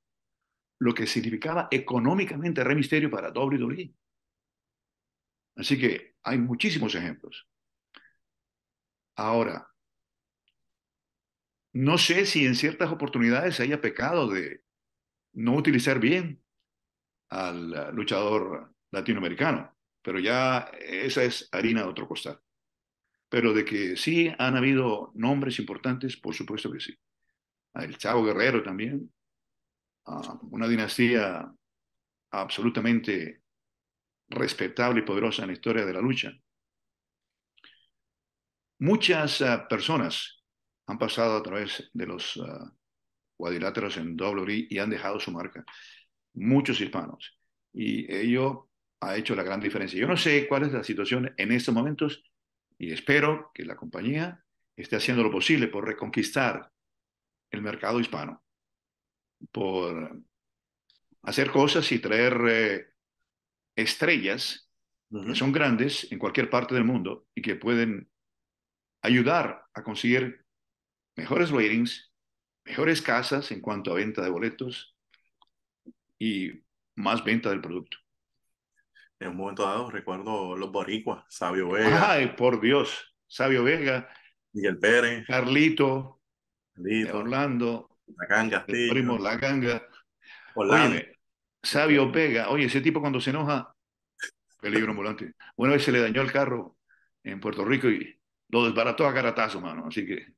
lo 0.79 0.94
que 0.94 1.07
significaba 1.07 1.68
económicamente 1.70 2.62
Rey 2.62 2.77
Misterio 2.77 3.11
para 3.11 3.31
WWE. 3.31 3.92
Así 5.57 5.79
que 5.79 6.14
hay 6.22 6.38
muchísimos 6.38 6.94
ejemplos. 6.94 7.48
Ahora, 9.16 9.68
no 11.72 11.98
sé 11.98 12.27
si 12.27 12.46
en 12.46 12.55
ciertas 12.55 12.90
oportunidades 12.90 13.61
haya 13.61 13.81
pecado 13.81 14.29
de 14.29 14.62
no 15.33 15.55
utilizar 15.55 15.98
bien 16.01 16.42
al 17.29 17.72
uh, 17.72 17.92
luchador 17.92 18.74
latinoamericano, 18.90 19.77
pero 20.08 20.20
ya 20.20 20.70
esa 20.80 21.22
es 21.22 21.50
harina 21.52 21.82
de 21.82 21.88
otro 21.88 22.08
costal. 22.08 22.40
Pero 23.28 23.52
de 23.52 23.62
que 23.62 23.94
sí 23.94 24.32
han 24.38 24.56
habido 24.56 25.12
nombres 25.14 25.58
importantes, 25.58 26.16
por 26.16 26.34
supuesto 26.34 26.72
que 26.72 26.80
sí. 26.80 26.98
El 27.74 27.98
Chavo 27.98 28.24
Guerrero 28.24 28.62
también, 28.62 29.12
uh, 30.06 30.38
una 30.50 30.66
dinastía 30.66 31.54
absolutamente 32.30 33.42
respetable 34.30 35.00
y 35.00 35.04
poderosa 35.04 35.42
en 35.42 35.48
la 35.48 35.52
historia 35.52 35.84
de 35.84 35.92
la 35.92 36.00
lucha. 36.00 36.32
Muchas 38.78 39.42
uh, 39.42 39.68
personas 39.68 40.42
han 40.86 40.96
pasado 40.96 41.36
a 41.36 41.42
través 41.42 41.90
de 41.92 42.06
los 42.06 42.34
uh, 42.38 42.70
cuadriláteros 43.36 43.98
en 43.98 44.18
WWE 44.18 44.68
y 44.70 44.78
han 44.78 44.88
dejado 44.88 45.20
su 45.20 45.30
marca. 45.32 45.66
Muchos 46.32 46.80
hispanos. 46.80 47.38
Y 47.74 48.10
ello 48.10 48.67
ha 49.00 49.16
hecho 49.16 49.34
la 49.34 49.42
gran 49.42 49.61
diferencia. 49.61 49.98
Yo 49.98 50.06
no 50.06 50.16
sé 50.16 50.46
cuál 50.48 50.64
es 50.64 50.72
la 50.72 50.84
situación 50.84 51.32
en 51.37 51.52
estos 51.52 51.74
momentos 51.74 52.24
y 52.78 52.92
espero 52.92 53.50
que 53.54 53.64
la 53.64 53.76
compañía 53.76 54.44
esté 54.76 54.96
haciendo 54.96 55.22
lo 55.22 55.30
posible 55.30 55.68
por 55.68 55.87
reconquistar 55.87 56.70
el 57.51 57.62
mercado 57.62 58.01
hispano, 58.01 58.44
por 59.53 60.20
hacer 61.22 61.51
cosas 61.51 61.90
y 61.92 61.99
traer 61.99 62.38
eh, 62.49 62.86
estrellas 63.76 64.70
Ujú. 65.11 65.28
que 65.28 65.34
son 65.34 65.53
grandes 65.53 66.11
en 66.12 66.18
cualquier 66.18 66.51
parte 66.51 66.74
del 66.74 66.84
mundo 66.84 67.26
y 67.34 67.40
que 67.40 67.57
pueden 67.57 68.11
ayudar 69.01 69.64
a 69.72 69.82
conseguir 69.82 70.44
mejores 71.16 71.51
ratings, 71.51 72.12
mejores 72.64 73.01
casas 73.01 73.51
en 73.51 73.61
cuanto 73.61 73.90
a 73.90 73.94
venta 73.94 74.22
de 74.22 74.30
boletos 74.30 74.94
y 76.18 76.53
más 76.94 77.24
venta 77.24 77.51
del 77.51 77.61
producto. 77.61 77.96
En 79.20 79.28
un 79.28 79.36
momento 79.36 79.64
dado 79.64 79.90
recuerdo 79.90 80.56
los 80.56 80.70
boricuas, 80.70 81.24
Sabio 81.28 81.70
Vega, 81.70 82.12
Ay, 82.12 82.28
por 82.36 82.60
Dios, 82.60 83.14
Sabio 83.26 83.64
Vega, 83.64 84.08
Miguel 84.52 84.78
Pérez, 84.78 85.26
Carlito, 85.26 86.20
Lito, 86.76 87.18
Orlando, 87.18 87.98
Lacán 88.16 88.48
Castillo, 88.48 88.92
primo 88.92 89.18
La 89.18 89.36
Ganga. 89.36 89.86
Orlando. 90.54 90.96
Óyeme, 90.96 91.12
Sabio 91.62 92.10
Vega, 92.10 92.48
oye, 92.50 92.66
ese 92.66 92.80
tipo 92.80 93.00
cuando 93.00 93.20
se 93.20 93.30
enoja, 93.30 93.74
peligro 94.60 94.90
ambulante. 94.90 95.32
Una 95.56 95.72
vez 95.72 95.82
se 95.82 95.92
le 95.92 96.00
dañó 96.00 96.22
el 96.22 96.32
carro 96.32 96.76
en 97.24 97.40
Puerto 97.40 97.64
Rico 97.64 97.88
y 97.88 98.18
lo 98.48 98.64
desbarató 98.64 99.06
a 99.06 99.14
caratazo, 99.14 99.60
mano. 99.60 99.86
Así 99.86 100.06
que 100.06 100.34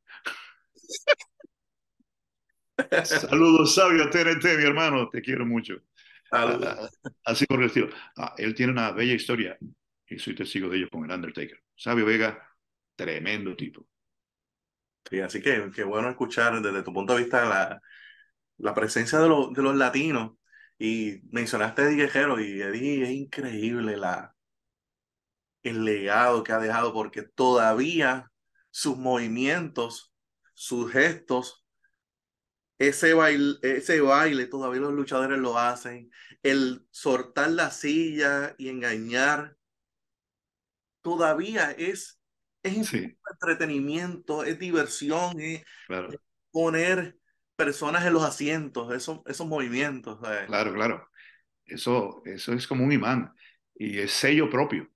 Saludos, 3.05 3.75
sabio 3.75 4.09
TNT, 4.11 4.57
mi 4.57 4.65
hermano, 4.65 5.09
te 5.09 5.21
quiero 5.21 5.45
mucho. 5.45 5.75
Ah, 6.33 6.59
ah, 6.63 6.89
así 7.25 7.47
por 7.47 7.61
el 7.61 7.67
estilo. 7.67 7.89
Ah, 8.17 8.35
él 8.39 8.55
tiene 8.55 8.73
una 8.73 8.93
bella 8.93 9.15
historia 9.15 9.59
y 10.07 10.19
soy 10.19 10.35
testigo 10.35 10.69
de 10.69 10.79
ello 10.79 10.89
con 10.91 11.05
el 11.05 11.11
Undertaker. 11.11 11.61
Sabio 11.75 12.07
Vega, 12.07 12.39
tremendo 12.97 13.57
tipo. 13.57 13.87
Sí, 15.09 15.21
así 15.21 15.43
que 15.43 15.71
qué 15.75 15.83
bueno 15.85 16.09
escuchar 16.11 16.61
desde 16.63 16.83
tu 16.83 16.93
punto 16.93 17.15
de 17.15 17.21
vista 17.23 17.45
la, 17.47 17.81
la 18.59 18.75
presencia 18.75 19.19
de, 19.21 19.29
los 19.29 19.53
de 19.53 19.63
los 19.63 19.77
latinos. 19.77 20.33
Y 20.79 21.21
mencionaste 21.31 21.83
a 21.83 21.87
Eddie 21.87 21.97
Guerrero 22.07 22.41
y 22.41 22.63
Eddie 22.63 23.05
es 23.05 23.11
increíble 23.11 23.97
la, 23.97 24.35
el 25.63 25.85
legado 25.85 26.43
que 26.43 26.53
ha 26.53 26.59
dejado 26.59 26.93
porque 26.93 27.23
todavía 27.23 28.31
sus 28.71 28.97
movimientos, 28.97 30.13
sus 30.55 30.91
gestos, 30.93 31.60
ese 32.81 33.15
baile, 33.15 33.57
ese 33.63 34.01
baile 34.03 34.49
todavía 34.49 34.83
los 34.83 34.95
luchadores 34.95 35.39
lo 35.39 35.59
hacen. 35.59 36.11
El 36.43 36.87
soltar 36.93 37.51
la 37.53 37.71
silla 37.73 38.57
y 38.59 38.71
engañar 38.71 39.57
todavía 41.03 41.71
es, 41.73 42.21
es 42.63 42.89
Sí, 42.89 43.17
entretenimiento, 43.31 44.45
es 44.45 44.59
diversión, 44.59 45.41
es 45.41 45.65
claro, 45.87 46.21
poner 46.51 47.19
personas 47.57 48.07
en 48.07 48.13
los 48.15 48.25
asientos, 48.25 48.93
esos, 48.95 49.21
esos 49.27 49.47
movimientos. 49.47 50.19
¿sabes? 50.23 50.49
claro, 50.49 50.73
claro. 50.75 51.09
Eso, 51.67 52.23
eso 52.27 52.53
es 52.55 52.67
como 52.67 52.85
un 52.85 52.93
imán 52.93 53.35
y 53.77 53.99
es 54.01 54.13
sello 54.13 54.51
propio. 54.51 54.91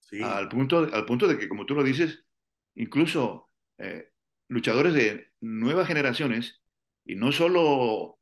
Sí, 0.00 0.18
Al 0.22 0.48
punto, 0.48 0.78
al 0.92 1.06
punto 1.06 1.28
de 1.28 1.38
que, 1.38 1.48
como 1.48 1.66
tú 1.66 1.74
lo 1.74 1.84
dices, 1.84 2.24
incluso 2.76 3.50
eh, 3.78 4.12
luchadores 4.48 4.94
de 4.94 5.32
nuevas 5.40 5.88
generaciones, 5.88 6.62
y 7.08 7.16
no 7.16 7.32
solo 7.32 8.20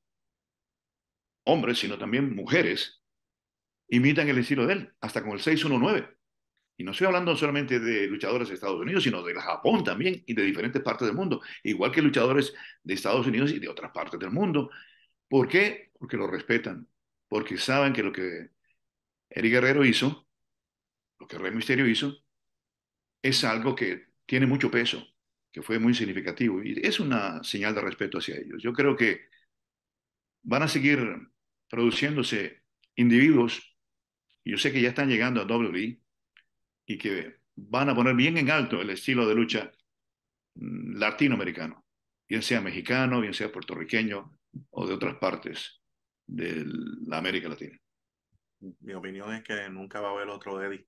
hombres, 1.45 1.78
sino 1.78 1.99
también 1.99 2.34
mujeres, 2.34 3.03
imitan 3.89 4.28
el 4.28 4.39
estilo 4.39 4.64
de 4.66 4.74
él, 4.74 4.95
hasta 5.01 5.22
con 5.22 5.32
el 5.32 5.41
619. 5.41 6.16
Y 6.76 6.84
no 6.84 6.93
estoy 6.93 7.09
hablando 7.09 7.34
solamente 7.34 7.80
de 7.80 8.07
luchadores 8.07 8.49
de 8.49 8.55
Estados 8.55 8.80
Unidos, 8.80 9.03
sino 9.03 9.24
de 9.24 9.34
Japón 9.34 9.82
también 9.82 10.22
y 10.24 10.34
de 10.34 10.43
diferentes 10.45 10.82
partes 10.82 11.09
del 11.09 11.16
mundo, 11.16 11.43
igual 11.64 11.91
que 11.91 12.01
luchadores 12.01 12.55
de 12.84 12.95
Estados 12.95 13.26
Unidos 13.26 13.51
y 13.51 13.59
de 13.59 13.68
otras 13.68 13.91
partes 13.91 14.20
del 14.20 14.30
mundo. 14.30 14.70
¿Por 15.28 15.49
qué? 15.49 15.91
Porque 15.99 16.16
lo 16.16 16.28
respetan, 16.28 16.89
porque 17.28 17.59
saben 17.59 17.93
que 17.93 18.05
lo 18.05 18.12
que 18.12 18.51
Eddie 19.30 19.51
Guerrero 19.51 19.84
hizo, 19.84 20.28
lo 21.18 21.26
que 21.26 21.39
Rey 21.39 21.53
Misterio 21.53 21.89
hizo, 21.89 22.14
es 23.20 23.43
algo 23.43 23.74
que 23.74 24.07
tiene 24.26 24.47
mucho 24.47 24.70
peso, 24.70 25.05
que 25.57 25.62
fue 25.62 25.78
muy 25.78 25.94
significativo 25.94 26.62
y 26.62 26.78
es 26.82 27.00
una 27.00 27.42
señal 27.42 27.74
de 27.74 27.80
respeto 27.80 28.18
hacia 28.18 28.36
ellos. 28.36 28.62
Yo 28.62 28.74
creo 28.74 28.94
que 28.94 29.22
van 30.42 30.62
a 30.62 30.68
seguir 30.68 30.98
produciéndose 31.70 32.62
individuos, 32.94 33.74
yo 34.44 34.59
sé 34.59 34.70
que 34.70 34.82
ya 34.82 34.90
están 34.90 35.09
llegando 35.09 35.40
a 35.40 35.46
WWE, 35.46 35.98
y 36.84 36.98
que 36.98 37.36
van 37.54 37.88
a 37.88 37.94
poner 37.94 38.14
bien 38.14 38.36
en 38.36 38.50
alto 38.50 38.82
el 38.82 38.90
estilo 38.90 39.26
de 39.26 39.34
lucha 39.34 39.72
mm, 40.57 40.98
latinoamericano, 40.98 41.86
bien 42.28 42.42
sea 42.42 42.61
mexicano, 42.61 43.22
bien 43.22 43.32
sea 43.32 43.50
puertorriqueño 43.50 44.38
o 44.68 44.86
de 44.86 44.92
otras 44.92 45.14
partes 45.14 45.80
de 46.26 46.66
la 47.07 47.16
América 47.16 47.48
Latina. 47.48 47.78
mi 48.61 48.92
opinión 48.92 49.32
es 49.32 49.42
que 49.42 49.70
nunca 49.70 50.02
va 50.02 50.11
a 50.11 50.12
haber 50.12 50.28
otro 50.28 50.62
Eddie. 50.62 50.86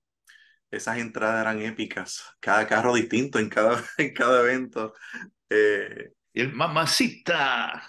Esas 0.71 0.97
entradas 0.99 1.41
eran 1.41 1.61
épicas, 1.61 2.23
cada 2.39 2.67
carro 2.67 2.93
distinto 2.95 3.39
en 3.39 3.49
cada, 3.49 3.83
en 3.97 4.13
cada 4.13 4.41
evento. 4.41 4.93
Eh, 5.49 6.13
Y 6.33 6.41
el 6.41 6.53
mamacita. 6.53 7.81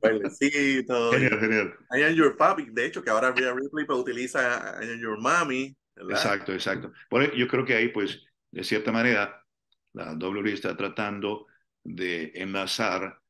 bailecito. 0.00 1.12
Genial, 1.12 1.40
genial. 1.40 1.74
I 1.90 2.02
Am 2.02 2.14
Your 2.14 2.36
Papi, 2.36 2.66
de 2.70 2.86
hecho, 2.86 3.02
que 3.02 3.10
ahora 3.10 3.32
Rhea 3.32 3.52
Ripley 3.54 3.86
pues, 3.86 3.98
utiliza 3.98 4.76
I 4.82 4.92
Am 4.92 5.00
Your 5.00 5.18
Mommy, 5.20 5.76
¿verdad? 5.96 6.10
Exacto, 6.10 6.52
exacto. 6.52 6.92
Ahí, 7.10 7.30
yo 7.36 7.48
creo 7.48 7.64
que 7.64 7.74
ahí, 7.74 7.88
pues, 7.88 8.22
de 8.50 8.64
cierta 8.64 8.92
manera, 8.92 9.44
la 9.92 10.14
WWE 10.14 10.52
está 10.52 10.76
tratando 10.76 11.46
de 11.82 12.32
enlazar 12.34 13.20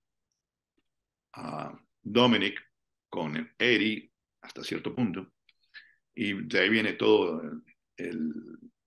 a 1.34 1.72
Dominic 2.02 2.60
con 3.08 3.36
Eddie 3.58 4.10
hasta 4.42 4.62
cierto 4.64 4.94
punto. 4.94 5.32
Y 6.14 6.46
de 6.46 6.60
ahí 6.60 6.68
viene 6.68 6.94
todo 6.94 7.42
el, 7.96 8.32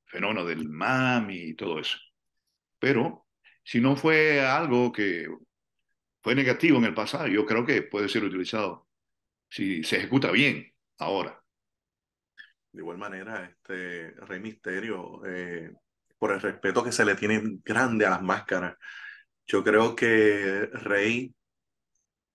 fenómeno 0.07 0.45
del 0.45 0.67
mami 0.69 1.49
y 1.49 1.53
todo 1.53 1.79
eso. 1.79 1.97
Pero 2.79 3.27
si 3.63 3.81
no 3.81 3.95
fue 3.95 4.41
algo 4.41 4.91
que 4.91 5.27
fue 6.21 6.35
negativo 6.35 6.77
en 6.77 6.85
el 6.85 6.93
pasado, 6.93 7.27
yo 7.27 7.45
creo 7.45 7.65
que 7.65 7.83
puede 7.83 8.09
ser 8.09 8.23
utilizado 8.23 8.87
si 9.49 9.83
se 9.83 9.97
ejecuta 9.97 10.31
bien 10.31 10.73
ahora. 10.97 11.41
De 12.71 12.81
igual 12.81 12.97
manera, 12.97 13.45
este 13.45 14.11
Rey 14.11 14.39
Misterio, 14.39 15.25
eh, 15.25 15.71
por 16.17 16.31
el 16.31 16.41
respeto 16.41 16.83
que 16.83 16.91
se 16.91 17.05
le 17.05 17.15
tiene 17.15 17.41
grande 17.63 18.05
a 18.05 18.11
las 18.11 18.21
máscaras, 18.21 18.77
yo 19.45 19.63
creo 19.63 19.95
que 19.95 20.69
Rey, 20.73 21.33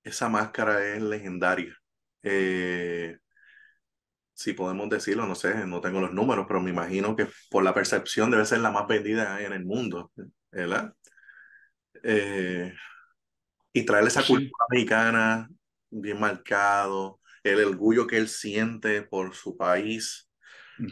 esa 0.03 0.29
máscara 0.29 0.87
es 0.95 1.03
legendaria. 1.03 1.77
Eh, 2.23 3.19
si 4.35 4.53
podemos 4.55 4.89
decirlo, 4.91 5.27
no 5.27 5.35
sé, 5.35 5.67
no 5.67 5.81
tengo 5.81 6.01
los 6.01 6.13
números, 6.13 6.47
pero 6.49 6.61
me 6.61 6.71
imagino 6.71 7.17
que 7.17 7.29
por 7.51 7.63
la 7.65 7.75
percepción 7.75 8.31
debe 8.31 8.45
ser 8.47 8.61
la 8.61 8.71
más 8.71 8.87
vendida 8.89 9.41
en 9.43 9.53
el 9.53 9.65
mundo, 9.65 10.13
¿verdad? 10.51 10.95
Eh, 12.03 12.73
y 13.73 13.85
traer 13.85 14.07
esa 14.07 14.27
Sí. 14.27 14.27
cultura 14.27 14.65
mexicana 14.71 15.49
bien 15.91 16.21
marcado, 16.21 17.21
el 17.43 17.65
orgullo 17.65 18.07
que 18.07 18.19
él 18.19 18.29
siente 18.29 19.03
por 19.03 19.35
su 19.35 19.57
país, 19.57 20.31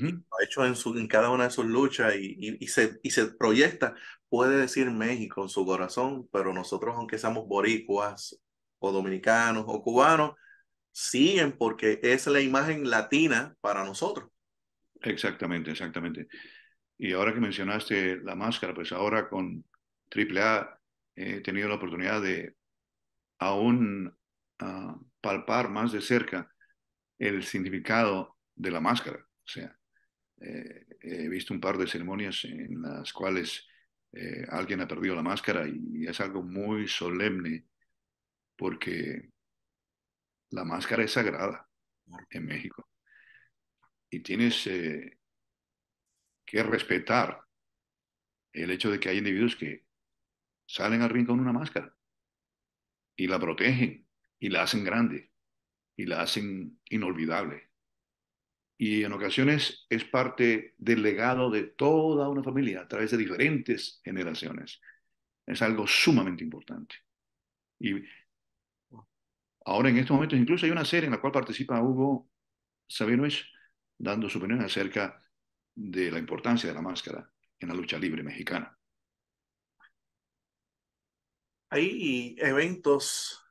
y 0.02 0.10
Ujú. 0.10 0.22
lo 0.30 0.38
ha 0.40 0.44
hecho 0.44 0.66
en, 0.66 0.76
su, 0.76 0.96
en 0.98 1.08
cada 1.08 1.30
una 1.30 1.44
de 1.44 1.50
sus 1.50 1.66
luchas 1.66 2.14
y, 2.16 2.36
y, 2.40 2.64
y 2.64 2.68
se, 2.68 3.00
y 3.02 3.10
se 3.12 3.26
proyecta, 3.34 3.94
puede 4.28 4.58
decir 4.58 4.90
México 4.90 5.42
en 5.42 5.48
su 5.50 5.64
corazón, 5.66 6.28
pero 6.32 6.52
nosotros, 6.54 6.96
aunque 6.96 7.18
seamos 7.18 7.46
boricuas 7.48 8.40
o 8.78 8.92
dominicanos 8.92 9.64
o 9.68 9.82
cubanos, 9.82 10.34
siguen 10.92 11.52
porque 11.52 12.00
es 12.02 12.26
la 12.26 12.40
imagen 12.40 12.88
latina 12.88 13.54
para 13.60 13.84
nosotros. 13.84 14.30
Exactamente, 15.02 15.70
exactamente. 15.70 16.28
Y 16.98 17.12
ahora 17.12 17.32
que 17.32 17.40
mencionaste 17.40 18.18
la 18.18 18.34
máscara, 18.34 18.74
pues 18.74 18.92
ahora 18.92 19.28
con 19.28 19.64
AAA 20.10 20.78
he 21.14 21.40
tenido 21.40 21.68
la 21.68 21.76
oportunidad 21.76 22.20
de 22.20 22.54
aún 23.38 24.14
ah, 24.58 24.98
palpar 25.20 25.70
más 25.70 25.92
de 25.92 26.00
cerca 26.00 26.52
el 27.18 27.42
significado 27.44 28.36
de 28.54 28.70
la 28.70 28.80
máscara. 28.80 29.18
O 29.18 29.48
sea, 29.48 29.74
eh, 30.40 30.86
he 31.00 31.28
visto 31.28 31.54
un 31.54 31.60
par 31.60 31.78
de 31.78 31.86
ceremonias 31.86 32.44
en 32.44 32.82
las 32.82 33.12
cuales 33.12 33.66
eh, 34.12 34.44
alguien 34.48 34.80
ha 34.80 34.88
perdido 34.88 35.14
la 35.14 35.22
máscara 35.22 35.66
y 35.68 36.06
es 36.06 36.20
algo 36.20 36.42
muy 36.42 36.88
solemne 36.88 37.64
porque 38.56 39.29
la 40.50 40.64
máscara 40.64 41.04
es 41.04 41.12
sagrada 41.12 41.68
en 42.30 42.46
México 42.46 42.88
y 44.10 44.20
tienes 44.20 44.66
eh, 44.66 45.18
que 46.44 46.62
respetar 46.62 47.40
el 48.52 48.70
hecho 48.70 48.90
de 48.90 48.98
que 48.98 49.08
hay 49.08 49.18
individuos 49.18 49.56
que 49.56 49.86
salen 50.66 51.02
al 51.02 51.10
ring 51.10 51.26
con 51.26 51.40
una 51.40 51.52
máscara 51.52 51.94
y 53.16 53.26
la 53.28 53.38
protegen 53.38 54.06
y 54.38 54.48
la 54.48 54.62
hacen 54.62 54.84
grande 54.84 55.30
y 55.96 56.06
la 56.06 56.22
hacen 56.22 56.80
inolvidable. 56.86 57.70
Y 58.78 59.04
en 59.04 59.12
ocasiones 59.12 59.86
es 59.90 60.04
parte 60.04 60.74
del 60.78 61.02
legado 61.02 61.50
de 61.50 61.64
toda 61.64 62.28
una 62.28 62.42
familia 62.42 62.80
a 62.80 62.88
través 62.88 63.10
de 63.10 63.18
diferentes 63.18 64.00
generaciones. 64.02 64.80
Es 65.46 65.60
algo 65.60 65.86
sumamente 65.86 66.42
importante. 66.42 66.96
Y 67.78 68.02
ahora 69.70 69.88
en 69.88 69.98
estos 69.98 70.14
momentos 70.14 70.38
incluso 70.38 70.66
hay 70.66 70.72
una 70.72 70.84
serie 70.84 71.06
en 71.06 71.12
la 71.12 71.20
cual 71.20 71.32
participa 71.32 71.80
Hugo 71.80 72.28
Sabinovich 72.88 73.46
dando 73.96 74.28
su 74.28 74.38
opinión 74.38 74.60
acerca 74.62 75.22
de 75.74 76.10
la 76.10 76.18
importancia 76.18 76.68
de 76.68 76.74
la 76.74 76.82
máscara 76.82 77.30
en 77.58 77.68
la 77.68 77.74
lucha 77.74 77.98
libre 77.98 78.22
mexicana. 78.22 78.76
Hay 81.68 82.34
eventos 82.38 83.44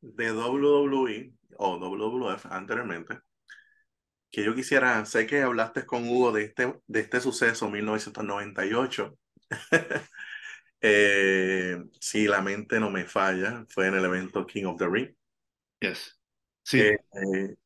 de 0.00 0.32
WWE 0.32 1.34
o 1.58 1.78
WWF 1.78 2.46
anteriormente 2.46 3.20
que 4.32 4.44
yo 4.44 4.54
quisiera, 4.56 5.04
sé 5.06 5.28
que 5.28 5.42
hablaste 5.42 5.86
con 5.86 6.08
Hugo 6.08 6.32
de 6.32 6.44
este, 6.46 6.74
de 6.88 7.00
este 7.00 7.20
suceso 7.20 7.70
1998. 7.70 9.16
eh, 10.80 11.80
si 12.00 12.26
la 12.26 12.42
mente 12.42 12.80
no 12.80 12.90
me 12.90 13.04
falla, 13.04 13.64
fue 13.68 13.86
en 13.86 13.94
el 13.94 14.04
evento 14.04 14.44
King 14.44 14.64
of 14.64 14.78
the 14.78 14.88
Ring. 14.88 15.14
Yes. 15.88 16.18
Eh, 16.72 16.96
Sí. 17.12 17.18
eh, 17.20 17.56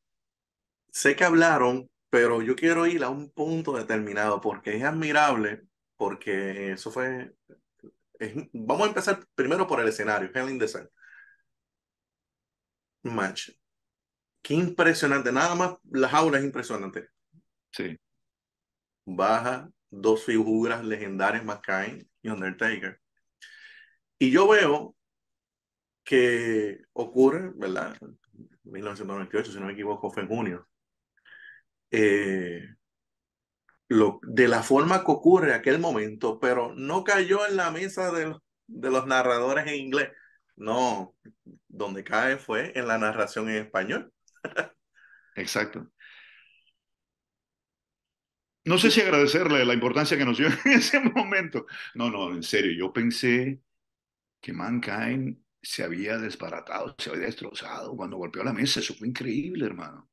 sé 0.91 1.15
que 1.15 1.23
hablaron, 1.23 1.89
pero 2.09 2.41
yo 2.41 2.55
quiero 2.55 2.85
ir 2.87 3.03
a 3.03 3.09
un 3.09 3.31
punto 3.31 3.73
determinado 3.77 4.41
porque 4.41 4.75
es 4.75 4.83
admirable, 4.83 5.63
porque 5.97 6.71
eso 6.73 6.91
fue... 6.91 7.33
es- 8.19 8.35
vamos 8.53 8.85
a 8.87 8.89
empezar 8.89 9.25
primero 9.35 9.67
por 9.67 9.79
el 9.81 9.87
escenario, 9.89 10.29
Hell 10.33 10.49
in 10.49 10.59
the 10.59 10.67
Cell. 10.67 10.87
match. 13.03 13.49
Qué 14.41 14.53
impresionante. 14.55 15.31
Nada 15.31 15.55
más 15.55 15.75
la 15.91 16.09
jaula 16.09 16.39
es 16.39 16.45
impresionante. 16.45 17.09
Sí. 17.71 17.97
Baja 19.05 19.69
dos 19.89 20.23
figuras 20.23 20.85
legendarias, 20.85 21.43
McCain 21.43 22.09
y 22.21 22.29
Undertaker. 22.29 22.99
Y 24.17 24.31
yo 24.31 24.47
veo 24.47 24.95
que 26.09 26.81
ocurre, 26.93 27.51
¿verdad? 27.55 27.95
1998, 28.63 29.51
si 29.51 29.59
no 29.59 29.67
me 29.67 29.73
equivoco, 29.73 30.09
fue 30.09 30.23
en 30.23 30.27
junio. 30.27 30.67
Eh, 31.91 32.67
lo, 33.89 34.19
de 34.23 34.47
la 34.47 34.63
forma 34.63 35.05
que 35.05 35.11
ocurre 35.11 35.53
aquel 35.53 35.77
momento, 35.77 36.39
pero 36.39 36.73
no 36.73 37.03
cayó 37.03 37.45
en 37.47 37.57
la 37.57 37.69
mesa 37.69 38.11
de, 38.11 38.35
de 38.65 38.89
los 38.89 39.05
narradores 39.05 39.67
en 39.67 39.75
inglés. 39.75 40.09
No, 40.55 41.15
donde 41.67 42.03
cae 42.03 42.37
fue 42.37 42.71
en 42.75 42.87
la 42.87 42.97
narración 42.97 43.47
en 43.47 43.57
español. 43.65 44.11
Exacto. 45.35 45.91
No 48.65 48.79
sé 48.79 48.89
si 48.89 49.01
agradecerle 49.01 49.63
la 49.63 49.75
importancia 49.75 50.17
que 50.17 50.25
nos 50.25 50.39
dio 50.39 50.47
en 50.65 50.71
ese 50.71 50.99
momento. 51.01 51.67
No, 51.93 52.09
no, 52.09 52.33
en 52.33 52.41
serio, 52.41 52.71
yo 52.71 52.91
pensé 52.91 53.61
que 54.41 54.53
Mankind 54.53 55.37
se 55.61 55.83
había 55.83 56.17
desbaratado, 56.17 56.95
se 56.97 57.09
había 57.09 57.25
destrozado 57.25 57.95
cuando 57.95 58.17
golpeó 58.17 58.43
la 58.43 58.53
mesa. 58.53 58.79
Eso 58.79 58.93
fue 58.93 59.07
increíble, 59.07 59.65
hermano. 59.65 60.09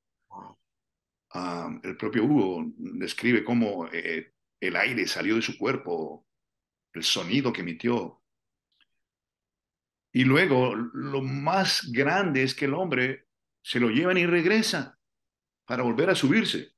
Um, 1.34 1.80
el 1.82 1.96
propio 1.96 2.24
Hugo 2.24 2.64
describe 2.76 3.44
cómo 3.44 3.88
eh, 3.92 4.32
el 4.60 4.76
aire 4.76 5.06
salió 5.06 5.36
de 5.36 5.42
su 5.42 5.58
cuerpo, 5.58 6.26
el 6.92 7.02
sonido 7.02 7.52
que 7.52 7.60
emitió. 7.60 8.22
Y 10.12 10.24
luego, 10.24 10.74
lo 10.74 11.20
más 11.20 11.90
grande 11.92 12.42
es 12.42 12.54
que 12.54 12.64
el 12.64 12.74
hombre 12.74 13.26
se 13.62 13.80
lo 13.80 13.90
llevan 13.90 14.16
y 14.16 14.26
regresa 14.26 14.98
para 15.66 15.82
volver 15.82 16.08
a 16.08 16.14
subirse. 16.14 16.72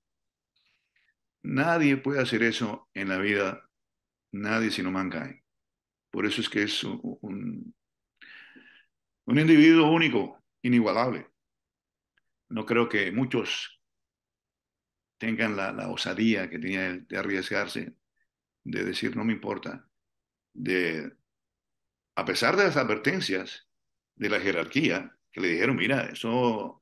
Nadie 1.42 1.98
puede 1.98 2.20
hacer 2.20 2.42
eso 2.42 2.88
en 2.94 3.08
la 3.10 3.18
vida, 3.18 3.70
nadie 4.32 4.70
sino 4.70 4.90
Mankind. 4.90 5.40
Por 6.10 6.26
eso 6.26 6.40
es 6.40 6.48
que 6.48 6.62
es 6.62 6.82
un, 6.82 7.00
un, 7.20 7.74
un 9.28 9.38
individuo 9.38 9.90
único, 9.90 10.42
inigualable. 10.62 11.26
No 12.48 12.64
creo 12.64 12.88
que 12.88 13.12
muchos 13.12 13.78
tengan 15.18 15.54
la, 15.54 15.90
osadía 15.90 16.48
que 16.48 16.58
tenía 16.58 16.86
él 16.86 17.06
de 17.06 17.18
arriesgarse, 17.18 17.94
de 18.64 18.84
decir 18.84 19.16
no 19.16 19.24
me 19.24 19.34
importa, 19.34 19.86
de, 20.54 21.12
a 22.16 22.24
pesar 22.24 22.56
de 22.56 22.64
las 22.64 22.78
advertencias 22.78 23.68
de 24.16 24.30
la 24.30 24.40
jerarquía, 24.40 25.14
que 25.30 25.42
le 25.42 25.48
dijeron, 25.48 25.76
mira, 25.76 26.06
eso 26.06 26.80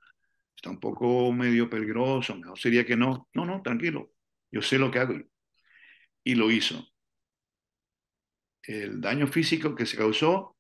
está 0.54 0.70
un 0.70 0.78
poco 0.78 1.32
medio 1.32 1.68
peligroso, 1.68 2.36
mejor 2.36 2.58
sería 2.58 2.86
que 2.86 2.96
no. 2.96 3.28
No, 3.34 3.44
no, 3.44 3.60
tranquilo, 3.60 4.12
yo 4.52 4.62
sé 4.62 4.78
lo 4.78 4.92
que 4.92 5.00
hago. 5.00 5.14
Y 6.22 6.36
lo 6.36 6.48
hizo. 6.52 6.86
El 8.62 9.00
daño 9.00 9.26
físico 9.26 9.74
que 9.74 9.86
se 9.86 9.96
causó 9.96 10.55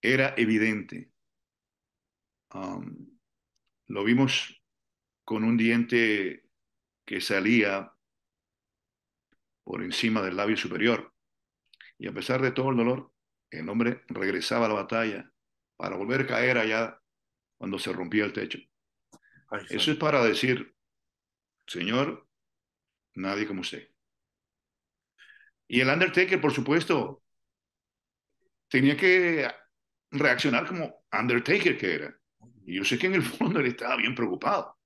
era 0.00 0.34
evidente. 0.36 1.10
Um, 2.52 3.18
lo 3.86 4.04
vimos 4.04 4.62
con 5.24 5.44
un 5.44 5.56
diente 5.56 6.44
que 7.04 7.20
salía 7.20 7.92
por 9.64 9.82
encima 9.82 10.22
del 10.22 10.36
labio 10.36 10.56
superior. 10.56 11.12
Y 11.98 12.08
a 12.08 12.12
pesar 12.12 12.40
de 12.42 12.52
todo 12.52 12.70
el 12.70 12.76
dolor, 12.76 13.12
el 13.50 13.68
hombre 13.68 14.02
regresaba 14.08 14.66
a 14.66 14.68
la 14.68 14.74
batalla 14.74 15.32
para 15.76 15.96
volver 15.96 16.22
a 16.22 16.26
caer 16.26 16.58
allá 16.58 17.00
cuando 17.58 17.78
se 17.78 17.92
rompía 17.92 18.24
el 18.24 18.32
techo. 18.32 18.58
Ay, 19.50 19.64
Eso 19.70 19.90
es 19.90 19.96
para 19.96 20.22
decir, 20.22 20.74
Señor, 21.66 22.28
nadie 23.14 23.46
como 23.46 23.62
usted. 23.62 23.88
Y 25.68 25.80
el 25.80 25.88
Undertaker, 25.88 26.40
por 26.40 26.52
supuesto, 26.52 27.22
tenía 28.68 28.96
que 28.96 29.48
reaccionar 30.10 30.66
como 30.66 31.04
Undertaker 31.12 31.76
que 31.76 31.94
era. 31.94 32.18
Y 32.64 32.76
yo 32.76 32.84
sé 32.84 32.98
que 32.98 33.06
en 33.06 33.14
el 33.14 33.22
fondo 33.22 33.60
él 33.60 33.66
estaba 33.66 33.96
bien 33.96 34.14
preocupado. 34.14 34.76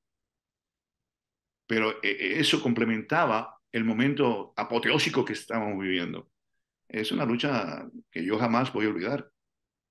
Pero 1.67 1.93
eh, 2.03 2.11
eh, 2.11 2.41
eso 2.41 2.63
complementaba 2.63 3.61
el 3.73 3.85
momento 3.85 4.53
apoteósico 4.57 5.25
que 5.25 5.33
estábamos 5.33 5.79
viviendo. 5.79 6.31
Es 6.89 7.13
una 7.13 7.25
lucha 7.25 7.89
que 8.11 8.25
yo 8.25 8.39
jamás 8.39 8.73
voy 8.73 8.87
a 8.87 8.89
olvidar. 8.89 9.31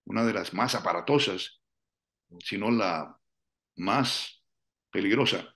Una 0.06 0.26
de 0.26 0.34
las 0.34 0.54
más 0.54 0.76
aparatosas, 0.76 1.62
si 2.40 2.58
no 2.58 2.72
la 2.72 3.18
más 3.78 4.44
peligrosa 4.92 5.56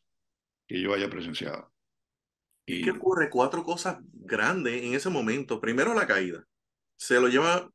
que 0.68 0.82
yo 0.82 0.94
haya 0.94 1.10
presenciado. 1.10 1.74
¿Y 2.66 2.84
qué 2.84 2.92
ocurre? 2.92 3.30
Cuatro 3.30 3.64
cosas 3.64 3.98
grandes 4.14 4.84
en 4.84 4.94
ese 4.94 5.10
momento. 5.10 5.60
Primero, 5.60 5.94
la 5.94 6.08
caída. 6.08 6.46
Se 6.96 7.20
lo 7.20 7.28
lleva, 7.28 7.70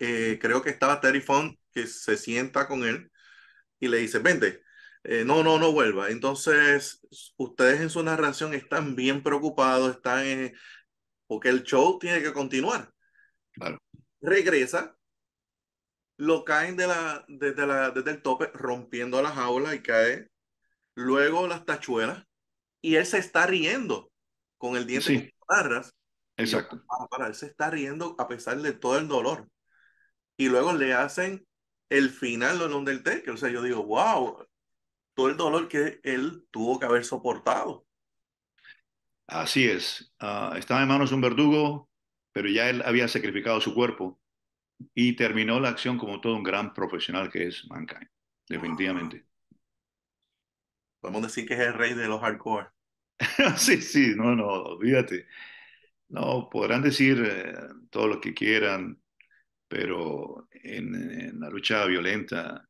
eh, 0.00 0.38
creo 0.40 0.62
que 0.62 0.70
estaba 0.70 1.00
Terry 1.00 1.20
Font, 1.20 1.58
que 1.72 1.86
se 1.86 2.16
sienta 2.16 2.66
con 2.68 2.84
él 2.84 3.10
y 3.80 3.88
le 3.88 3.98
dice, 3.98 4.18
vente, 4.18 4.62
eh, 5.04 5.24
no, 5.24 5.42
no, 5.42 5.58
no 5.58 5.72
vuelva. 5.72 6.10
Entonces, 6.10 7.00
ustedes 7.36 7.80
en 7.80 7.90
su 7.90 8.02
narración 8.02 8.54
están 8.54 8.96
bien 8.96 9.22
preocupados, 9.22 9.96
están 9.96 10.24
en, 10.24 10.54
porque 11.26 11.48
el 11.50 11.62
show 11.62 11.98
tiene 11.98 12.22
que 12.22 12.32
continuar. 12.32 12.92
Claro. 13.52 13.78
Regresa, 14.20 14.96
lo 16.16 16.44
caen 16.44 16.76
de 16.76 16.86
la, 16.86 17.24
desde, 17.28 17.66
la, 17.66 17.90
desde 17.90 18.12
el 18.12 18.22
tope, 18.22 18.50
rompiendo 18.54 19.20
la 19.20 19.30
jaula 19.30 19.74
y 19.74 19.82
cae. 19.82 20.28
Luego 20.94 21.48
las 21.48 21.64
tachuelas 21.64 22.24
y 22.80 22.94
él 22.96 23.04
se 23.04 23.18
está 23.18 23.46
riendo 23.46 24.12
con 24.58 24.76
el 24.76 24.86
diente 24.86 25.06
Sí. 25.06 25.32
con 25.38 25.56
barras. 25.56 25.94
Exacto. 26.36 26.82
Para, 27.10 27.26
él 27.26 27.34
se 27.34 27.46
está 27.46 27.70
riendo 27.70 28.14
a 28.18 28.28
pesar 28.28 28.60
de 28.60 28.72
todo 28.72 28.98
el 28.98 29.08
dolor. 29.08 29.48
Y 30.36 30.48
luego 30.48 30.72
le 30.72 30.94
hacen 30.94 31.46
el 31.90 32.10
final 32.10 32.58
de 32.58 32.66
Undertaker. 32.66 33.30
O 33.30 33.36
sea, 33.36 33.50
yo 33.50 33.62
digo, 33.62 33.84
wow, 33.84 34.46
todo 35.14 35.28
el 35.28 35.36
dolor 35.36 35.68
que 35.68 36.00
él 36.02 36.46
tuvo 36.50 36.78
que 36.78 36.86
haber 36.86 37.04
soportado. 37.04 37.86
Así 39.26 39.68
es. 39.68 40.12
Uh, 40.20 40.54
estaba 40.56 40.82
en 40.82 40.88
manos 40.88 41.10
de 41.10 41.16
un 41.16 41.22
verdugo, 41.22 41.88
pero 42.32 42.48
ya 42.48 42.68
él 42.68 42.82
había 42.84 43.08
sacrificado 43.08 43.60
su 43.60 43.74
cuerpo 43.74 44.20
y 44.94 45.14
terminó 45.16 45.60
la 45.60 45.70
acción 45.70 45.98
como 45.98 46.20
todo 46.20 46.36
un 46.36 46.42
gran 46.42 46.74
profesional 46.74 47.30
que 47.30 47.46
es 47.46 47.64
Mankind, 47.68 48.08
definitivamente. 48.48 49.24
Podemos 51.00 51.22
decir 51.22 51.46
que 51.46 51.54
es 51.54 51.60
el 51.60 51.74
rey 51.74 51.94
de 51.94 52.08
los 52.08 52.20
hardcore. 52.20 52.68
sí, 53.56 53.80
sí, 53.80 54.14
no, 54.16 54.34
no, 54.34 54.46
olvídate. 54.46 55.26
No, 56.08 56.48
podrán 56.50 56.82
decir 56.82 57.22
eh, 57.24 57.54
todo 57.90 58.08
lo 58.08 58.20
que 58.20 58.34
quieran, 58.34 59.00
pero 59.68 60.48
en, 60.50 61.40
la 61.40 61.48
lucha 61.48 61.84
violenta, 61.86 62.68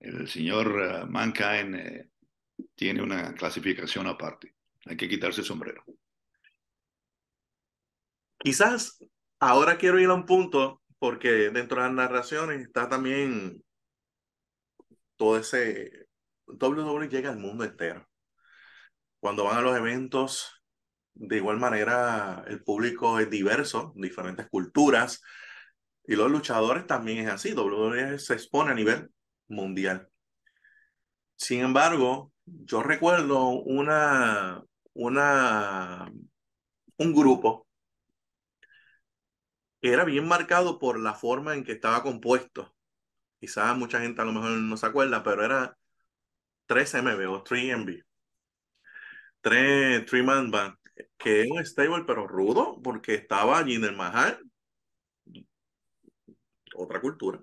el 0.00 0.28
señor 0.28 0.68
uh, 0.68 1.06
Mankind 1.06 1.74
eh, 1.74 2.10
tiene 2.74 3.02
una 3.02 3.34
clasificación 3.34 4.06
aparte. 4.06 4.54
Hay 4.86 4.96
que 4.96 5.08
quitarse 5.08 5.40
el 5.40 5.46
sombrero. 5.46 5.84
Quizás 8.38 8.98
ahora 9.38 9.78
quiero 9.78 9.98
ir 9.98 10.08
a 10.08 10.14
un 10.14 10.26
punto, 10.26 10.82
porque 10.98 11.50
dentro 11.50 11.80
de 11.80 11.88
las 11.88 11.94
narraciones 11.94 12.60
está 12.60 12.88
también 12.88 13.62
todo 15.16 15.38
ese... 15.38 16.08
WWE 16.46 17.08
llega 17.08 17.30
al 17.30 17.38
mundo 17.38 17.64
entero. 17.64 18.06
Cuando 19.18 19.44
van 19.44 19.56
a 19.56 19.62
los 19.62 19.74
eventos, 19.74 20.62
de 21.14 21.36
igual 21.36 21.58
manera, 21.58 22.44
el 22.46 22.62
público 22.62 23.18
es 23.18 23.30
diverso, 23.30 23.94
diferentes 23.96 24.46
culturas, 24.48 25.22
y 26.06 26.16
los 26.16 26.30
luchadores 26.30 26.86
también 26.86 27.18
es 27.26 27.32
así. 27.32 27.54
WWE 27.54 28.18
se 28.18 28.34
expone 28.34 28.70
a 28.72 28.74
nivel 28.74 29.10
mundial. 29.48 30.08
Sin 31.36 31.60
embargo, 31.60 32.32
yo 32.46 32.82
recuerdo 32.82 33.48
una, 33.48 34.62
una, 34.94 36.10
un 36.98 37.14
grupo 37.14 37.66
era 39.82 40.04
bien 40.04 40.26
marcado 40.26 40.78
por 40.78 40.98
la 40.98 41.14
forma 41.14 41.54
en 41.54 41.64
que 41.64 41.72
estaba 41.72 42.02
compuesto. 42.02 42.74
Quizás 43.40 43.76
mucha 43.76 44.00
gente 44.00 44.22
a 44.22 44.24
lo 44.24 44.32
mejor 44.32 44.50
no 44.52 44.76
se 44.76 44.86
acuerda, 44.86 45.22
pero 45.22 45.44
era 45.44 45.76
3MB 46.66 47.26
o 47.30 47.44
3MB. 47.44 48.04
3, 49.42 50.06
three 50.06 50.22
Man 50.22 50.50
Band, 50.50 50.74
que 51.18 51.42
es 51.42 51.50
un 51.50 51.64
stable 51.64 52.04
pero 52.06 52.26
rudo, 52.26 52.80
porque 52.82 53.14
estaba 53.14 53.62
Jinder 53.64 53.94
Mahal, 53.94 54.40
otra 56.74 57.00
cultura. 57.00 57.42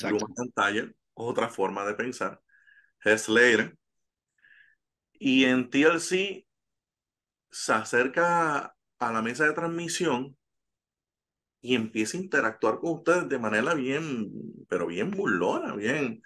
Blue 0.00 0.52
Tiger, 0.54 0.94
otra 1.14 1.48
forma 1.48 1.84
de 1.84 1.94
pensar. 1.94 2.40
Slater. 3.04 3.76
Y 5.12 5.44
en 5.44 5.68
TLC 5.70 6.46
se 7.50 7.72
acerca 7.72 8.74
a 8.98 9.12
la 9.12 9.22
mesa 9.22 9.46
de 9.46 9.52
transmisión 9.52 10.36
y 11.60 11.74
empieza 11.74 12.16
a 12.16 12.20
interactuar 12.20 12.78
con 12.78 12.94
ustedes 12.94 13.28
de 13.28 13.38
manera 13.38 13.74
bien, 13.74 14.30
pero 14.68 14.86
bien 14.86 15.10
burlona, 15.10 15.74
bien. 15.74 16.22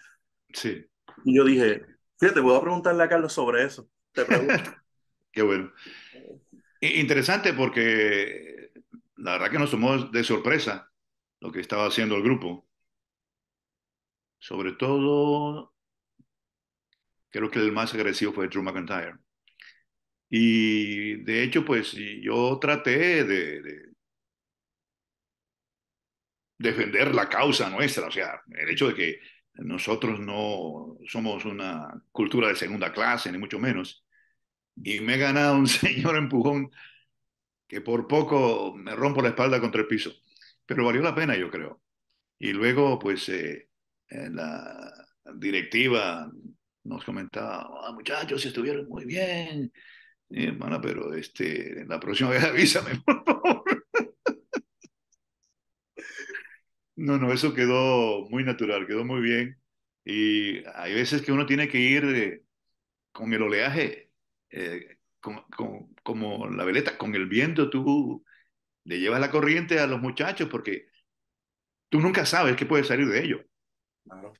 Sí. 0.53 0.85
Y 1.25 1.37
yo 1.37 1.45
dije, 1.45 1.87
fíjate, 2.19 2.41
voy 2.41 2.57
a 2.57 2.61
preguntarle 2.61 3.03
a 3.03 3.09
Carlos 3.09 3.33
sobre 3.33 3.65
eso. 3.65 3.89
Te 4.13 4.25
pregunto. 4.25 4.55
Qué 5.33 5.43
bueno. 5.43 5.73
Interesante 6.81 7.55
porque 7.55 8.73
la 9.17 9.33
verdad 9.33 9.51
que 9.51 9.59
nos 9.59 9.71
tomó 9.71 9.97
de 9.97 10.25
sorpresa 10.25 10.92
lo 11.43 11.51
que 11.53 11.61
estaba 11.61 11.87
haciendo 11.87 12.17
el 12.17 12.23
grupo. 12.23 12.67
Sobre 14.39 14.73
todo, 14.73 15.75
creo 17.31 17.51
que 17.51 17.59
el 17.59 17.73
más 17.73 17.93
agresivo 17.95 18.33
fue 18.33 18.49
Drew 18.49 18.63
McIntyre. 18.63 19.19
Y 20.31 21.17
de 21.25 21.43
hecho, 21.43 21.65
pues 21.65 21.93
yo 22.23 22.59
traté 22.61 23.25
de, 23.25 23.61
de, 23.63 23.93
defender 26.59 27.15
la 27.15 27.29
causa 27.29 27.69
nuestra, 27.71 28.07
o 28.07 28.11
sea, 28.11 28.41
el 28.51 28.71
hecho 28.71 28.89
de 28.89 28.95
que 28.95 29.21
nosotros 29.55 30.21
no 30.21 30.97
somos 31.09 31.45
una 31.45 32.03
cultura 32.13 32.49
de 32.49 32.57
segunda 32.57 32.93
clase, 32.93 33.33
ni 33.33 33.39
mucho 33.39 33.59
menos. 33.59 34.05
Y 34.77 35.01
me 35.01 35.17
he 35.17 35.19
ganado 35.19 35.57
un 35.57 35.67
señor 35.69 36.17
empujón 36.17 36.71
que 37.69 37.81
por 37.81 38.07
poco 38.07 38.75
me 38.77 38.95
rompo 38.95 39.23
la 39.23 39.31
espalda 39.31 39.61
contra 39.61 39.81
el 39.83 39.89
piso, 39.89 40.13
pero 40.75 40.87
valió 40.87 41.03
la 41.03 41.15
pena, 41.15 41.37
yo 41.37 41.51
creo. 41.51 41.83
Y 42.39 42.53
luego, 42.53 42.99
pues, 42.99 43.29
eh, 43.29 43.69
la 44.09 44.93
directiva 45.37 46.31
nos 46.85 47.05
comentaba, 47.05 47.69
ah, 47.87 47.93
muchachos, 47.93 48.45
estuvieron 48.45 48.89
muy 48.89 49.05
bien, 49.05 49.73
sí, 50.31 50.45
hermana, 50.45 50.81
pero 50.81 51.15
este, 51.15 51.85
la 51.87 52.01
próxima 52.01 52.31
vez 52.31 52.45
avísame, 52.45 53.01
por 53.05 53.25
favor. 53.25 53.65
No, 56.97 57.19
no, 57.19 57.33
eso 57.33 57.55
quedó 57.55 58.29
muy 58.31 58.45
natural, 58.45 58.87
quedó 58.87 59.05
muy 59.05 59.21
bien. 59.23 59.59
Y 60.05 60.65
hay 60.75 60.95
veces 60.95 61.23
que 61.23 61.33
uno 61.33 61.47
tiene 61.47 61.69
que 61.69 61.79
ir 61.79 62.05
eh, 62.05 62.45
con 63.13 63.33
el 63.35 63.43
oleaje, 63.43 64.11
eh, 64.51 64.99
con, 65.21 65.45
como 66.03 66.49
la 66.51 66.65
veleta, 66.65 66.99
con 66.99 67.15
el 67.15 67.27
viento, 67.29 67.71
tú 67.71 68.25
le 68.85 69.01
llevas 69.01 69.21
la 69.21 69.31
corriente 69.31 69.79
a 69.79 69.87
los 69.87 70.01
muchachos 70.01 70.49
porque 70.51 70.87
tú 71.89 72.01
nunca 72.01 72.27
sabes 72.27 72.57
qué 72.57 72.67
puede 72.67 72.85
salir 72.85 73.09
de 73.09 73.23
ello. 73.23 73.45
Claro. 74.05 74.33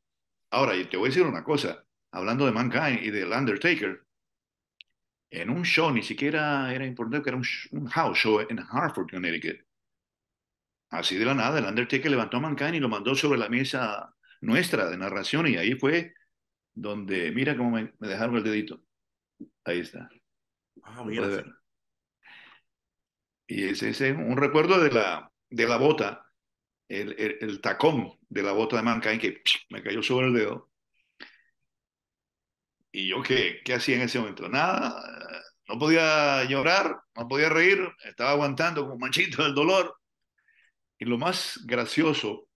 Ahora, 0.51 0.73
te 0.89 0.97
voy 0.97 1.07
a 1.07 1.11
decir 1.11 1.25
una 1.25 1.45
cosa, 1.45 1.85
hablando 2.11 2.47
de 2.47 2.53
Mankind 2.53 3.03
y 3.03 3.11
del 3.11 3.33
Undertaker, 3.33 4.05
en 5.31 5.51
un 5.51 5.65
show, 5.65 5.91
ni 5.91 6.03
siquiera 6.03 6.73
era 6.75 6.85
importante, 6.85 7.25
que 7.25 7.31
era 7.31 7.39
un, 7.39 7.45
un 7.73 7.87
house 7.89 8.19
show 8.19 8.41
en 8.41 8.59
Hartford, 8.59 9.11
Connecticut. 9.11 9.61
Así 10.91 11.17
de 11.17 11.25
la 11.25 11.35
nada, 11.35 11.59
el 11.59 11.65
Undertaker 11.65 12.11
levantó 12.11 12.37
a 12.37 12.41
Mankind 12.41 12.75
y 12.75 12.81
lo 12.81 12.89
mandó 12.89 13.15
sobre 13.15 13.39
la 13.39 13.49
mesa 13.49 14.15
nuestra 14.43 14.91
de 14.91 14.99
narración 14.99 15.47
y 15.47 15.57
ahí 15.57 15.75
fue 15.75 16.13
donde, 16.75 17.33
mira 17.33 17.57
cómo 17.57 17.71
me, 17.71 17.95
me 17.99 18.09
dejaron 18.09 18.37
el 18.37 18.45
dedito. 18.45 18.83
Ahí 19.65 19.81
está. 19.81 20.09
Ah, 20.83 21.03
mira. 21.05 21.45
Y 23.55 23.65
ese 23.65 23.91
es 23.91 24.01
un 24.01 24.39
recuerdo 24.39 24.81
de 24.83 24.91
la, 24.91 25.31
de 25.51 25.69
la 25.69 25.77
bota, 25.77 26.25
el, 26.89 27.15
el, 27.19 27.61
tacón 27.61 28.19
de 28.31 28.43
la 28.43 28.53
bota 28.53 28.77
de 28.77 28.83
Mankind 28.83 29.21
que 29.21 29.43
me 29.69 29.83
cayó 29.83 30.03
sobre 30.03 30.29
el 30.29 30.33
dedo. 30.33 30.71
Y 32.91 33.09
yo, 33.09 33.23
¿qué, 33.23 33.61
qué 33.63 33.75
hacía 33.75 33.97
en 33.97 34.03
ese 34.03 34.19
momento? 34.19 34.49
Nada, 34.49 34.99
no 35.69 35.79
podía 35.79 36.45
llorar, 36.45 37.03
no 37.15 37.29
podía 37.29 37.51
reír, 37.51 37.87
estaba 38.05 38.31
aguantando 38.31 38.85
como 38.85 38.99
manchito 38.99 39.45
el 39.45 39.55
dolor. 39.55 39.99
Y 40.99 41.05
lo 41.05 41.19
más 41.19 41.61
gracioso 41.67 42.49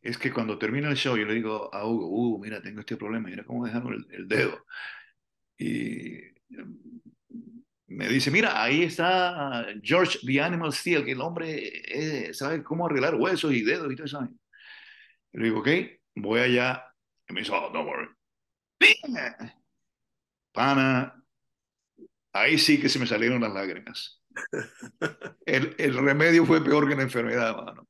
es 0.00 0.16
que 0.16 0.32
cuando 0.32 0.58
termina 0.58 0.88
el 0.88 0.96
show, 0.96 1.14
yo 1.18 1.26
le 1.26 1.34
digo 1.34 1.68
a 1.74 1.86
Hugo, 1.86 2.08
Hugo, 2.08 2.38
mira, 2.38 2.62
tengo 2.62 2.80
este 2.80 2.96
problema, 2.96 3.28
mira 3.28 3.44
cómo 3.44 3.66
dejaron 3.66 3.92
el, 3.92 4.14
el 4.14 4.28
dedo. 4.28 4.64
Y 5.58 6.22
me 7.88 8.08
dice, 8.08 8.30
mira, 8.30 8.62
ahí 8.62 8.82
está 8.82 9.66
George 9.82 10.18
the 10.24 10.40
Animal 10.40 10.72
Steel, 10.72 11.04
que 11.04 11.12
el 11.12 11.20
hombre 11.20 11.82
eh, 11.86 12.34
sabe 12.34 12.62
cómo 12.62 12.86
arreglar 12.86 13.14
huesos 13.14 13.52
y 13.52 13.62
dedos 13.62 13.90
y 13.92 13.96
todo 13.96 14.06
eso. 14.06 14.28
Le 15.32 15.44
digo, 15.44 15.60
ok, 15.60 15.68
voy 16.16 16.40
allá. 16.40 16.84
Y 17.28 17.32
me 17.32 17.40
dice, 17.40 17.52
oh, 17.52 17.70
don't 17.72 17.88
worry. 17.88 18.08
Pana, 20.52 21.22
ahí 22.32 22.58
sí 22.58 22.78
que 22.80 22.88
se 22.88 22.98
me 22.98 23.06
salieron 23.06 23.40
las 23.40 23.52
lágrimas. 23.54 24.22
El, 25.46 25.74
el 25.78 25.94
remedio 25.96 26.44
fue 26.44 26.62
peor 26.62 26.88
que 26.88 26.94
la 26.94 27.02
enfermedad, 27.02 27.56
mano. 27.56 27.88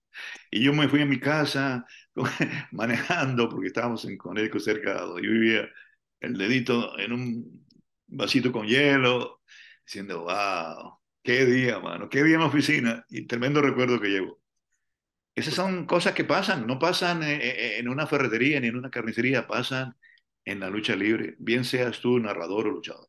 Y 0.51 0.63
yo 0.63 0.73
me 0.73 0.89
fui 0.89 1.03
a 1.03 1.07
mi 1.07 1.19
casa 1.19 1.85
manejando, 2.73 3.49
porque 3.49 3.67
estábamos 3.69 4.05
en 4.05 4.17
Connecticut 4.17 4.61
cerca 4.61 4.95
de 4.95 5.01
donde 5.01 5.23
yo 5.23 5.31
vivía, 5.31 5.69
el 6.21 6.39
dedito 6.39 6.99
en 6.99 7.13
un 7.13 7.67
vasito 8.07 8.51
con 8.53 8.67
hielo, 8.67 9.43
diciendo, 9.89 10.25
wow, 10.25 10.99
qué 11.23 11.47
día, 11.47 11.81
mano, 11.81 12.11
qué 12.11 12.23
día 12.23 12.35
en 12.35 12.41
la 12.41 12.49
oficina 12.49 13.07
y 13.09 13.27
tremendo 13.27 13.63
recuerdo 13.63 13.99
que 13.99 14.09
llevo. 14.09 14.39
Esas 15.35 15.55
son 15.55 15.87
cosas 15.87 16.13
que 16.13 16.25
pasan, 16.25 16.67
no 16.67 16.79
pasan 16.79 17.23
en 17.23 17.89
una 17.89 18.07
ferretería 18.07 18.61
ni 18.61 18.69
en 18.69 18.77
una 18.77 18.91
carnicería, 18.91 19.47
pasan 19.47 19.97
en 20.45 20.61
la 20.61 20.69
lucha 20.69 20.95
libre, 20.95 21.37
bien 21.39 21.65
seas 21.65 22.01
tú 22.01 22.19
narrador 22.19 22.67
o 22.67 22.71
luchador. 22.71 23.09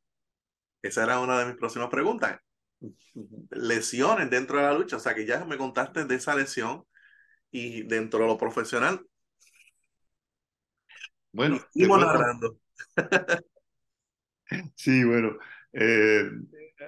Esa 0.81 1.03
era 1.03 1.19
una 1.19 1.39
de 1.39 1.47
mis 1.47 1.57
próximas 1.57 1.89
preguntas. 1.89 2.39
Lesiones 3.51 4.29
dentro 4.29 4.57
de 4.57 4.63
la 4.63 4.73
lucha, 4.73 4.95
o 4.95 4.99
sea 4.99 5.13
que 5.13 5.25
ya 5.25 5.43
me 5.43 5.57
contaste 5.57 6.05
de 6.05 6.15
esa 6.15 6.33
lesión 6.33 6.85
y 7.51 7.83
dentro 7.83 8.19
de 8.19 8.27
lo 8.27 8.37
profesional. 8.37 9.05
Bueno, 11.33 11.59
y 11.73 11.85
narrando. 11.87 12.57
sí, 14.75 15.03
bueno, 15.03 15.37
eh, 15.73 16.31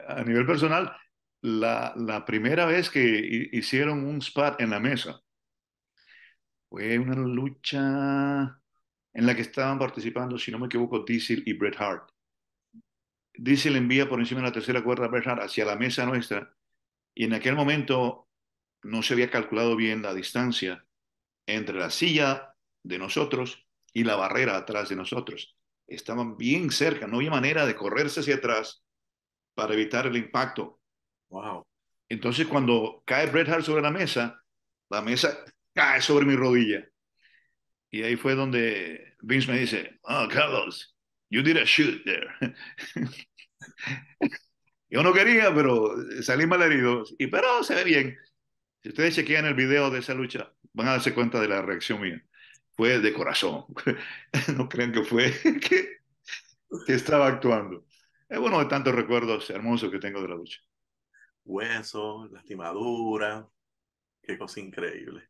a 0.07 0.23
nivel 0.23 0.45
personal, 0.45 0.95
la, 1.41 2.23
primera 2.25 2.65
vez 2.65 2.89
que 2.89 3.49
hicieron 3.51 4.05
un 4.05 4.19
spot 4.19 4.61
en 4.61 4.69
la 4.69 4.79
mesa 4.79 5.21
fue 6.69 6.97
una 6.99 7.15
lucha 7.15 8.59
en 9.13 9.25
la 9.25 9.35
que 9.35 9.41
estaban 9.41 9.77
participando, 9.77 10.37
si 10.37 10.51
no 10.51 10.59
me 10.59 10.67
equivoco, 10.67 11.03
Diesel 11.03 11.43
y 11.45 11.53
Bret 11.53 11.75
Hart. 11.79 12.09
Diesel 13.33 13.75
envía 13.75 14.07
por 14.07 14.19
encima 14.19 14.41
de 14.41 14.47
la 14.47 14.53
tercera 14.53 14.83
cuerda 14.83 15.05
a 15.05 15.07
Bret 15.09 15.27
Hart 15.27 15.41
hacia 15.41 15.65
la 15.65 15.75
mesa 15.75 16.05
nuestra 16.05 16.55
y 17.13 17.25
en 17.25 17.33
aquel 17.33 17.55
momento 17.55 18.29
no 18.83 19.03
se 19.03 19.13
había 19.13 19.29
calculado 19.29 19.75
bien 19.75 20.01
la 20.01 20.13
distancia 20.13 20.85
entre 21.45 21.77
la 21.77 21.89
silla 21.89 22.55
de 22.83 22.99
nosotros 22.99 23.67
y 23.93 24.03
la 24.03 24.15
barrera 24.15 24.55
atrás 24.55 24.89
de 24.89 24.95
nosotros. 24.95 25.57
Estaban 25.87 26.37
bien 26.37 26.71
cerca, 26.71 27.07
no 27.07 27.17
había 27.17 27.31
manera 27.31 27.65
de 27.65 27.75
correrse 27.75 28.21
hacia 28.21 28.35
atrás 28.35 28.83
para 29.53 29.73
evitar 29.73 30.07
el 30.07 30.17
impacto. 30.17 30.81
Wow. 31.29 31.65
Entonces, 32.09 32.47
cuando 32.47 33.03
cae 33.05 33.27
Bret 33.27 33.49
Hart 33.49 33.63
sobre 33.63 33.81
la 33.81 33.91
mesa, 33.91 34.43
la 34.89 35.01
mesa 35.01 35.45
cae 35.73 36.01
sobre 36.01 36.25
mi 36.25 36.35
rodilla. 36.35 36.85
Y 37.89 38.03
ahí 38.03 38.15
fue 38.15 38.35
donde 38.35 39.15
Vince 39.21 39.51
me 39.51 39.59
dice, 39.59 39.99
oh, 40.03 40.27
Carlos, 40.29 40.95
you 41.29 41.41
did 41.41 41.57
a 41.57 41.65
shoot 41.65 42.03
there. 42.03 42.27
Yo 44.89 45.03
no 45.03 45.13
quería, 45.13 45.53
pero 45.55 45.95
salí 46.21 46.45
mal 46.45 46.61
herido. 46.61 47.03
Y 47.17 47.27
pero 47.27 47.63
se 47.63 47.75
ve 47.75 47.83
bien. 47.85 48.17
Si 48.83 48.89
ustedes 48.89 49.15
chequean 49.15 49.45
el 49.45 49.53
video 49.53 49.89
de 49.89 49.99
esa 49.99 50.13
lucha, 50.13 50.51
van 50.73 50.87
a 50.87 50.91
darse 50.91 51.13
cuenta 51.13 51.39
de 51.39 51.47
la 51.47 51.61
reacción 51.61 52.01
mía. 52.01 52.21
Fue 52.75 52.99
de 52.99 53.13
corazón. 53.13 53.65
no 54.57 54.67
crean 54.67 54.91
que 54.91 55.03
fue 55.03 55.31
que, 55.61 55.99
que 56.85 56.93
estaba 56.93 57.27
actuando. 57.27 57.85
Es 58.31 58.39
uno 58.39 58.59
de 58.59 58.65
tantos 58.67 58.95
recuerdos 58.95 59.49
hermosos 59.49 59.91
que 59.91 59.99
tengo 59.99 60.21
de 60.21 60.29
la 60.29 60.35
lucha. 60.35 60.61
Hueso, 61.43 62.29
lastimadura, 62.31 63.45
qué 64.23 64.37
cosa 64.37 64.61
increíble. 64.61 65.27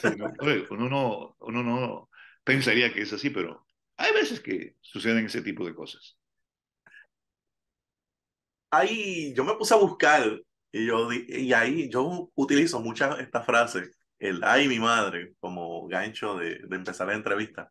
Sí, 0.00 0.08
¿no? 0.16 0.32
uno, 0.70 0.88
no, 0.88 1.36
uno 1.40 1.62
no 1.62 2.08
pensaría 2.42 2.94
que 2.94 3.02
es 3.02 3.12
así, 3.12 3.28
pero 3.28 3.66
hay 3.98 4.14
veces 4.14 4.40
que 4.40 4.74
suceden 4.80 5.26
ese 5.26 5.42
tipo 5.42 5.66
de 5.66 5.74
cosas. 5.74 6.16
Ahí 8.70 9.34
yo 9.34 9.44
me 9.44 9.56
puse 9.56 9.74
a 9.74 9.76
buscar 9.76 10.40
y, 10.72 10.86
yo, 10.86 11.12
y 11.12 11.52
ahí 11.52 11.90
yo 11.90 12.30
utilizo 12.34 12.80
muchas 12.80 13.20
esta 13.20 13.42
frase, 13.42 13.90
el 14.18 14.42
ay 14.44 14.66
mi 14.66 14.78
madre, 14.78 15.34
como 15.40 15.86
gancho 15.88 16.38
de, 16.38 16.60
de 16.66 16.76
empezar 16.76 17.08
la 17.08 17.16
entrevista. 17.16 17.70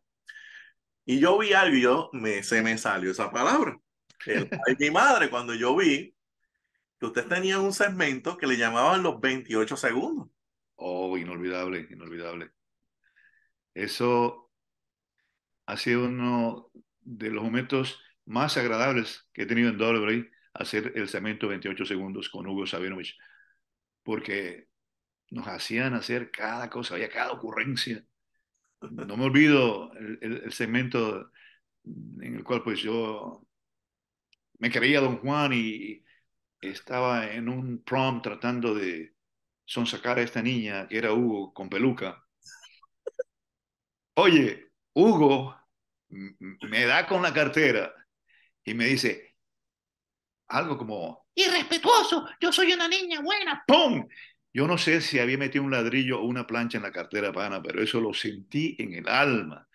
Y 1.04 1.18
yo 1.18 1.38
vi 1.38 1.54
algo 1.54 1.76
y 1.76 1.82
yo 1.82 2.10
me, 2.12 2.44
se 2.44 2.62
me 2.62 2.78
salió 2.78 3.10
esa 3.10 3.32
palabra. 3.32 3.76
El, 4.26 4.48
mi 4.78 4.90
madre, 4.90 5.30
cuando 5.30 5.54
yo 5.54 5.76
vi 5.76 6.14
que 6.98 7.06
usted 7.06 7.26
tenía 7.26 7.58
un 7.58 7.72
segmento 7.72 8.36
que 8.36 8.46
le 8.46 8.56
llamaban 8.56 9.02
los 9.02 9.20
28 9.20 9.76
segundos. 9.76 10.28
Oh, 10.76 11.16
inolvidable, 11.16 11.86
inolvidable. 11.90 12.50
Eso 13.74 14.50
ha 15.66 15.76
sido 15.76 16.04
uno 16.04 16.70
de 17.00 17.30
los 17.30 17.42
momentos 17.42 18.00
más 18.26 18.56
agradables 18.56 19.28
que 19.32 19.42
he 19.42 19.46
tenido 19.46 19.70
en 19.70 19.80
WWE, 19.80 20.30
hacer 20.54 20.92
el 20.94 21.08
segmento 21.08 21.48
28 21.48 21.84
segundos 21.84 22.28
con 22.28 22.46
Hugo 22.46 22.66
Sabinovich, 22.66 23.16
porque 24.02 24.68
nos 25.30 25.46
hacían 25.46 25.94
hacer 25.94 26.30
cada 26.30 26.68
cosa, 26.68 26.94
había 26.94 27.08
cada 27.08 27.32
ocurrencia. 27.32 28.04
No 28.80 29.16
me 29.16 29.24
olvido 29.24 29.92
el, 29.94 30.18
el, 30.22 30.42
el 30.44 30.52
segmento 30.52 31.30
en 31.84 32.36
el 32.36 32.44
cual 32.44 32.62
pues 32.62 32.80
yo 32.80 33.46
me 34.60 34.70
creía 34.70 35.00
Don 35.00 35.18
Juan 35.18 35.52
y 35.54 36.04
estaba 36.60 37.32
en 37.32 37.48
un 37.48 37.82
prom 37.82 38.22
tratando 38.22 38.74
de 38.74 39.14
sonsacar 39.64 40.18
a 40.18 40.22
esta 40.22 40.42
niña 40.42 40.86
que 40.86 40.98
era 40.98 41.12
Hugo 41.12 41.52
con 41.52 41.68
peluca. 41.68 42.22
Oye, 44.14 44.70
Hugo 44.92 45.56
me 46.08 46.84
da 46.84 47.06
con 47.06 47.22
la 47.22 47.32
cartera 47.32 47.92
y 48.62 48.74
me 48.74 48.84
dice 48.84 49.34
algo 50.48 50.76
como, 50.76 51.28
irrespetuoso, 51.34 52.28
yo 52.40 52.52
soy 52.52 52.72
una 52.72 52.88
niña 52.88 53.20
buena, 53.20 53.64
¡pum! 53.66 54.06
Yo 54.52 54.66
no 54.66 54.76
sé 54.76 55.00
si 55.00 55.20
había 55.20 55.38
metido 55.38 55.64
un 55.64 55.70
ladrillo 55.70 56.20
o 56.20 56.24
una 56.24 56.46
plancha 56.46 56.76
en 56.76 56.82
la 56.82 56.92
cartera 56.92 57.32
pana, 57.32 57.62
pero 57.62 57.80
eso 57.80 58.00
lo 58.00 58.12
sentí 58.12 58.76
en 58.80 58.94
el 58.94 59.08
alma. 59.08 59.68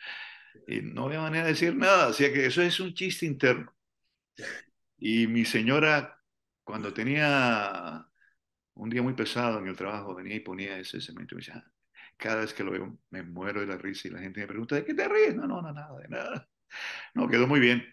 Y 0.68 0.82
no 0.82 1.06
había 1.06 1.22
manera 1.22 1.46
de 1.46 1.54
decir 1.54 1.76
nada, 1.76 2.08
así 2.08 2.26
que 2.26 2.46
eso 2.46 2.62
es 2.62 2.80
un 2.82 2.94
chiste 2.94 3.26
interno. 3.26 3.74
Y 4.98 5.28
mi 5.28 5.46
señora, 5.46 6.20
cuando 6.64 6.94
tenía 6.94 8.08
un 8.76 8.90
día 8.90 9.02
muy 9.02 9.14
pesado 9.14 9.60
en 9.60 9.68
el 9.68 9.76
trabajo, 9.76 10.16
venía 10.16 10.36
y 10.36 10.40
ponía 10.42 10.78
ese 10.80 11.02
cemento 11.02 11.36
y 11.36 11.38
me 11.38 11.42
decía, 11.42 11.66
cada 12.18 12.42
vez 12.42 12.54
que 12.54 12.64
lo 12.64 12.72
veo 12.72 12.98
me 13.10 13.24
muero 13.24 13.62
de 13.62 13.68
la 13.68 13.78
risa 13.78 14.08
y 14.08 14.12
la 14.12 14.20
gente 14.20 14.42
me 14.42 14.48
pregunta, 14.48 14.76
¿de 14.76 14.86
qué 14.86 14.94
te 14.94 15.08
ríes? 15.08 15.36
No, 15.36 15.48
no, 15.48 15.62
no, 15.62 15.74
nada, 15.74 16.00
de 16.00 16.08
nada. 16.10 16.50
No, 17.14 17.30
quedó 17.30 17.48
muy 17.48 17.60
bien. 17.62 17.86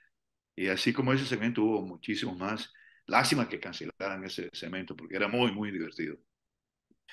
Y 0.56 0.68
así 0.68 0.92
como 0.92 1.12
ese 1.12 1.26
segmento 1.26 1.62
hubo 1.62 1.82
muchísimos 1.82 2.36
más. 2.36 2.72
Lástima 3.06 3.48
que 3.48 3.60
cancelaran 3.60 4.24
ese 4.24 4.48
segmento 4.52 4.96
porque 4.96 5.16
era 5.16 5.28
muy, 5.28 5.52
muy 5.52 5.70
divertido. 5.70 6.16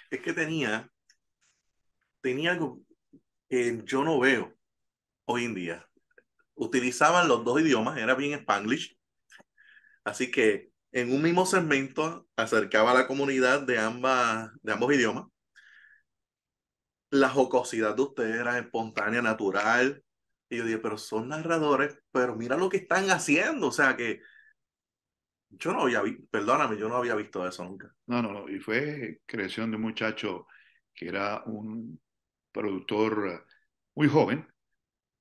Es 0.10 0.22
que 0.22 0.34
tenía, 0.34 0.92
tenía 2.22 2.52
algo 2.52 2.82
que 3.50 3.84
yo 3.86 4.04
no 4.04 4.20
veo 4.20 4.56
hoy 5.26 5.46
en 5.46 5.56
día. 5.56 5.90
Utilizaban 6.56 7.28
los 7.28 7.46
dos 7.46 7.62
idiomas, 7.62 7.98
era 7.98 8.16
bien 8.16 8.40
Spanglish. 8.40 8.99
Así 10.10 10.32
que 10.32 10.72
en 10.92 11.12
un 11.14 11.22
mismo 11.22 11.46
segmento 11.46 12.28
acercaba 12.36 12.92
a 12.92 12.94
la 12.96 13.08
comunidad 13.08 13.62
de, 13.62 13.78
ambas, 13.80 14.52
de 14.62 14.74
ambos 14.74 14.94
idiomas 14.94 15.26
la 17.12 17.30
jocosidad 17.30 17.96
de 17.96 18.02
ustedes 18.04 18.36
era 18.36 18.58
espontánea, 18.60 19.22
natural. 19.22 20.04
Y 20.50 20.58
yo 20.58 20.66
dije, 20.66 20.80
pero 20.80 20.98
son 20.98 21.30
narradores, 21.30 21.98
pero 22.12 22.36
mira 22.36 22.58
lo 22.58 22.70
que 22.70 22.78
están 22.78 23.10
haciendo. 23.10 23.68
O 23.68 23.72
sea 23.72 23.96
que 23.96 24.22
yo 25.50 25.74
no 25.74 25.82
había 25.82 26.02
visto, 26.02 26.24
perdóname, 26.30 26.78
yo 26.78 26.90
no 26.90 26.98
había 26.98 27.16
visto 27.16 27.48
eso 27.48 27.64
nunca. 27.64 27.94
No, 28.08 28.22
no, 28.22 28.32
no. 28.32 28.50
Y 28.50 28.60
fue 28.60 29.22
creación 29.26 29.72
de 29.72 29.78
un 29.78 29.84
muchacho 29.84 30.48
que 30.94 31.08
era 31.08 31.44
un 31.46 32.00
productor 32.52 33.46
muy 33.96 34.08
joven, 34.08 34.48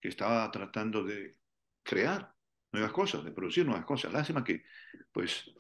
que 0.01 0.09
estaba 0.09 0.51
tratando 0.51 1.05
de 1.05 1.37
crear 1.83 2.35
nuevas 2.73 2.93
cosas, 2.93 3.25
de 3.25 3.33
producir 3.33 3.65
nuevas 3.65 3.85
cosas. 3.85 4.13
Lástima 4.13 4.45
que, 4.45 4.65
pues, 5.13 5.51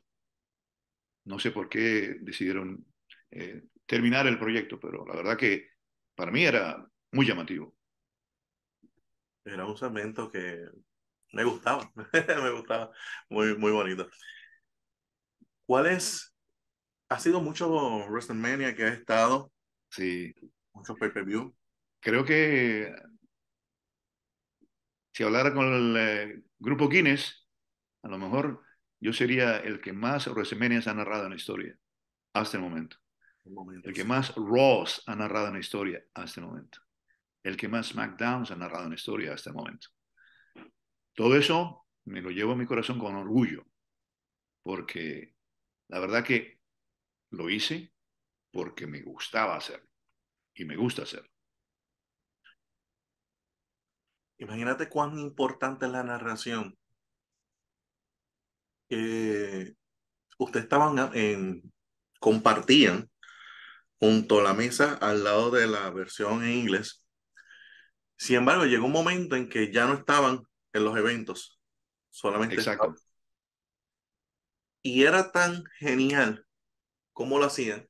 no 1.24 1.38
sé 1.38 1.50
por 1.50 1.68
qué 1.68 2.16
decidieron 2.20 2.84
eh, 3.30 3.62
terminar 3.86 4.26
el 4.26 4.38
proyecto, 4.38 4.78
pero 4.80 5.06
la 5.06 5.16
verdad 5.16 5.36
que 5.36 5.68
para 6.14 6.30
mí 6.30 6.44
era 6.44 6.86
muy 7.12 7.26
llamativo. 7.26 7.74
Era 9.44 9.64
un 9.64 9.76
segmento 9.76 10.30
que 10.30 10.66
me 11.32 11.44
gustaba, 11.44 11.90
me 12.42 12.50
gustaba, 12.50 12.90
muy, 13.28 13.56
muy 13.56 13.72
bonito. 13.72 14.08
¿Cuál 15.66 15.86
es? 15.86 16.34
Ha 17.10 17.18
sido 17.18 17.40
mucho 17.40 17.70
WrestleMania 18.08 18.74
que 18.74 18.84
ha 18.84 18.88
estado. 18.88 19.52
Sí. 19.90 20.34
Muchos 20.72 20.98
pay-per-view. 20.98 21.54
Creo 22.00 22.24
que 22.24 22.94
si 25.18 25.24
hablara 25.24 25.52
con 25.52 25.66
el 25.66 25.96
eh, 25.96 26.42
grupo 26.60 26.88
Guinness, 26.88 27.44
a 28.04 28.08
lo 28.08 28.18
mejor 28.18 28.62
yo 29.00 29.12
sería 29.12 29.56
el 29.56 29.80
que 29.80 29.92
más 29.92 30.28
WrestleMania 30.28 30.80
ha 30.86 30.94
narrado 30.94 31.24
en 31.24 31.30
la 31.30 31.36
historia 31.36 31.76
hasta 32.32 32.56
el 32.56 32.62
momento 32.62 32.98
el 33.82 33.92
que 33.92 34.04
más 34.04 34.32
Raws 34.36 35.02
ha 35.06 35.16
narrado 35.16 35.48
en 35.48 35.54
la 35.54 35.58
historia 35.58 36.04
hasta 36.14 36.38
el 36.38 36.46
momento, 36.46 36.78
el 37.42 37.56
que 37.56 37.66
más 37.66 37.88
SmackDowns 37.88 38.52
ha 38.52 38.56
narrado 38.56 38.84
en 38.84 38.90
la 38.90 38.94
historia 38.94 39.34
hasta 39.34 39.50
el 39.50 39.56
momento. 39.56 39.88
Todo 41.14 41.36
eso 41.36 41.88
me 42.04 42.22
lo 42.22 42.30
llevo 42.30 42.52
a 42.52 42.56
mi 42.56 42.64
corazón 42.64 43.00
con 43.00 43.16
orgullo, 43.16 43.66
porque 44.62 45.34
la 45.88 45.98
verdad 45.98 46.22
que 46.22 46.60
lo 47.30 47.50
hice 47.50 47.92
porque 48.52 48.86
me 48.86 49.02
gustaba 49.02 49.56
hacerlo 49.56 49.88
y 50.54 50.64
me 50.64 50.76
gusta 50.76 51.02
hacerlo. 51.02 51.37
Imagínate 54.38 54.88
cuán 54.88 55.18
importante 55.18 55.86
es 55.86 55.92
la 55.92 56.02
narración. 56.02 56.76
que 58.88 59.74
ustedes 60.38 60.64
estaban 60.64 61.14
en, 61.14 61.72
compartían 62.20 63.10
junto 64.00 64.40
a 64.40 64.44
la 64.44 64.54
mesa 64.54 64.94
al 64.94 65.24
lado 65.24 65.50
de 65.50 65.66
la 65.66 65.90
versión 65.90 66.42
en 66.42 66.52
inglés. 66.52 67.06
Sin 68.16 68.36
embargo, 68.36 68.64
llegó 68.64 68.86
un 68.86 68.92
momento 68.92 69.36
en 69.36 69.48
que 69.48 69.72
ya 69.72 69.86
no 69.86 69.94
estaban 69.94 70.42
en 70.72 70.84
los 70.84 70.96
eventos, 70.96 71.60
solamente 72.08 72.54
Exacto. 72.54 72.94
Y 74.82 75.04
era 75.04 75.32
tan 75.32 75.64
genial 75.78 76.46
como 77.12 77.38
lo 77.38 77.46
hacían 77.46 77.88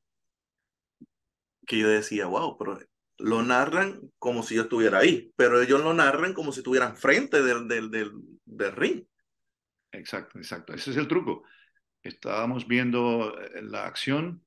que 1.66 1.78
yo 1.78 1.88
decía, 1.88 2.26
wow, 2.26 2.56
pero 2.56 2.78
lo 3.18 3.42
narran 3.42 4.00
como 4.18 4.42
si 4.42 4.54
yo 4.54 4.62
estuviera 4.62 4.98
ahí, 4.98 5.32
pero 5.36 5.60
ellos 5.60 5.82
lo 5.82 5.94
narran 5.94 6.34
como 6.34 6.52
si 6.52 6.60
estuvieran 6.60 6.96
frente 6.96 7.42
del, 7.42 7.68
del, 7.68 7.90
del, 7.90 8.12
del 8.44 8.72
ring. 8.72 9.04
Exacto, 9.92 10.38
exacto. 10.38 10.74
Ese 10.74 10.90
es 10.90 10.96
el 10.96 11.08
truco. 11.08 11.44
Estábamos 12.02 12.66
viendo 12.66 13.38
eh, 13.40 13.62
la 13.62 13.86
acción 13.86 14.44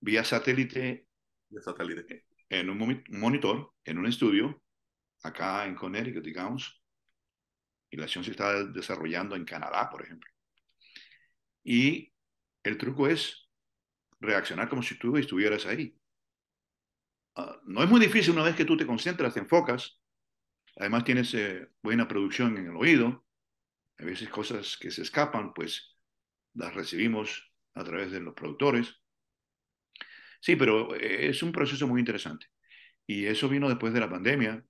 vía 0.00 0.24
satélite, 0.24 1.08
de 1.48 1.62
satélite. 1.62 2.26
en 2.48 2.70
un 2.70 3.02
monitor, 3.08 3.72
en 3.84 3.98
un 3.98 4.06
estudio, 4.06 4.62
acá 5.22 5.66
en 5.66 5.74
Connecticut, 5.74 6.22
digamos, 6.24 6.82
y 7.90 7.96
la 7.96 8.04
acción 8.04 8.24
se 8.24 8.32
está 8.32 8.64
desarrollando 8.64 9.36
en 9.36 9.44
Canadá, 9.44 9.88
por 9.90 10.02
ejemplo. 10.02 10.30
Y 11.64 12.12
el 12.62 12.78
truco 12.78 13.08
es 13.08 13.48
reaccionar 14.20 14.68
como 14.68 14.82
si 14.82 14.98
tú 14.98 15.16
estuvieras 15.16 15.66
ahí. 15.66 15.96
Uh, 17.36 17.52
no 17.64 17.82
es 17.82 17.90
muy 17.90 18.00
difícil 18.00 18.32
una 18.32 18.44
vez 18.44 18.54
que 18.54 18.64
tú 18.64 18.76
te 18.76 18.86
concentras, 18.86 19.34
te 19.34 19.40
enfocas, 19.40 20.00
además 20.76 21.04
tienes 21.04 21.34
eh, 21.34 21.68
buena 21.82 22.06
producción 22.06 22.56
en 22.56 22.66
el 22.66 22.76
oído, 22.76 23.24
a 23.98 24.04
veces 24.04 24.28
cosas 24.28 24.76
que 24.76 24.90
se 24.90 25.02
escapan, 25.02 25.52
pues 25.52 25.96
las 26.54 26.74
recibimos 26.74 27.52
a 27.74 27.84
través 27.84 28.12
de 28.12 28.20
los 28.20 28.34
productores. 28.34 28.94
Sí, 30.40 30.56
pero 30.56 30.94
eh, 30.94 31.28
es 31.28 31.42
un 31.42 31.52
proceso 31.52 31.86
muy 31.86 32.00
interesante. 32.00 32.46
Y 33.06 33.26
eso 33.26 33.48
vino 33.48 33.68
después 33.68 33.92
de 33.92 34.00
la 34.00 34.10
pandemia, 34.10 34.64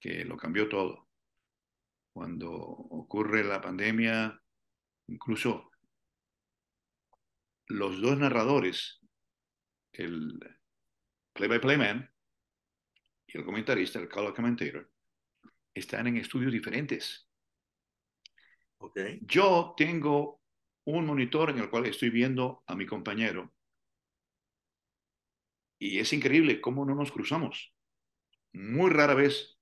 que 0.00 0.24
lo 0.24 0.36
cambió 0.36 0.68
todo. 0.68 1.08
Cuando 2.12 2.50
ocurre 2.50 3.44
la 3.44 3.60
pandemia, 3.60 4.40
incluso 5.06 5.70
los 7.66 8.00
dos 8.00 8.18
narradores, 8.18 9.00
el 9.92 10.38
play-by-play 11.38 11.76
man 11.78 12.10
y 13.28 13.38
el 13.38 13.44
comentarista, 13.44 14.00
el 14.00 14.08
color 14.08 14.34
commentator, 14.34 14.90
están 15.72 16.08
en 16.08 16.16
estudios 16.16 16.52
diferentes. 16.52 17.28
Okay. 18.78 19.20
Yo 19.22 19.74
tengo 19.76 20.42
un 20.84 21.06
monitor 21.06 21.50
en 21.50 21.58
el 21.58 21.70
cual 21.70 21.86
estoy 21.86 22.10
viendo 22.10 22.64
a 22.66 22.74
mi 22.74 22.86
compañero 22.86 23.54
y 25.78 26.00
es 26.00 26.12
increíble 26.12 26.60
cómo 26.60 26.84
no 26.84 26.94
nos 26.96 27.12
cruzamos. 27.12 27.72
Muy 28.52 28.90
rara 28.90 29.14
vez, 29.14 29.58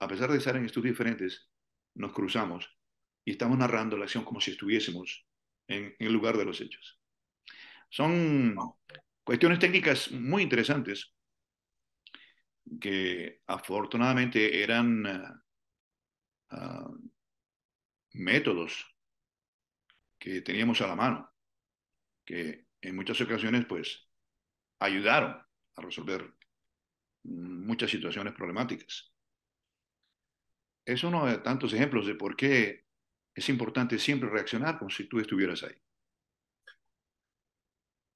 a 0.00 0.06
pesar 0.06 0.30
de 0.30 0.38
estar 0.38 0.56
en 0.56 0.66
estudios 0.66 0.92
diferentes, 0.92 1.50
nos 1.94 2.12
cruzamos 2.12 2.70
y 3.24 3.32
estamos 3.32 3.58
narrando 3.58 3.96
la 3.96 4.04
acción 4.04 4.24
como 4.24 4.40
si 4.40 4.52
estuviésemos 4.52 5.26
en, 5.66 5.96
el 5.98 6.12
lugar 6.12 6.36
de 6.36 6.44
los 6.44 6.60
hechos. 6.60 7.00
Son 7.88 8.56
cuestiones 9.26 9.58
técnicas 9.58 10.12
muy 10.12 10.44
interesantes 10.44 11.12
que 12.80 13.42
afortunadamente 13.48 14.62
eran 14.62 15.04
uh, 15.04 16.56
uh, 16.56 17.10
métodos 18.12 18.86
que 20.16 20.42
teníamos 20.42 20.80
a 20.80 20.86
la 20.86 20.94
mano, 20.94 21.34
que 22.24 22.68
en 22.80 22.94
muchas 22.94 23.20
ocasiones 23.20 23.66
pues 23.66 24.08
ayudaron 24.78 25.32
a 25.74 25.82
resolver 25.82 26.32
muchas 27.24 27.90
situaciones 27.90 28.32
problemáticas. 28.32 29.12
Es 30.84 31.02
uno 31.02 31.26
de 31.26 31.38
tantos 31.38 31.72
ejemplos 31.72 32.06
de 32.06 32.14
por 32.14 32.36
qué 32.36 32.86
es 33.34 33.48
importante 33.48 33.98
siempre 33.98 34.30
reaccionar 34.30 34.78
como 34.78 34.90
si 34.90 35.08
tú 35.08 35.18
estuvieras 35.18 35.64
ahí. 35.64 35.74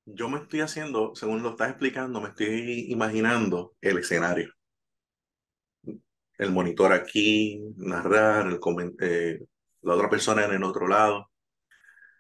Yo 0.07 0.28
me 0.28 0.38
estoy 0.38 0.61
haciendo, 0.61 1.14
según 1.14 1.42
lo 1.42 1.51
estás 1.51 1.70
explicando, 1.70 2.20
me 2.20 2.28
estoy 2.28 2.86
imaginando 2.88 3.74
el 3.80 3.98
escenario. 3.98 4.53
el 6.38 6.51
monitor 6.51 6.92
aquí, 6.92 7.62
narrar, 7.76 8.46
el 8.46 8.59
eh, 9.01 9.40
la 9.82 9.94
otra 9.94 10.09
persona 10.09 10.44
en 10.44 10.55
el 10.55 10.64
otro 10.64 10.88
lado. 10.88 11.30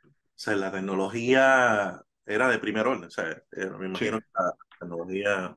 O 0.04 0.42
sea, 0.42 0.54
la 0.56 0.70
tecnología 0.70 2.02
era 2.26 2.48
de 2.48 2.58
primer 2.58 2.86
orden, 2.86 3.04
o 3.04 3.10
sea, 3.10 3.42
me 3.78 3.86
imagino 3.86 4.20
que 4.20 4.26
la 4.34 4.52
tecnología, 4.78 5.56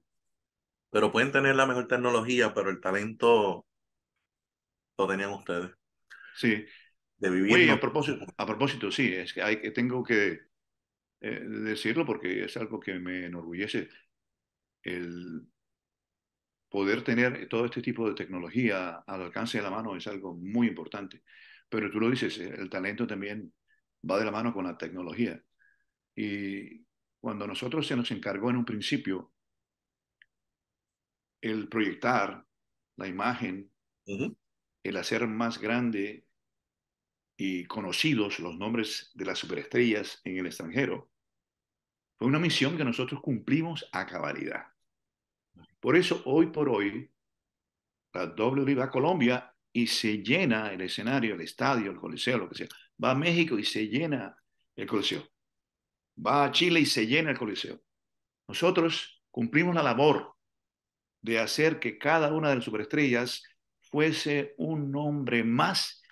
pero 0.89 1.11
pueden 1.11 1.31
tener 1.31 1.55
la 1.55 1.65
mejor 1.65 1.87
tecnología, 1.87 2.53
pero 2.53 2.69
el 2.69 2.81
talento 2.81 3.65
lo 4.97 5.07
tenían 5.07 5.31
ustedes. 5.31 5.71
Sí. 6.35 6.65
De 7.17 7.29
vivir. 7.29 7.69
a 7.69 7.79
propósito, 7.79 8.25
a 8.35 8.45
propósito, 8.45 8.91
sí, 8.91 9.13
es 9.13 9.33
que, 9.33 9.41
hay, 9.41 9.61
que 9.61 9.71
tengo 9.71 10.03
que 10.03 10.39
eh, 11.23 11.39
decirlo 11.39 12.05
porque 12.05 12.43
es 12.43 12.57
algo 12.57 12.79
que 12.81 12.99
me 12.99 13.25
enorgullece. 13.27 13.89
El 14.83 15.47
poder 16.69 17.03
tener 17.03 17.47
todo 17.47 17.65
este 17.65 17.81
tipo 17.81 18.09
de 18.09 18.15
tecnología 18.15 19.03
al 19.07 19.21
alcance 19.23 19.57
de 19.57 19.63
la 19.63 19.69
mano 19.71 19.95
es 19.95 20.05
algo 20.07 20.35
muy 20.35 20.67
importante. 20.67 21.23
Pero 21.69 21.89
tú 21.89 21.99
lo 22.01 22.09
dices, 22.09 22.37
el 22.39 22.69
talento 22.69 23.07
también 23.07 23.53
va 24.09 24.19
de 24.19 24.25
la 24.25 24.31
mano 24.31 24.53
con 24.53 24.65
la 24.65 24.77
tecnología. 24.77 25.41
Y 26.13 26.85
cuando 27.21 27.47
nosotros 27.47 27.87
se 27.87 27.95
nos 27.95 28.11
encargó 28.11 28.49
en 28.49 28.57
un 28.57 28.65
principio 28.65 29.33
el 31.39 31.69
proyectar 31.69 32.45
la 32.97 33.07
imagen, 33.07 33.71
el 34.83 34.97
hacer 34.97 35.25
más 35.27 35.57
grande 35.57 36.25
y 37.37 37.65
conocidos 37.65 38.39
los 38.39 38.57
nombres 38.57 39.11
de 39.13 39.25
las 39.25 39.39
superestrellas 39.39 40.19
en 40.25 40.37
el 40.37 40.47
extranjero, 40.47 41.12
fue 42.17 42.27
una 42.27 42.39
misión 42.39 42.77
que 42.77 42.85
nosotros 42.85 43.21
cumplimos 43.21 43.87
a 43.91 44.05
cabalidad. 44.05 44.67
Por 45.79 45.95
eso, 45.95 46.21
hoy 46.25 46.47
por 46.47 46.69
hoy, 46.69 47.11
la 48.13 48.27
W 48.27 48.75
va 48.75 48.85
a 48.85 48.91
Colombia 48.91 49.53
y 49.71 49.87
se 49.87 50.19
llena 50.19 50.71
el 50.71 50.81
escenario, 50.81 51.33
el 51.35 51.41
estadio, 51.41 51.91
el 51.91 51.97
coliseo, 51.97 52.37
lo 52.37 52.49
que 52.49 52.55
sea. 52.55 52.67
Va 53.03 53.11
a 53.11 53.15
México 53.15 53.57
y 53.57 53.65
se 53.65 53.87
llena 53.87 54.37
el 54.75 54.87
coliseo. 54.87 55.27
Va 56.25 56.45
a 56.45 56.51
Chile 56.51 56.79
y 56.79 56.85
se 56.85 57.07
llena 57.07 57.31
el 57.31 57.37
coliseo. 57.37 57.81
Nosotros 58.47 59.23
cumplimos 59.31 59.73
la 59.73 59.83
labor 59.83 60.35
de 61.21 61.39
hacer 61.39 61.79
que 61.79 61.97
cada 61.97 62.31
una 62.33 62.49
de 62.49 62.55
las 62.55 62.65
superestrellas 62.65 63.43
fuese 63.81 64.53
un 64.57 64.91
nombre 64.91 65.43
más 65.43 66.03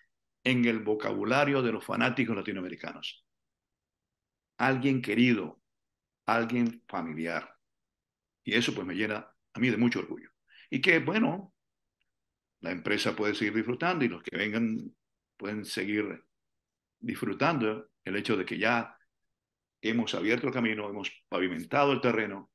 en 0.44 0.66
el 0.66 0.80
vocabulario 0.80 1.62
de 1.62 1.72
los 1.72 1.86
fanáticos 1.86 2.36
latinoamericanos. 2.36 3.26
Alguien 4.58 5.02
querido, 5.02 5.61
alguien 6.36 6.84
familiar. 6.88 7.56
Y 8.44 8.54
eso 8.54 8.74
pues 8.74 8.86
me 8.86 8.96
llena 8.96 9.28
a 9.54 9.60
mí 9.60 9.70
de 9.70 9.78
mucho 9.78 10.00
orgullo. 10.00 10.30
Y 10.70 10.82
que, 10.82 11.00
bueno, 11.00 11.54
la 12.62 12.72
empresa 12.72 13.16
puede 13.16 13.36
seguir 13.36 13.56
disfrutando 13.56 14.06
y 14.06 14.08
los 14.10 14.24
que 14.24 14.38
vengan 14.38 14.96
pueden 15.38 15.66
seguir 15.66 16.24
disfrutando 17.00 17.90
el 18.04 18.16
hecho 18.16 18.38
de 18.38 18.46
que 18.46 18.58
ya 18.58 18.96
hemos 19.82 20.14
abierto 20.14 20.48
el 20.48 20.54
camino, 20.54 20.90
hemos 20.90 21.12
pavimentado 21.28 21.92
el 21.92 22.02
terreno 22.02 22.52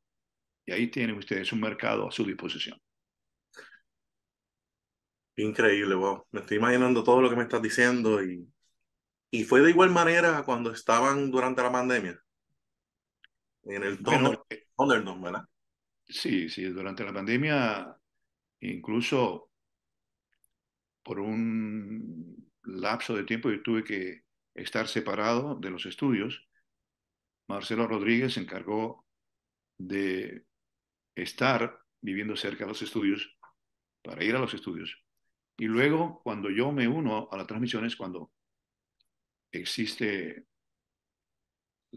y 0.64 0.72
ahí 0.72 0.89
tienen 0.89 1.16
ustedes 1.16 1.53
un 1.53 1.61
mercado 1.61 2.09
a 2.09 2.12
su 2.12 2.24
disposición. 2.24 2.81
Increíble, 5.37 5.95
wow. 5.95 6.27
Me 6.31 6.41
estoy 6.41 6.57
imaginando 6.57 7.05
todo 7.05 7.20
lo 7.20 7.29
que 7.29 7.37
me 7.37 7.43
estás 7.43 7.61
diciendo 7.61 8.24
y, 8.24 8.49
y 9.31 9.45
fue 9.45 9.61
de 9.61 9.70
igual 9.70 9.91
manera 9.91 10.43
cuando 10.45 10.70
estaban 10.72 11.31
durante 11.31 11.62
la 11.62 11.72
pandemia. 11.72 12.18
En 13.67 13.83
el 13.83 13.99
bueno, 13.99 14.45
Thunderdome, 14.77 15.23
¿verdad? 15.23 15.45
Sí, 16.09 16.49
sí, 16.49 16.64
durante 16.64 17.05
la 17.05 17.12
pandemia, 17.12 17.97
incluso 18.61 19.51
por 21.03 21.21
un 21.21 22.51
lapso 22.62 23.14
de 23.14 23.25
tiempo 23.25 23.51
yo 23.51 23.62
tuve 23.62 23.85
que 23.85 24.23
estar 24.55 24.89
separado 24.89 25.57
de 25.57 25.71
los 25.71 25.87
estudios. 25.87 26.49
Marcelo 27.49 27.87
Rodríguez 27.87 28.35
se 28.35 28.41
encargó 28.41 29.05
de 29.79 30.45
estar 31.14 31.79
viviendo 32.01 32.37
cerca 32.37 32.64
de 32.64 32.69
los 32.69 32.83
estudios 32.83 33.37
para 34.03 34.25
ir 34.25 34.37
a 34.37 34.41
los 34.41 34.55
estudios. 34.55 34.97
Y 35.59 35.67
luego, 35.67 36.21
cuando 36.23 36.51
yo 36.51 36.71
me 36.71 36.87
uno 36.87 37.29
a 37.31 37.37
la 37.37 37.47
transmisión 37.47 37.85
es 37.85 37.97
cuando 37.97 38.31
existe 39.51 40.47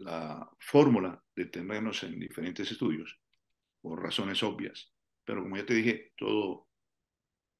la 0.00 0.50
fórmula 0.58 1.22
de 1.36 1.46
tenernos 1.46 2.02
en 2.02 2.18
diferentes 2.18 2.70
estudios 2.70 3.18
por 3.80 4.02
razones 4.02 4.42
obvias. 4.42 4.92
Pero 5.24 5.42
como 5.42 5.56
ya 5.56 5.66
te 5.66 5.74
dije, 5.74 6.12
todo 6.16 6.68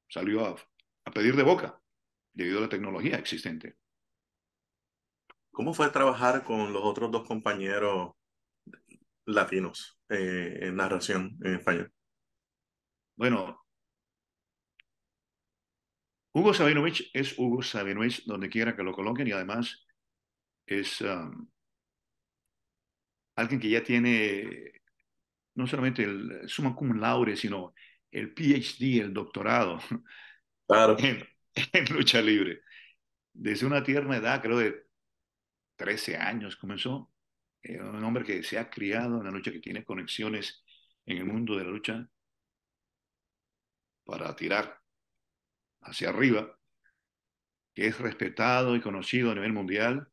salió 0.09 0.47
a, 0.47 0.57
pedir 1.13 1.37
de 1.37 1.43
boca 1.43 1.81
debido 2.33 2.59
a 2.59 2.63
la 2.63 2.69
tecnología 2.69 3.17
existente. 3.17 3.77
¿Cómo 5.51 5.75
fue 5.75 5.91
trabajar 5.91 6.45
con 6.45 6.73
los 6.73 6.83
otros 6.85 7.11
dos 7.11 7.27
compañeros 7.27 8.13
latinos 9.27 10.01
eh, 10.09 10.59
en 10.63 10.77
narración 10.77 11.37
en 11.43 11.55
español? 11.57 11.93
Bueno, 13.17 13.61
Hugo 16.33 16.55
Sabinovich 16.55 17.11
es 17.13 17.37
Hugo 17.39 17.63
Sabinovich 17.63 18.25
donde 18.25 18.49
quiera 18.49 18.77
que 18.77 18.85
lo 18.85 18.93
coloquen 18.93 19.27
y 19.27 19.33
además 19.33 19.85
es 20.65 21.01
um, 21.01 21.49
alguien 23.41 23.61
que 23.61 23.71
ya 23.71 23.83
tiene 23.83 24.73
no 25.55 25.67
solamente 25.67 26.05
el 26.05 26.49
summa 26.49 26.75
cum 26.75 26.99
laude, 26.99 27.37
sino 27.37 27.75
el 28.11 28.33
PhD, 28.35 29.01
el 29.03 29.13
doctorado 29.15 29.79
en, 30.69 31.27
lucha 31.91 32.21
libre. 32.23 32.63
Desde 33.33 33.67
una 33.67 33.83
tierna 33.83 34.17
edad, 34.17 34.43
creo 34.43 34.59
de 34.59 34.87
13 35.77 36.17
años 36.17 36.57
comenzó. 36.57 37.11
un 37.65 38.05
hombre 38.05 38.25
que 38.25 38.43
se 38.43 38.59
ha 38.59 38.71
criado 38.71 39.19
en 39.19 39.25
la 39.25 39.31
lucha, 39.31 39.53
que 39.53 39.61
tiene 39.61 39.85
conexiones 39.85 40.65
en 41.07 41.19
el 41.19 41.25
mundo 41.25 41.57
de 41.57 41.65
la 41.65 41.71
lucha 41.71 42.09
para 44.05 44.35
tirar 44.37 44.81
hacia 45.83 46.11
arriba, 46.11 46.59
que 47.75 47.87
es 47.87 47.99
respetado 47.99 48.77
y 48.77 48.81
conocido 48.81 49.31
a 49.31 49.35
nivel 49.35 49.53
mundial, 49.53 50.10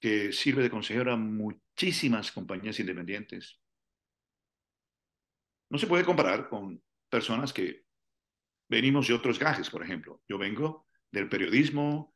que 0.00 0.32
sirve 0.32 0.62
de 0.62 0.70
consejero 0.70 1.12
a 1.12 1.16
muchísimas 1.16 2.32
compañías 2.32 2.80
independientes, 2.80 3.60
no 5.68 5.78
se 5.78 5.86
puede 5.86 6.04
comparar 6.04 6.48
con 6.48 6.82
personas 7.08 7.52
que 7.52 7.84
venimos 8.68 9.06
de 9.06 9.14
otros 9.14 9.38
gajes, 9.38 9.70
por 9.70 9.84
ejemplo. 9.84 10.22
Yo 10.26 10.38
vengo 10.38 10.88
del 11.12 11.28
periodismo 11.28 12.14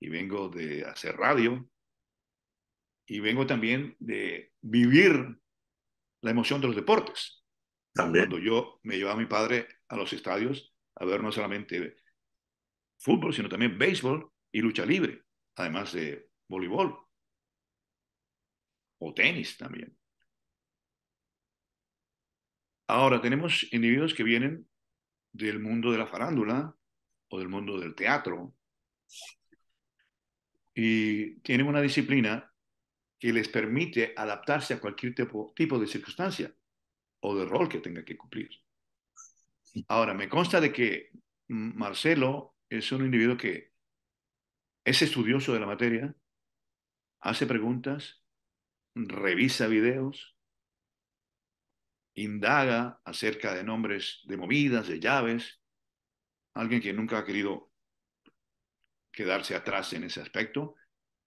y 0.00 0.08
vengo 0.08 0.48
de 0.48 0.84
hacer 0.84 1.16
radio 1.16 1.68
y 3.06 3.20
vengo 3.20 3.46
también 3.46 3.96
de 3.98 4.52
vivir 4.62 5.38
la 6.22 6.30
emoción 6.30 6.60
de 6.60 6.68
los 6.68 6.76
deportes. 6.76 7.44
También. 7.92 8.26
Cuando 8.26 8.44
yo 8.44 8.80
me 8.82 8.96
llevaba 8.96 9.16
a 9.16 9.20
mi 9.20 9.26
padre 9.26 9.68
a 9.88 9.96
los 9.96 10.12
estadios 10.12 10.74
a 10.94 11.04
ver 11.04 11.22
no 11.22 11.30
solamente 11.32 11.96
fútbol, 12.98 13.34
sino 13.34 13.48
también 13.48 13.76
béisbol 13.76 14.30
y 14.52 14.60
lucha 14.60 14.86
libre, 14.86 15.24
además 15.56 15.92
de 15.92 16.30
voleibol 16.48 17.03
o 19.04 19.12
tenis 19.12 19.56
también. 19.56 19.96
Ahora, 22.86 23.20
tenemos 23.20 23.66
individuos 23.72 24.14
que 24.14 24.22
vienen 24.22 24.66
del 25.32 25.58
mundo 25.60 25.92
de 25.92 25.98
la 25.98 26.06
farándula 26.06 26.76
o 27.28 27.38
del 27.38 27.48
mundo 27.48 27.78
del 27.78 27.94
teatro 27.94 28.54
y 30.74 31.36
tienen 31.40 31.66
una 31.66 31.80
disciplina 31.80 32.52
que 33.18 33.32
les 33.32 33.48
permite 33.48 34.14
adaptarse 34.16 34.74
a 34.74 34.80
cualquier 34.80 35.14
tipo, 35.14 35.52
tipo 35.54 35.78
de 35.78 35.86
circunstancia 35.86 36.54
o 37.20 37.36
de 37.36 37.44
rol 37.44 37.68
que 37.68 37.80
tenga 37.80 38.04
que 38.04 38.16
cumplir. 38.16 38.50
Ahora, 39.88 40.14
me 40.14 40.28
consta 40.28 40.60
de 40.60 40.72
que 40.72 41.10
Marcelo 41.48 42.56
es 42.68 42.90
un 42.92 43.04
individuo 43.04 43.36
que 43.36 43.72
es 44.84 45.02
estudioso 45.02 45.52
de 45.52 45.60
la 45.60 45.66
materia, 45.66 46.14
hace 47.20 47.46
preguntas, 47.46 48.23
revisa 48.94 49.66
videos, 49.66 50.36
indaga 52.14 53.00
acerca 53.04 53.54
de 53.54 53.64
nombres 53.64 54.20
de 54.24 54.36
movidas, 54.36 54.88
de 54.88 55.00
llaves, 55.00 55.60
alguien 56.54 56.80
que 56.80 56.92
nunca 56.92 57.18
ha 57.18 57.24
querido 57.24 57.72
quedarse 59.10 59.54
atrás 59.54 59.92
en 59.92 60.04
ese 60.04 60.20
aspecto. 60.20 60.76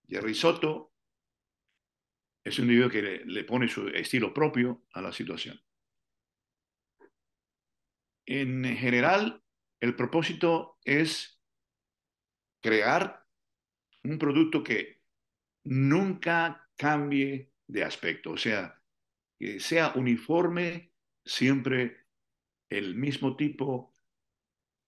Jerry 0.07 0.33
Soto 0.33 0.93
es 2.43 2.57
un 2.59 2.65
individuo 2.65 2.89
que 2.89 3.01
le, 3.25 3.43
pone 3.43 3.67
su 3.67 3.87
estilo 3.89 4.33
propio 4.33 4.85
a 4.93 5.01
la 5.01 5.11
situación. 5.11 5.61
En 8.25 8.63
general, 8.77 9.43
el 9.79 9.95
propósito 9.95 10.77
es 10.83 11.41
crear 12.61 13.25
un 14.03 14.17
producto 14.17 14.63
que 14.63 15.01
nunca 15.63 16.69
cambie 16.77 17.51
de 17.67 17.83
aspecto, 17.83 18.31
o 18.31 18.37
sea, 18.37 18.81
que 19.39 19.59
sea 19.59 19.93
uniforme, 19.95 20.93
siempre 21.25 21.97
el 22.69 22.95
mismo 22.95 23.35
tipo 23.37 23.95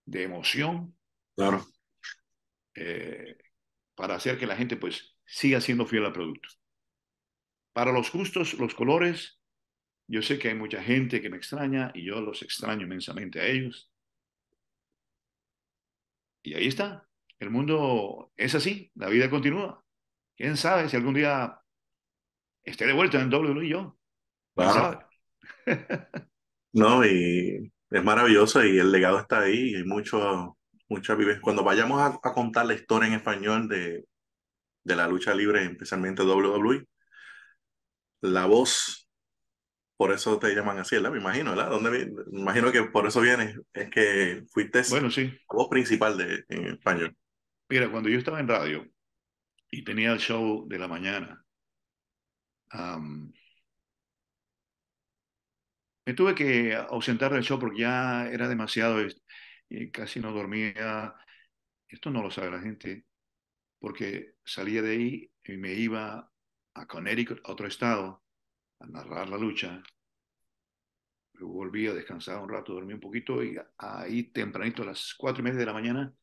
de 0.05 0.23
emoción, 0.23 0.93
Claro. 1.35 1.65
eh, 2.75 3.37
para 3.95 4.15
hacer 4.15 4.37
que 4.39 4.47
la 4.47 4.55
gente 4.57 4.77
pues 4.77 5.17
siga 5.25 5.61
siendo 5.61 5.85
fiel 5.85 6.05
al 6.05 6.13
producto. 6.13 6.49
Para 7.73 7.91
los 7.91 8.11
gustos, 8.11 8.53
los 8.59 8.75
colores, 8.75 9.39
yo 10.07 10.21
sé 10.21 10.39
que 10.39 10.49
hay 10.49 10.55
mucha 10.55 10.83
gente 10.83 11.21
que 11.21 11.29
me 11.29 11.37
extraña 11.37 11.91
y 11.95 12.05
yo 12.05 12.21
los 12.21 12.41
extraño 12.43 12.83
inmensamente 12.85 13.39
a 13.41 13.47
ellos. 13.47 13.91
Y 16.41 16.53
ahí 16.53 16.67
está. 16.67 17.07
El 17.39 17.49
mundo 17.51 18.31
es 18.37 18.55
así, 18.55 18.91
la 18.95 19.09
vida 19.09 19.29
continúa. 19.29 19.83
¿Quién 20.35 20.57
sabe 20.57 20.89
si 20.89 20.95
algún 20.97 21.13
día 21.15 21.59
esté 22.71 22.85
de 22.85 22.93
vuelta 22.93 23.19
en 23.21 23.29
WWE 23.33 23.67
yo? 23.69 23.97
No, 26.73 27.03
y 27.05 27.71
es 27.89 28.03
maravilloso 28.03 28.63
y 28.63 28.77
el 28.79 28.91
legado 28.91 29.19
está 29.19 29.41
ahí 29.41 29.71
y 29.71 29.75
hay 29.75 29.83
mucho, 29.83 30.57
mucha 30.87 31.15
vivencia. 31.15 31.41
Cuando 31.41 31.63
vayamos 31.63 31.99
a, 32.01 32.07
a 32.23 32.33
contar 32.33 32.65
la 32.67 32.75
historia 32.75 33.07
en 33.07 33.15
español 33.15 33.67
de, 33.67 34.05
de 34.83 34.95
la 34.97 35.07
lucha 35.07 35.33
libre, 35.35 35.63
especialmente 35.65 36.23
WWE, 36.23 36.85
la 38.21 38.45
voz, 38.47 39.09
por 39.97 40.11
eso 40.13 40.39
te 40.39 40.55
llaman 40.55 40.79
así, 40.79 40.95
¿verdad? 40.97 41.11
Me 41.11 41.19
imagino, 41.19 41.51
¿verdad? 41.51 41.71
¿Dónde 41.71 41.91
Me 42.31 42.39
imagino 42.41 42.71
que 42.71 42.83
por 42.85 43.07
eso 43.07 43.21
vienes, 43.21 43.57
es 43.73 43.89
que 43.91 44.43
fuiste 44.53 44.83
la 44.83 44.87
Bueno, 44.87 45.09
sí. 45.11 45.31
voz 45.49 45.69
principal 45.69 46.17
de, 46.17 46.45
en 46.49 46.67
español. 46.67 47.17
Mira, 47.69 47.89
cuando 47.91 48.09
yo 48.09 48.17
estaba 48.19 48.39
en 48.39 48.47
radio 48.47 48.85
y 49.71 49.83
tenía 49.83 50.11
el 50.13 50.19
show 50.19 50.67
de 50.69 50.79
la 50.79 50.87
mañana, 50.89 51.45
me 56.05 56.13
tuve 56.15 56.35
que 56.35 56.75
ausentar 56.75 57.33
del 57.33 57.43
show 57.43 57.59
porque 57.59 57.79
ya 57.81 58.27
era 58.29 58.47
demasiado 58.47 59.01
y 59.05 59.15
y 59.71 59.91
casi 59.91 60.19
no 60.19 60.31
dormía. 60.33 61.15
Esto 61.89 62.11
no 62.11 62.21
lo 62.23 62.31
sabe 62.31 62.51
la 62.51 62.61
gente, 62.61 63.05
porque 63.79 64.35
salía 64.45 64.81
de 64.81 64.91
ahí 64.91 65.31
y 65.45 65.57
me 65.57 65.73
iba 65.73 66.31
a 66.75 66.87
Connecticut, 66.87 67.41
a 67.45 67.51
otro 67.53 67.67
estado, 67.67 68.23
a 68.79 68.87
narrar 68.87 69.29
la 69.29 69.37
lucha. 69.37 69.83
Luego 71.33 71.53
volvía 71.53 71.91
a 71.91 71.93
descansar 71.93 72.39
un 72.41 72.49
rato, 72.49 72.73
dormí 72.73 72.93
un 72.93 72.99
poquito 72.99 73.43
y 73.43 73.57
ahí 73.77 74.23
tempranito 74.31 74.83
a 74.83 74.87
las 74.87 75.13
cuatro 75.17 75.41
y 75.41 75.45
media 75.45 75.59
de 75.59 75.65
la 75.65 75.73
mañana 75.73 76.13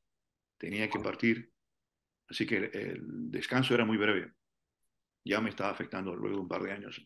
tenía 0.58 0.90
que 0.90 1.00
partir. 1.00 1.52
Así 2.28 2.46
que 2.46 2.58
el 2.58 3.30
descanso 3.30 3.74
era 3.74 3.84
muy 3.84 3.98
breve. 3.98 4.32
Ya 5.26 5.40
me 5.40 5.50
estaba 5.50 5.70
afectando 5.70 6.14
luego 6.14 6.40
un 6.40 6.46
par 6.46 6.62
de 6.62 6.70
años. 6.70 7.04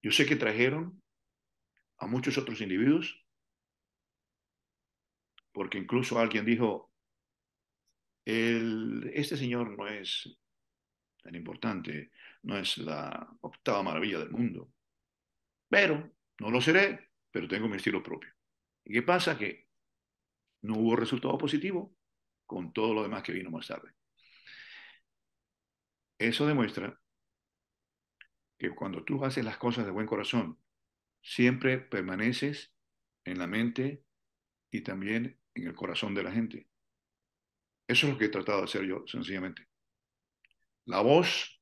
Yo 0.00 0.12
sé 0.12 0.24
que 0.24 0.36
trajeron 0.36 1.02
a 1.98 2.06
muchos 2.06 2.38
otros 2.38 2.60
individuos, 2.60 3.26
porque 5.52 5.78
incluso 5.78 6.18
alguien 6.18 6.44
dijo, 6.44 6.92
el, 8.24 9.10
este 9.14 9.36
señor 9.36 9.76
no 9.76 9.88
es 9.88 10.38
tan 11.22 11.34
importante, 11.34 12.12
no 12.42 12.56
es 12.56 12.78
la 12.78 13.36
octava 13.40 13.82
maravilla 13.82 14.20
del 14.20 14.30
mundo, 14.30 14.70
pero 15.68 16.08
no 16.38 16.50
lo 16.50 16.60
seré, 16.60 17.10
pero 17.32 17.48
tengo 17.48 17.68
mi 17.68 17.76
estilo 17.76 18.00
propio. 18.00 18.30
¿Y 18.84 18.92
qué 18.92 19.02
pasa? 19.02 19.36
Que 19.36 19.66
no 20.62 20.74
hubo 20.78 20.94
resultado 20.94 21.36
positivo 21.36 21.96
con 22.46 22.72
todo 22.72 22.94
lo 22.94 23.02
demás 23.02 23.24
que 23.24 23.32
vino 23.32 23.50
más 23.50 23.66
tarde. 23.66 23.90
Eso 26.18 26.46
demuestra 26.46 27.00
que 28.58 28.70
cuando 28.70 29.04
tú 29.04 29.24
haces 29.24 29.44
las 29.44 29.58
cosas 29.58 29.84
de 29.84 29.90
buen 29.90 30.06
corazón, 30.06 30.58
siempre 31.22 31.78
permaneces 31.78 32.72
en 33.24 33.38
la 33.38 33.46
mente 33.46 34.04
y 34.70 34.82
también 34.82 35.40
en 35.54 35.66
el 35.66 35.74
corazón 35.74 36.14
de 36.14 36.22
la 36.22 36.32
gente. 36.32 36.68
Eso 37.86 38.06
es 38.06 38.12
lo 38.12 38.18
que 38.18 38.26
he 38.26 38.28
tratado 38.30 38.58
de 38.58 38.64
hacer 38.64 38.84
yo, 38.84 39.04
sencillamente. 39.06 39.66
La 40.86 41.00
voz, 41.00 41.60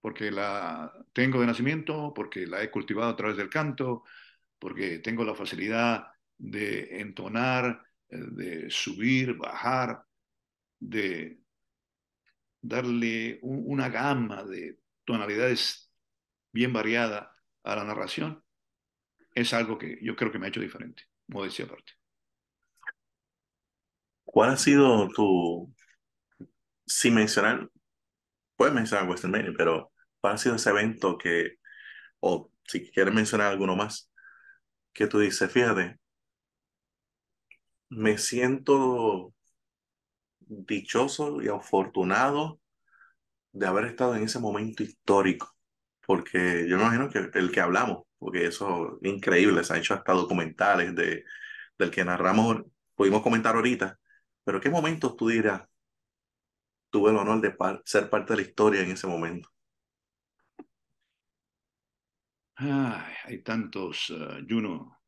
porque 0.00 0.30
la 0.30 0.92
tengo 1.12 1.40
de 1.40 1.46
nacimiento, 1.46 2.12
porque 2.14 2.46
la 2.46 2.62
he 2.62 2.70
cultivado 2.70 3.10
a 3.10 3.16
través 3.16 3.36
del 3.36 3.50
canto, 3.50 4.04
porque 4.58 4.98
tengo 4.98 5.24
la 5.24 5.34
facilidad 5.34 6.06
de 6.38 7.00
entonar, 7.00 7.84
eh, 8.08 8.18
de 8.18 8.70
subir, 8.70 9.34
bajar, 9.36 10.04
de 10.80 11.41
darle 12.62 13.40
un- 13.42 13.64
una 13.66 13.90
gama 13.90 14.44
de 14.44 14.80
tonalidades 15.06 15.92
bien 16.52 16.72
variada 16.72 17.36
a 17.64 17.76
la 17.76 17.84
narración, 17.84 18.44
es 19.34 19.52
algo 19.54 19.78
que 19.78 19.98
yo 20.02 20.16
creo 20.16 20.32
que 20.32 20.38
me 20.40 20.46
ha 20.46 20.50
hecho 20.50 20.60
diferente, 20.60 21.04
modestia 21.28 21.66
aparte. 21.66 21.92
¿Cuál 24.24 24.50
ha 24.50 24.56
sido 24.56 25.08
tu, 25.10 25.72
sin 26.86 27.14
mencionar, 27.14 27.68
puedes 28.56 28.74
mencionar 28.74 29.06
WrestleMania, 29.08 29.52
pero 29.56 29.92
cuál 30.20 30.34
ha 30.36 30.38
sido 30.38 30.56
ese 30.56 30.70
evento 30.70 31.18
que, 31.18 31.56
o 32.20 32.50
si 32.64 32.90
quieres 32.90 33.14
mencionar 33.14 33.48
alguno 33.48 33.76
más, 33.76 34.12
que 34.92 35.06
tú 35.06 35.20
dices, 35.20 35.50
fíjate, 35.52 35.98
me 37.90 38.18
siento 38.18 39.34
dichoso 40.66 41.42
y 41.42 41.48
afortunado 41.48 42.60
de 43.52 43.66
haber 43.66 43.86
estado 43.86 44.16
en 44.16 44.24
ese 44.24 44.38
momento 44.38 44.82
histórico, 44.82 45.54
porque 46.06 46.66
yo 46.68 46.76
me 46.76 46.84
imagino 46.84 47.10
que 47.10 47.30
el 47.38 47.52
que 47.52 47.60
hablamos, 47.60 48.04
porque 48.18 48.46
eso 48.46 48.98
es 49.02 49.12
increíble, 49.12 49.64
se 49.64 49.74
han 49.74 49.80
hecho 49.80 49.94
hasta 49.94 50.12
documentales 50.12 50.94
de, 50.94 51.24
del 51.78 51.90
que 51.90 52.04
narramos, 52.04 52.62
pudimos 52.94 53.22
comentar 53.22 53.54
ahorita, 53.56 53.98
pero 54.44 54.60
¿qué 54.60 54.70
momentos 54.70 55.16
tú 55.16 55.28
dirás, 55.28 55.62
tuve 56.90 57.10
el 57.10 57.16
honor 57.16 57.40
de 57.40 57.56
ser 57.84 58.08
parte 58.08 58.32
de 58.34 58.36
la 58.42 58.48
historia 58.48 58.82
en 58.82 58.92
ese 58.92 59.06
momento? 59.08 59.48
Ay, 62.56 63.12
hay 63.24 63.42
tantos, 63.42 64.08
uh, 64.10 64.42
Juno, 64.48 65.00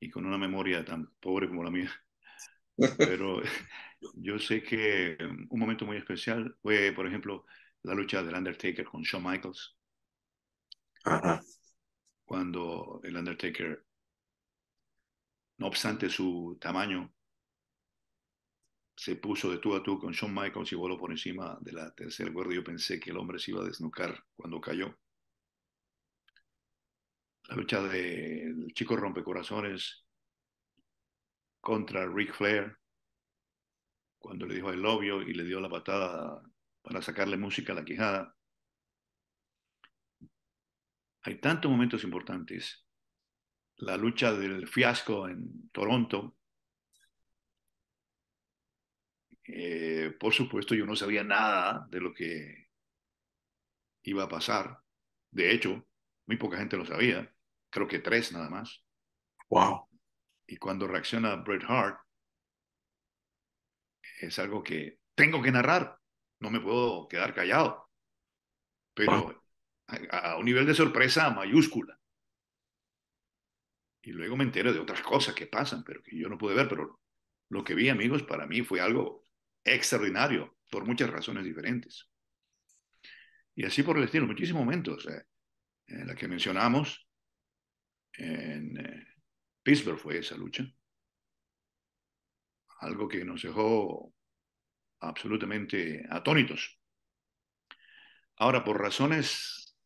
y 0.00 0.10
con 0.10 0.26
una 0.26 0.38
memoria 0.38 0.84
tan 0.84 1.06
pobre 1.20 1.48
como 1.48 1.62
la 1.62 1.70
mía, 1.70 1.90
pero 3.02 3.42
yo 4.14 4.38
sé 4.38 4.62
que 4.62 5.16
um, 5.20 5.46
un 5.50 5.60
momento 5.60 5.86
muy 5.86 5.96
especial 5.96 6.56
fue, 6.62 6.92
por 6.92 7.06
ejemplo, 7.06 7.44
la 7.82 7.94
lucha 7.94 8.22
del 8.22 8.34
Undertaker 8.34 8.84
con 8.84 9.02
Shawn 9.02 9.24
Michaels, 9.24 9.76
Ajá, 11.04 11.40
cuando 12.24 12.98
el 13.04 13.14
Undertaker, 13.14 13.84
no 15.58 15.68
obstante 15.68 16.08
su 16.10 16.58
tamaño, 16.60 17.12
se 18.96 19.16
puso 19.16 19.50
de 19.50 19.58
tú 19.58 19.74
a 19.74 19.82
tú 19.82 19.98
con 19.98 20.12
Shawn 20.12 20.32
Michaels 20.32 20.70
y 20.72 20.76
voló 20.76 20.96
por 20.96 21.10
encima 21.10 21.58
de 21.60 21.72
la 21.72 21.92
tercera 21.92 22.32
cuerda. 22.32 22.54
Yo 22.54 22.62
pensé 22.62 23.00
que 23.00 23.10
el 23.10 23.16
hombre 23.16 23.38
se 23.40 23.50
iba 23.50 23.62
a 23.62 23.66
desnucar 23.66 24.22
cuando 24.36 24.60
cayó. 24.60 24.96
La 27.48 27.54
lucha 27.56 27.82
del 27.82 28.72
chico 28.72 28.96
rompecorazones 28.96 30.06
contra 31.60 32.06
Ric 32.06 32.32
Flair, 32.34 32.76
cuando 34.18 34.46
le 34.46 34.54
dijo 34.54 34.72
love 34.72 35.04
you 35.04 35.20
y 35.22 35.34
le 35.34 35.44
dio 35.44 35.60
la 35.60 35.68
patada 35.68 36.42
para 36.82 37.02
sacarle 37.02 37.36
música 37.36 37.72
a 37.72 37.76
la 37.76 37.84
quijada. 37.84 38.34
Hay 41.22 41.40
tantos 41.40 41.70
momentos 41.70 42.02
importantes. 42.04 42.86
La 43.76 43.96
lucha 43.96 44.32
del 44.32 44.68
fiasco 44.68 45.28
en 45.28 45.70
Toronto. 45.70 46.36
Eh, 49.44 50.14
por 50.18 50.32
supuesto, 50.32 50.74
yo 50.74 50.86
no 50.86 50.96
sabía 50.96 51.24
nada 51.24 51.86
de 51.90 52.00
lo 52.00 52.14
que 52.14 52.68
iba 54.02 54.24
a 54.24 54.28
pasar. 54.28 54.78
De 55.30 55.52
hecho, 55.52 55.86
muy 56.26 56.36
poca 56.36 56.58
gente 56.58 56.76
lo 56.76 56.86
sabía. 56.86 57.34
Creo 57.70 57.88
que 57.88 57.98
tres 57.98 58.32
nada 58.32 58.48
más. 58.48 58.84
wow, 59.48 59.89
Y 60.50 60.56
cuando 60.56 60.88
reacciona 60.88 61.36
Bret 61.36 61.62
Hart, 61.68 62.00
es 64.20 64.36
algo 64.40 64.64
que 64.64 64.98
tengo 65.14 65.40
que 65.40 65.52
narrar. 65.52 65.96
No 66.40 66.50
me 66.50 66.60
puedo 66.60 67.06
quedar 67.06 67.32
callado. 67.32 67.88
Pero 68.92 69.44
a, 69.86 70.32
a 70.32 70.36
un 70.38 70.44
nivel 70.44 70.66
de 70.66 70.74
sorpresa 70.74 71.30
mayúscula. 71.30 71.96
Y 74.02 74.10
luego 74.10 74.36
me 74.36 74.42
entero 74.42 74.72
de 74.72 74.80
otras 74.80 75.02
cosas 75.02 75.36
que 75.36 75.46
pasan, 75.46 75.84
pero 75.84 76.02
que 76.02 76.18
yo 76.18 76.28
no 76.28 76.36
pude 76.36 76.56
ver. 76.56 76.68
Pero 76.68 77.00
lo 77.50 77.62
que 77.62 77.76
vi, 77.76 77.88
amigos, 77.88 78.24
para 78.24 78.48
mí 78.48 78.62
fue 78.62 78.80
algo 78.80 79.22
extraordinario 79.62 80.58
por 80.68 80.84
muchas 80.84 81.10
razones 81.10 81.44
diferentes. 81.44 82.10
Y 83.54 83.64
así 83.64 83.84
por 83.84 83.96
el 83.98 84.04
estilo, 84.04 84.26
muchísimos 84.26 84.64
momentos. 84.64 85.06
Eh, 85.06 85.22
en 85.86 86.08
la 86.08 86.16
que 86.16 86.26
mencionamos, 86.26 87.08
en 88.14 88.76
eh, 88.78 89.09
Pittsburgh 89.70 90.00
fue 90.00 90.18
esa 90.18 90.36
lucha. 90.36 90.64
Algo 92.80 93.06
que 93.06 93.24
nos 93.24 93.40
dejó 93.40 94.12
absolutamente 94.98 96.04
atónitos. 96.10 96.76
Ahora, 98.34 98.64
por 98.64 98.80
razones 98.80 99.78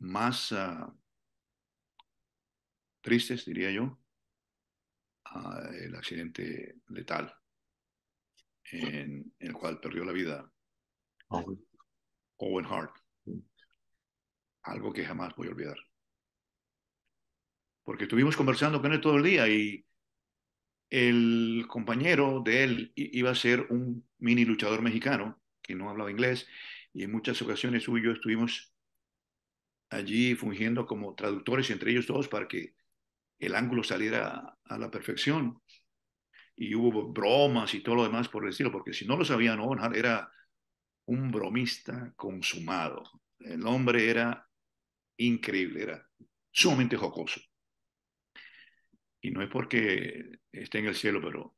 más 0.00 0.50
uh, 0.50 0.92
tristes, 3.00 3.44
diría 3.44 3.70
yo, 3.70 4.02
uh, 5.32 5.72
el 5.80 5.94
accidente 5.94 6.80
letal 6.88 7.32
en, 8.72 9.32
el 9.38 9.52
cual 9.52 9.78
perdió 9.78 10.04
la 10.04 10.12
vida. 10.12 10.52
Owen 12.38 12.66
Hart. 12.66 12.96
Algo 14.62 14.92
que 14.92 15.04
jamás 15.04 15.32
voy 15.36 15.46
a 15.46 15.50
olvidar. 15.52 15.89
Porque 17.90 18.04
estuvimos 18.04 18.36
conversando 18.36 18.80
con 18.80 18.92
él 18.92 19.00
todo 19.00 19.16
el 19.16 19.24
día 19.24 19.48
y 19.48 19.84
el 20.90 21.64
compañero 21.66 22.40
de 22.40 22.62
él 22.62 22.92
iba 22.94 23.32
a 23.32 23.34
ser 23.34 23.66
un 23.68 24.08
mini 24.18 24.44
luchador 24.44 24.80
mexicano 24.80 25.42
que 25.60 25.74
no 25.74 25.90
hablaba 25.90 26.08
inglés 26.08 26.46
y 26.92 27.02
en 27.02 27.10
muchas 27.10 27.42
ocasiones 27.42 27.82
suyo 27.82 28.12
estuvimos 28.12 28.72
allí 29.88 30.36
fungiendo 30.36 30.86
como 30.86 31.16
traductores 31.16 31.68
entre 31.70 31.90
ellos 31.90 32.06
dos 32.06 32.28
para 32.28 32.46
que 32.46 32.76
el 33.40 33.56
ángulo 33.56 33.82
saliera 33.82 34.56
a 34.62 34.78
la 34.78 34.88
perfección. 34.88 35.60
Y 36.54 36.76
hubo 36.76 37.12
bromas 37.12 37.74
y 37.74 37.80
todo 37.80 37.96
lo 37.96 38.04
demás 38.04 38.28
por 38.28 38.44
el 38.44 38.50
estilo, 38.50 38.70
porque 38.70 38.92
si 38.92 39.04
no 39.04 39.16
lo 39.16 39.24
sabían, 39.24 39.58
Owen 39.58 39.80
Hart 39.80 39.96
era 39.96 40.30
un 41.06 41.32
bromista 41.32 42.12
consumado. 42.14 43.02
El 43.40 43.66
hombre 43.66 44.08
era 44.08 44.48
increíble, 45.16 45.82
era 45.82 46.08
sumamente 46.52 46.96
jocoso. 46.96 47.40
Y 49.20 49.30
no 49.30 49.42
es 49.42 49.48
porque 49.48 50.38
esté 50.52 50.78
en 50.78 50.86
el 50.86 50.94
cielo, 50.94 51.20
pero 51.22 51.56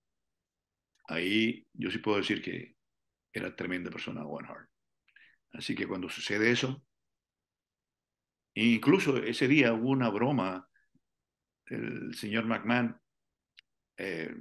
ahí 1.09 1.67
yo 1.73 1.91
sí 1.91 1.99
puedo 1.99 2.19
decir 2.19 2.43
que 2.43 2.77
era 3.33 3.55
tremenda 3.55 3.91
persona 3.91 4.25
Owen 4.25 4.47
Hart. 4.47 4.69
Así 5.53 5.75
que 5.75 5.87
cuando 5.87 6.09
sucede 6.09 6.51
eso, 6.51 6.85
incluso 8.55 9.17
ese 9.19 9.49
día 9.49 9.73
hubo 9.73 9.91
una 9.91 10.11
broma, 10.11 10.69
el 11.67 12.15
señor 12.15 12.47
McMahon 12.47 13.01
eh, 13.97 14.35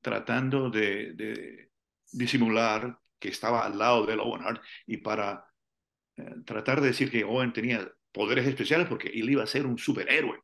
tratando 0.00 0.70
de, 0.70 1.12
de, 1.14 1.70
disimular 2.12 2.98
que 3.18 3.28
estaba 3.28 3.66
al 3.66 3.78
lado 3.78 4.06
de 4.06 4.14
Owen 4.14 4.42
Hart 4.42 4.62
y 4.86 4.98
para 4.98 5.44
eh, 6.16 6.34
tratar 6.44 6.80
de 6.80 6.88
decir 6.88 7.10
que 7.10 7.24
Owen 7.24 7.52
tenía 7.52 7.90
poderes 8.12 8.46
especiales 8.46 8.86
porque 8.88 9.08
él 9.08 9.30
iba 9.30 9.42
a 9.42 9.46
ser 9.46 9.66
un 9.66 9.78
superhéroe 9.78 10.40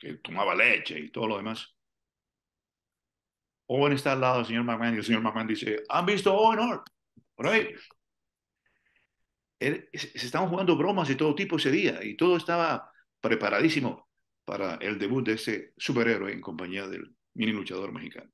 que 0.00 0.14
tomaba 0.14 0.54
leche 0.54 0.98
y 0.98 1.10
todo 1.10 1.26
lo 1.28 1.36
demás. 1.36 1.76
Owen 3.66 3.92
está 3.92 4.12
al 4.12 4.20
lado 4.20 4.38
del 4.38 4.46
señor 4.46 4.64
McMahon 4.64 4.94
y 4.94 4.98
el 4.98 5.04
señor 5.04 5.22
McMahon 5.22 5.46
dice, 5.46 5.84
¿han 5.88 6.06
visto 6.06 6.34
Owen 6.34 6.58
Hart? 6.58 6.86
Por 7.34 7.46
ahí. 7.46 7.68
se 9.60 10.26
estaban 10.26 10.48
jugando 10.48 10.76
bromas 10.76 11.08
de 11.08 11.14
todo 11.14 11.34
tipo 11.34 11.56
ese 11.56 11.70
día 11.70 12.02
y 12.02 12.16
todo 12.16 12.36
estaba 12.36 12.90
preparadísimo 13.20 14.08
para 14.44 14.76
el 14.76 14.98
debut 14.98 15.24
de 15.26 15.34
ese 15.34 15.74
superhéroe 15.76 16.32
en 16.32 16.40
compañía 16.40 16.88
del 16.88 17.14
mini 17.34 17.52
luchador 17.52 17.92
mexicano. 17.92 18.30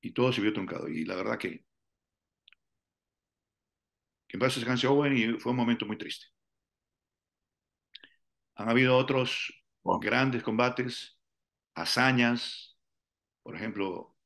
Y 0.00 0.12
todo 0.12 0.32
se 0.32 0.40
vio 0.40 0.52
truncado. 0.52 0.88
Y 0.88 1.04
la 1.04 1.16
verdad 1.16 1.38
que, 1.38 1.64
que 4.28 4.36
en 4.36 4.40
paz 4.40 4.56
descanse 4.56 4.86
Owen 4.86 5.16
y 5.16 5.40
fue 5.40 5.52
un 5.52 5.58
momento 5.58 5.86
muy 5.86 5.96
triste. 5.96 6.26
Han 8.56 8.68
habido 8.68 8.96
otros 8.96 9.65
grandes 10.00 10.42
combates, 10.42 11.18
hazañas, 11.74 12.78
por 13.42 13.56
ejemplo, 13.56 14.16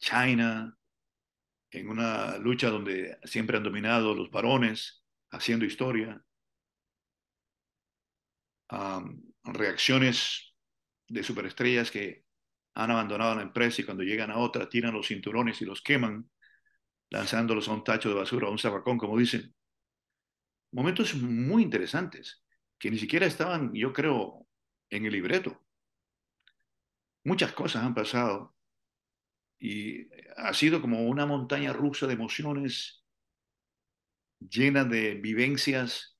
China, 0.00 0.76
en 1.70 1.88
una 1.88 2.38
lucha 2.38 2.70
donde 2.70 3.18
siempre 3.24 3.56
han 3.56 3.62
dominado 3.62 4.14
los 4.14 4.30
varones, 4.30 5.04
haciendo 5.30 5.64
historia. 5.64 6.24
reacciones 9.44 10.54
de 11.08 11.22
superestrellas 11.22 11.90
que 11.90 12.24
han 12.74 12.90
abandonado 12.90 13.34
la 13.34 13.42
empresa 13.42 13.82
y 13.82 13.84
cuando 13.84 14.04
llegan 14.04 14.30
a 14.30 14.38
otra 14.38 14.68
tiran 14.68 14.94
los 14.94 15.08
cinturones 15.08 15.60
y 15.60 15.64
los 15.64 15.82
queman, 15.82 16.30
lanzándolos 17.10 17.68
a 17.68 17.72
un 17.72 17.84
tacho 17.84 18.08
de 18.08 18.14
basura, 18.14 18.46
a 18.48 18.50
un 18.50 18.58
zapacón, 18.58 18.96
como 18.98 19.18
dicen. 19.18 19.54
Momentos 20.72 21.14
muy 21.16 21.62
interesantes 21.62 22.44
que 22.78 22.90
ni 22.90 22.98
siquiera 22.98 23.26
estaban, 23.26 23.72
yo 23.74 23.92
creo, 23.92 24.46
en 24.90 25.06
el 25.06 25.12
libreto. 25.12 25.60
Muchas 27.24 27.52
cosas 27.52 27.84
han 27.84 27.94
pasado 27.94 28.54
y 29.58 30.08
ha 30.36 30.52
sido 30.54 30.80
como 30.80 31.06
una 31.06 31.26
montaña 31.26 31.72
rusa 31.72 32.06
de 32.06 32.14
emociones 32.14 33.04
llena 34.40 34.84
de 34.84 35.14
vivencias 35.14 36.16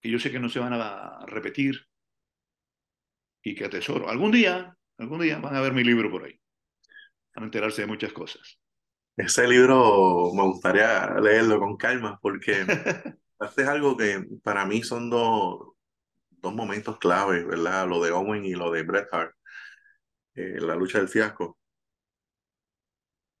que 0.00 0.10
yo 0.10 0.18
sé 0.18 0.30
que 0.30 0.40
no 0.40 0.48
se 0.48 0.60
van 0.60 0.74
a 0.74 1.24
repetir 1.26 1.86
y 3.42 3.54
que 3.54 3.64
atesoro. 3.64 4.08
Algún 4.08 4.32
día, 4.32 4.76
algún 4.98 5.20
día 5.20 5.38
van 5.38 5.56
a 5.56 5.60
ver 5.60 5.72
mi 5.72 5.84
libro 5.84 6.10
por 6.10 6.24
ahí. 6.24 6.38
Van 7.34 7.44
a 7.44 7.46
enterarse 7.46 7.82
de 7.82 7.88
muchas 7.88 8.12
cosas. 8.12 8.58
Ese 9.16 9.46
libro 9.46 10.32
me 10.34 10.42
gustaría 10.42 11.10
leerlo 11.20 11.58
con 11.58 11.76
calma 11.76 12.18
porque 12.22 12.64
es 13.56 13.68
algo 13.68 13.96
que 13.96 14.24
para 14.42 14.64
mí 14.64 14.82
son 14.82 15.10
dos, 15.10 15.69
dos 16.40 16.54
momentos 16.54 16.98
claves, 16.98 17.46
¿verdad? 17.46 17.88
Lo 17.88 18.02
de 18.02 18.12
Owen 18.12 18.44
y 18.44 18.52
lo 18.54 18.70
de 18.70 18.82
Bret 18.82 19.08
Hart, 19.12 19.34
eh, 20.34 20.58
la 20.60 20.74
lucha 20.74 20.98
del 20.98 21.08
fiasco. 21.08 21.58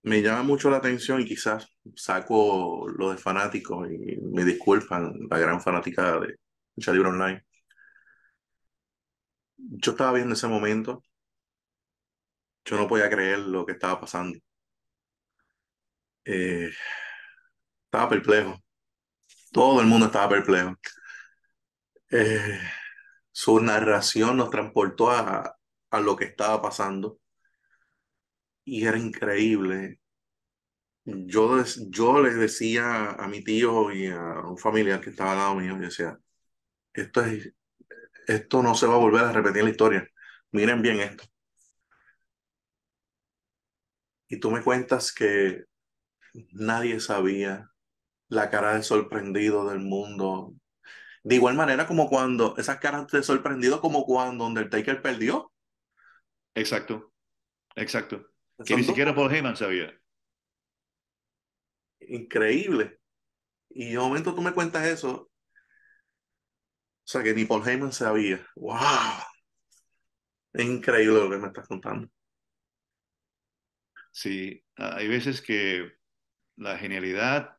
Me 0.02 0.22
llama 0.22 0.42
mucho 0.42 0.70
la 0.70 0.78
atención 0.78 1.20
y 1.20 1.26
quizás 1.26 1.66
saco 1.94 2.86
lo 2.88 3.10
de 3.10 3.18
fanáticos 3.18 3.88
y 3.90 4.16
me 4.32 4.44
disculpan 4.44 5.12
la 5.30 5.38
gran 5.38 5.60
fanática 5.60 6.18
de 6.20 6.36
Lucha 6.76 6.92
Libre 6.92 7.08
Online. 7.10 7.44
Yo 9.56 9.92
estaba 9.92 10.12
viendo 10.12 10.34
ese 10.34 10.48
momento, 10.48 11.02
yo 12.64 12.76
no 12.78 12.88
podía 12.88 13.10
creer 13.10 13.40
lo 13.40 13.66
que 13.66 13.72
estaba 13.72 14.00
pasando. 14.00 14.38
Eh, 16.24 16.70
estaba 17.84 18.08
perplejo. 18.08 18.56
Todo 19.52 19.80
el 19.80 19.86
mundo 19.86 20.06
estaba 20.06 20.28
perplejo. 20.30 20.76
Eh, 22.10 22.60
su 23.42 23.58
narración 23.60 24.36
nos 24.36 24.50
transportó 24.50 25.10
a, 25.10 25.56
a 25.90 26.00
lo 26.00 26.14
que 26.16 26.26
estaba 26.26 26.60
pasando 26.60 27.18
y 28.64 28.86
era 28.86 28.98
increíble. 28.98 30.00
Yo, 31.04 31.62
yo 31.88 32.20
les 32.22 32.36
decía 32.36 33.10
a 33.12 33.26
mi 33.28 33.42
tío 33.42 33.90
y 33.92 34.06
a 34.06 34.40
un 34.40 34.58
familiar 34.58 35.00
que 35.00 35.10
estaba 35.10 35.32
al 35.32 35.38
lado 35.38 35.54
mío, 35.56 35.74
yo 35.76 35.80
decía, 35.86 36.18
esto, 36.94 37.22
es, 37.24 37.52
esto 38.28 38.62
no 38.62 38.74
se 38.76 38.86
va 38.86 38.94
a 38.96 38.98
volver 38.98 39.24
a 39.24 39.32
repetir 39.32 39.64
la 39.64 39.70
historia. 39.70 40.08
Miren 40.52 40.82
bien 40.82 41.00
esto. 41.00 41.24
Y 44.28 44.38
tú 44.40 44.50
me 44.50 44.62
cuentas 44.62 45.12
que 45.12 45.64
nadie 46.52 47.00
sabía 47.00 47.70
la 48.28 48.50
cara 48.50 48.74
de 48.76 48.82
sorprendido 48.84 49.68
del 49.68 49.80
mundo, 49.80 50.54
de 51.22 51.34
igual 51.34 51.54
manera 51.54 51.86
como 51.86 52.08
cuando 52.08 52.56
esas 52.56 52.78
caras 52.78 53.06
de 53.08 53.22
sorprendido 53.22 53.80
como 53.80 54.04
cuando 54.04 54.46
Undertaker 54.46 55.02
perdió. 55.02 55.52
Exacto, 56.54 57.12
exacto. 57.74 58.26
que 58.64 58.76
ni 58.76 58.84
siquiera 58.84 59.14
Paul 59.14 59.32
Heyman 59.32 59.56
sabía. 59.56 59.98
Increíble. 62.00 63.00
Y 63.68 63.92
de 63.92 63.98
momento 63.98 64.34
tú 64.34 64.42
me 64.42 64.52
cuentas 64.52 64.86
eso. 64.86 65.10
O 65.12 65.30
sea, 67.04 67.22
que 67.22 67.34
ni 67.34 67.44
Paul 67.44 67.68
Heyman 67.68 67.92
sabía. 67.92 68.44
¡Wow! 68.56 68.78
Es 70.52 70.64
increíble 70.64 71.20
lo 71.20 71.30
que 71.30 71.38
me 71.38 71.48
estás 71.48 71.68
contando. 71.68 72.08
Sí, 74.10 74.64
hay 74.76 75.08
veces 75.08 75.40
que 75.40 75.92
la 76.56 76.78
genialidad 76.78 77.58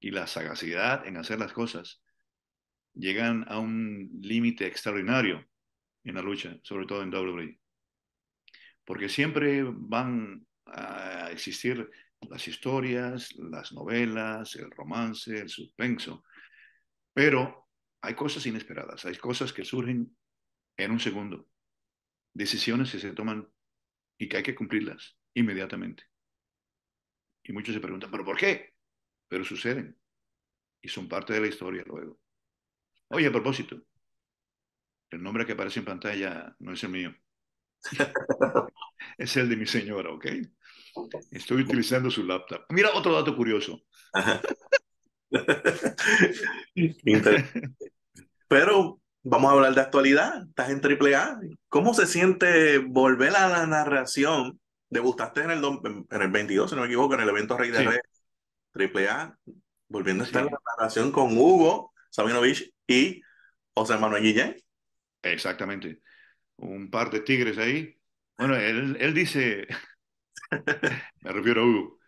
y 0.00 0.10
la 0.10 0.26
sagacidad 0.26 1.06
en 1.06 1.16
hacer 1.16 1.38
las 1.38 1.52
cosas 1.52 2.02
llegan 2.94 3.44
a 3.48 3.58
un 3.58 4.10
límite 4.20 4.66
extraordinario 4.66 5.46
en 6.04 6.14
la 6.14 6.22
lucha, 6.22 6.58
sobre 6.62 6.86
todo 6.86 7.02
en 7.02 7.14
WWE. 7.14 7.60
Porque 8.84 9.08
siempre 9.08 9.62
van 9.64 10.46
a 10.66 11.30
existir 11.30 11.88
las 12.28 12.46
historias, 12.48 13.34
las 13.36 13.72
novelas, 13.72 14.54
el 14.56 14.70
romance, 14.70 15.38
el 15.38 15.48
suspenso, 15.48 16.24
pero 17.12 17.68
hay 18.02 18.14
cosas 18.14 18.46
inesperadas, 18.46 19.04
hay 19.04 19.16
cosas 19.16 19.52
que 19.52 19.64
surgen 19.64 20.16
en 20.76 20.90
un 20.90 21.00
segundo, 21.00 21.48
decisiones 22.34 22.92
que 22.92 22.98
se 22.98 23.12
toman 23.12 23.48
y 24.18 24.28
que 24.28 24.38
hay 24.38 24.42
que 24.42 24.54
cumplirlas 24.54 25.16
inmediatamente. 25.34 26.04
Y 27.44 27.52
muchos 27.52 27.74
se 27.74 27.80
preguntan, 27.80 28.10
¿pero 28.10 28.24
por 28.24 28.36
qué? 28.36 28.74
Pero 29.28 29.44
suceden 29.44 29.98
y 30.82 30.88
son 30.88 31.08
parte 31.08 31.32
de 31.32 31.40
la 31.40 31.48
historia 31.48 31.82
luego. 31.86 32.19
Oye, 33.10 33.26
a 33.26 33.32
propósito, 33.32 33.76
el 35.10 35.22
nombre 35.22 35.44
que 35.44 35.52
aparece 35.52 35.80
en 35.80 35.84
pantalla 35.84 36.54
no 36.60 36.72
es 36.72 36.84
el 36.84 36.90
mío. 36.90 37.12
es 39.18 39.36
el 39.36 39.48
de 39.48 39.56
mi 39.56 39.66
señora, 39.66 40.10
¿ok? 40.10 40.26
Estoy 41.32 41.62
utilizando 41.62 42.08
su 42.10 42.22
laptop. 42.22 42.62
Mira 42.68 42.90
otro 42.94 43.12
dato 43.12 43.34
curioso. 43.36 43.82
Pero 48.48 49.00
vamos 49.22 49.50
a 49.50 49.54
hablar 49.54 49.74
de 49.74 49.80
actualidad. 49.80 50.46
Estás 50.48 50.70
en 50.70 50.80
AAA. 50.80 51.40
¿Cómo 51.68 51.94
se 51.94 52.06
siente 52.06 52.78
volver 52.78 53.34
a 53.34 53.48
la 53.48 53.66
narración? 53.66 54.60
Debutaste 54.88 55.40
en 55.42 55.50
el, 55.50 55.64
en 55.64 56.22
el 56.22 56.30
22, 56.30 56.70
si 56.70 56.76
no 56.76 56.82
me 56.82 56.88
equivoco, 56.88 57.14
en 57.14 57.20
el 57.20 57.28
evento 57.28 57.56
Rey 57.56 57.70
de 57.70 57.78
sí. 57.78 57.84
Reyes, 57.86 58.02
AAA, 58.72 59.36
volviendo 59.88 60.22
a 60.22 60.26
estar 60.26 60.42
sí. 60.42 60.48
en 60.48 60.54
la 60.54 60.60
narración 60.76 61.10
con 61.12 61.36
Hugo 61.36 61.90
Sabinovich 62.10 62.72
y 62.90 63.22
José 63.74 63.96
Manuel 63.98 64.22
Guillén. 64.22 64.56
Exactamente. 65.22 66.00
Un 66.56 66.90
par 66.90 67.10
de 67.10 67.20
tigres 67.20 67.58
ahí. 67.58 67.96
Bueno, 68.36 68.56
él, 68.56 68.96
él 69.00 69.14
dice, 69.14 69.66
me 71.22 71.32
refiero 71.32 71.62
a 71.62 71.64
Hugo, 71.64 72.00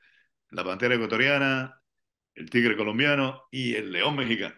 la 0.51 0.65
pantera 0.65 0.95
ecuatoriana, 0.95 1.81
el 2.35 2.51
tigre 2.51 2.77
colombiano 2.77 3.45
y 3.51 3.75
el 3.77 3.93
león 3.93 4.17
mexicano. 4.17 4.57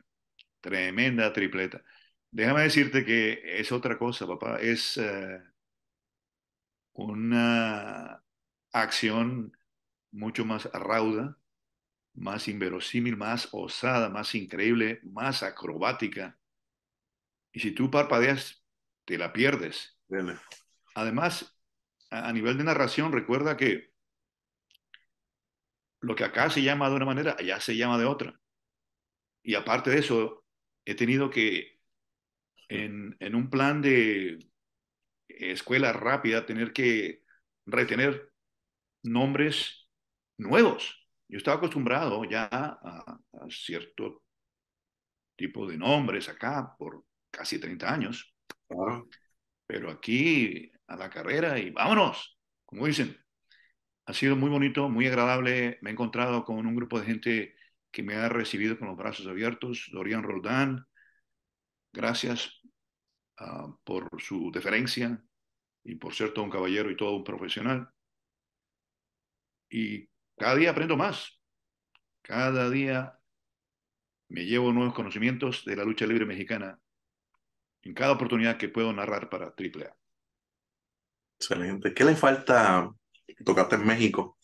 Tremenda 0.60 1.32
tripleta. 1.32 1.82
Déjame 2.30 2.62
decirte 2.62 3.04
que 3.04 3.40
es 3.60 3.70
otra 3.72 3.98
cosa, 3.98 4.26
papá. 4.26 4.58
Es 4.60 4.96
uh, 4.96 5.40
una 6.94 8.22
acción 8.72 9.52
mucho 10.12 10.44
más 10.44 10.64
rauda, 10.72 11.38
más 12.14 12.48
inverosímil, 12.48 13.16
más 13.16 13.48
osada, 13.52 14.08
más 14.08 14.34
increíble, 14.34 15.00
más 15.02 15.42
acrobática. 15.42 16.38
Y 17.52 17.60
si 17.60 17.72
tú 17.72 17.90
parpadeas, 17.90 18.64
te 19.04 19.18
la 19.18 19.32
pierdes. 19.32 19.98
Bien. 20.08 20.38
Además, 20.94 21.56
a 22.10 22.32
nivel 22.32 22.56
de 22.56 22.64
narración, 22.64 23.12
recuerda 23.12 23.56
que 23.56 23.92
lo 26.00 26.14
que 26.14 26.24
acá 26.24 26.50
se 26.50 26.62
llama 26.62 26.88
de 26.88 26.96
una 26.96 27.06
manera, 27.06 27.36
allá 27.38 27.60
se 27.60 27.76
llama 27.76 27.98
de 27.98 28.04
otra. 28.04 28.40
Y 29.42 29.54
aparte 29.54 29.90
de 29.90 29.98
eso, 29.98 30.44
he 30.84 30.94
tenido 30.94 31.30
que, 31.30 31.80
en, 32.68 33.16
en 33.20 33.34
un 33.34 33.50
plan 33.50 33.82
de 33.82 34.38
escuela 35.28 35.92
rápida, 35.92 36.46
tener 36.46 36.72
que 36.72 37.22
retener 37.66 38.32
nombres 39.02 39.88
nuevos. 40.36 41.03
Yo 41.34 41.38
estaba 41.38 41.56
acostumbrado 41.56 42.22
ya 42.22 42.48
a, 42.52 42.78
a, 42.78 43.18
cierto 43.50 44.22
tipo 45.34 45.66
de 45.66 45.76
nombres 45.76 46.28
acá 46.28 46.76
por 46.78 47.04
casi 47.28 47.58
30 47.58 47.92
años. 47.92 48.32
Claro. 48.68 49.08
Pero 49.66 49.90
aquí 49.90 50.70
a 50.86 50.94
la 50.94 51.10
carrera 51.10 51.58
y 51.58 51.70
vámonos, 51.70 52.38
como 52.64 52.86
dicen. 52.86 53.18
Ha 54.06 54.12
sido 54.14 54.36
muy 54.36 54.48
bonito, 54.48 54.88
muy 54.88 55.08
agradable. 55.08 55.78
Me 55.82 55.90
he 55.90 55.92
encontrado 55.94 56.44
con 56.44 56.64
un 56.64 56.76
grupo 56.76 57.00
de 57.00 57.06
gente 57.06 57.56
que 57.90 58.04
me 58.04 58.14
ha 58.14 58.28
recibido 58.28 58.78
con 58.78 58.86
los 58.86 58.96
brazos 58.96 59.26
abiertos. 59.26 59.88
Dorian 59.92 60.22
Roldán, 60.22 60.86
gracias 61.92 62.60
uh, 63.40 63.76
por 63.82 64.08
su 64.22 64.52
deferencia 64.52 65.20
y 65.82 65.96
por 65.96 66.14
ser 66.14 66.32
todo 66.32 66.44
un 66.44 66.52
caballero 66.52 66.92
y 66.92 66.96
todo 66.96 67.16
un 67.16 67.24
profesional. 67.24 67.90
Y 69.68 70.08
cada 70.36 70.54
día 70.56 70.70
aprendo 70.70 70.96
más. 70.96 71.40
Cada 72.22 72.70
día 72.70 73.18
me 74.28 74.44
llevo 74.46 74.72
nuevos 74.72 74.94
conocimientos 74.94 75.64
de 75.64 75.76
la 75.76 75.84
lucha 75.84 76.06
libre 76.06 76.26
mexicana 76.26 76.78
en 77.82 77.94
cada 77.94 78.12
oportunidad 78.12 78.56
que 78.56 78.68
puedo 78.68 78.92
narrar 78.92 79.28
para 79.28 79.54
AAA. 79.54 79.94
Excelente. 81.38 81.92
¿Qué 81.92 82.04
le 82.04 82.16
falta? 82.16 82.90
Tocaste 83.44 83.76
en 83.76 83.86
México, 83.86 84.38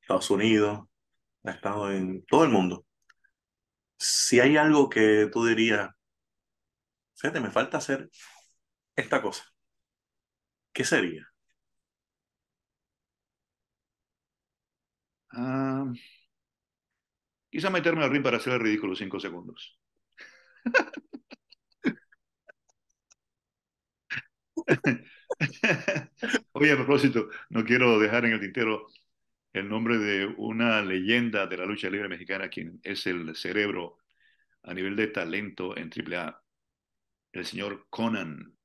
Estados 0.00 0.30
Unidos, 0.30 0.88
ha 1.44 1.50
estado 1.52 1.92
en 1.92 2.24
todo 2.26 2.44
el 2.44 2.50
mundo. 2.50 2.86
Si 3.98 4.40
hay 4.40 4.56
algo 4.56 4.88
que 4.88 5.28
tú 5.32 5.44
dirías, 5.46 5.90
fíjate, 7.16 7.40
me 7.40 7.50
falta 7.50 7.78
hacer 7.78 8.10
esta 8.96 9.22
cosa, 9.22 9.44
¿qué 10.72 10.84
sería? 10.84 11.29
Uh, 15.36 15.92
quizá 17.52 17.68
meterme 17.70 18.02
al 18.04 18.10
ring 18.10 18.22
para 18.24 18.38
hacer 18.38 18.54
el 18.54 18.60
ridículo 18.60 18.96
cinco 18.96 19.20
segundos. 19.20 19.78
Oye, 26.52 26.72
a 26.72 26.76
propósito, 26.76 27.28
no 27.50 27.64
quiero 27.64 27.98
dejar 27.98 28.24
en 28.24 28.32
el 28.32 28.40
tintero 28.40 28.86
el 29.52 29.68
nombre 29.68 29.98
de 29.98 30.26
una 30.38 30.82
leyenda 30.82 31.46
de 31.46 31.56
la 31.58 31.66
lucha 31.66 31.90
libre 31.90 32.08
mexicana, 32.08 32.48
quien 32.48 32.80
es 32.84 33.06
el 33.06 33.36
cerebro 33.36 33.98
a 34.64 34.74
nivel 34.74 34.96
de 34.96 35.08
talento 35.08 35.76
en 35.76 35.90
AAA, 35.90 36.42
el 37.32 37.46
señor 37.46 37.86
Conan. 37.90 38.56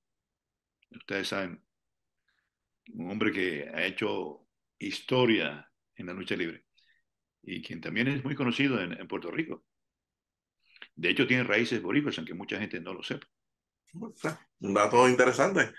Ustedes 0.90 1.28
saben, 1.28 1.62
un 2.94 3.12
hombre 3.12 3.32
que 3.32 3.70
ha 3.74 3.86
hecho 3.86 4.48
historia 4.80 5.70
en 5.96 6.08
la 6.08 6.14
lucha 6.14 6.36
libre 6.36 6.66
y 7.44 7.62
quien 7.62 7.82
también 7.82 8.08
es 8.08 8.24
muy 8.24 8.36
conocido 8.36 8.82
en, 8.82 8.94
en 9.00 9.08
Puerto 9.08 9.32
Rico. 9.32 9.64
De 10.96 11.10
hecho, 11.10 11.28
tiene 11.28 11.44
raíces 11.44 11.82
boricuas, 11.82 12.18
aunque 12.18 12.34
mucha 12.34 12.60
gente 12.60 12.80
no 12.80 12.94
lo 12.94 13.04
sepa. 13.04 13.28
Un 14.60 14.74
dato 14.74 15.08
interesante. 15.08 15.74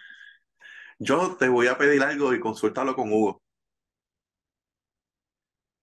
Yo 0.98 1.36
te 1.36 1.48
voy 1.48 1.66
a 1.66 1.76
pedir 1.78 2.02
algo 2.02 2.34
y 2.34 2.40
consúltalo 2.40 2.94
con 2.94 3.12
Hugo. 3.12 3.42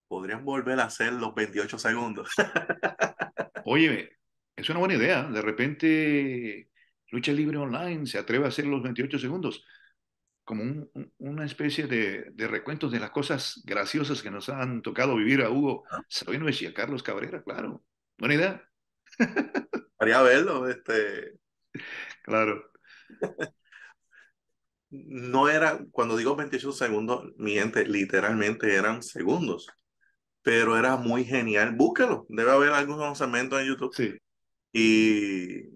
Podrían 0.07 0.45
volver 0.45 0.79
a 0.79 0.85
hacer 0.85 1.13
los 1.13 1.33
28 1.33 1.77
segundos. 1.77 2.29
Oye, 3.65 4.17
es 4.55 4.69
una 4.69 4.79
buena 4.79 4.95
idea. 4.95 5.23
De 5.23 5.41
repente, 5.41 6.69
Lucha 7.09 7.31
Libre 7.31 7.57
Online 7.57 8.05
se 8.05 8.19
atreve 8.19 8.45
a 8.45 8.49
hacer 8.49 8.65
los 8.65 8.83
28 8.83 9.19
segundos. 9.19 9.65
Como 10.43 10.63
un, 10.63 11.13
una 11.19 11.45
especie 11.45 11.87
de, 11.87 12.31
de, 12.33 12.47
recuentos 12.47 12.91
de 12.91 12.99
las 12.99 13.11
cosas 13.11 13.61
graciosas 13.65 14.21
que 14.21 14.31
nos 14.31 14.49
han 14.49 14.81
tocado 14.81 15.15
vivir 15.15 15.41
a 15.41 15.49
Hugo 15.49 15.85
Sabinovich 16.09 16.63
y 16.63 16.65
a 16.65 16.73
Carlos 16.73 17.03
Cabrera, 17.03 17.41
claro. 17.43 17.83
Buena 18.17 18.35
idea. 18.35 18.69
Haría 19.99 20.21
verlo, 20.21 20.67
este. 20.67 21.39
Claro 22.23 22.73
no 24.89 25.49
era, 25.49 25.79
cuando 25.91 26.17
digo 26.17 26.35
28 26.35 26.71
segundos, 26.71 27.33
mi 27.37 27.53
gente, 27.53 27.85
literalmente 27.85 28.75
eran 28.75 29.01
segundos, 29.01 29.67
pero 30.41 30.77
era 30.77 30.97
muy 30.97 31.25
genial. 31.25 31.75
Búsquelo, 31.75 32.25
debe 32.29 32.51
haber 32.51 32.71
algunos 32.71 33.17
segmentos 33.17 33.59
en 33.61 33.67
YouTube. 33.67 33.93
Sí. 33.95 34.15
Y 34.71 35.69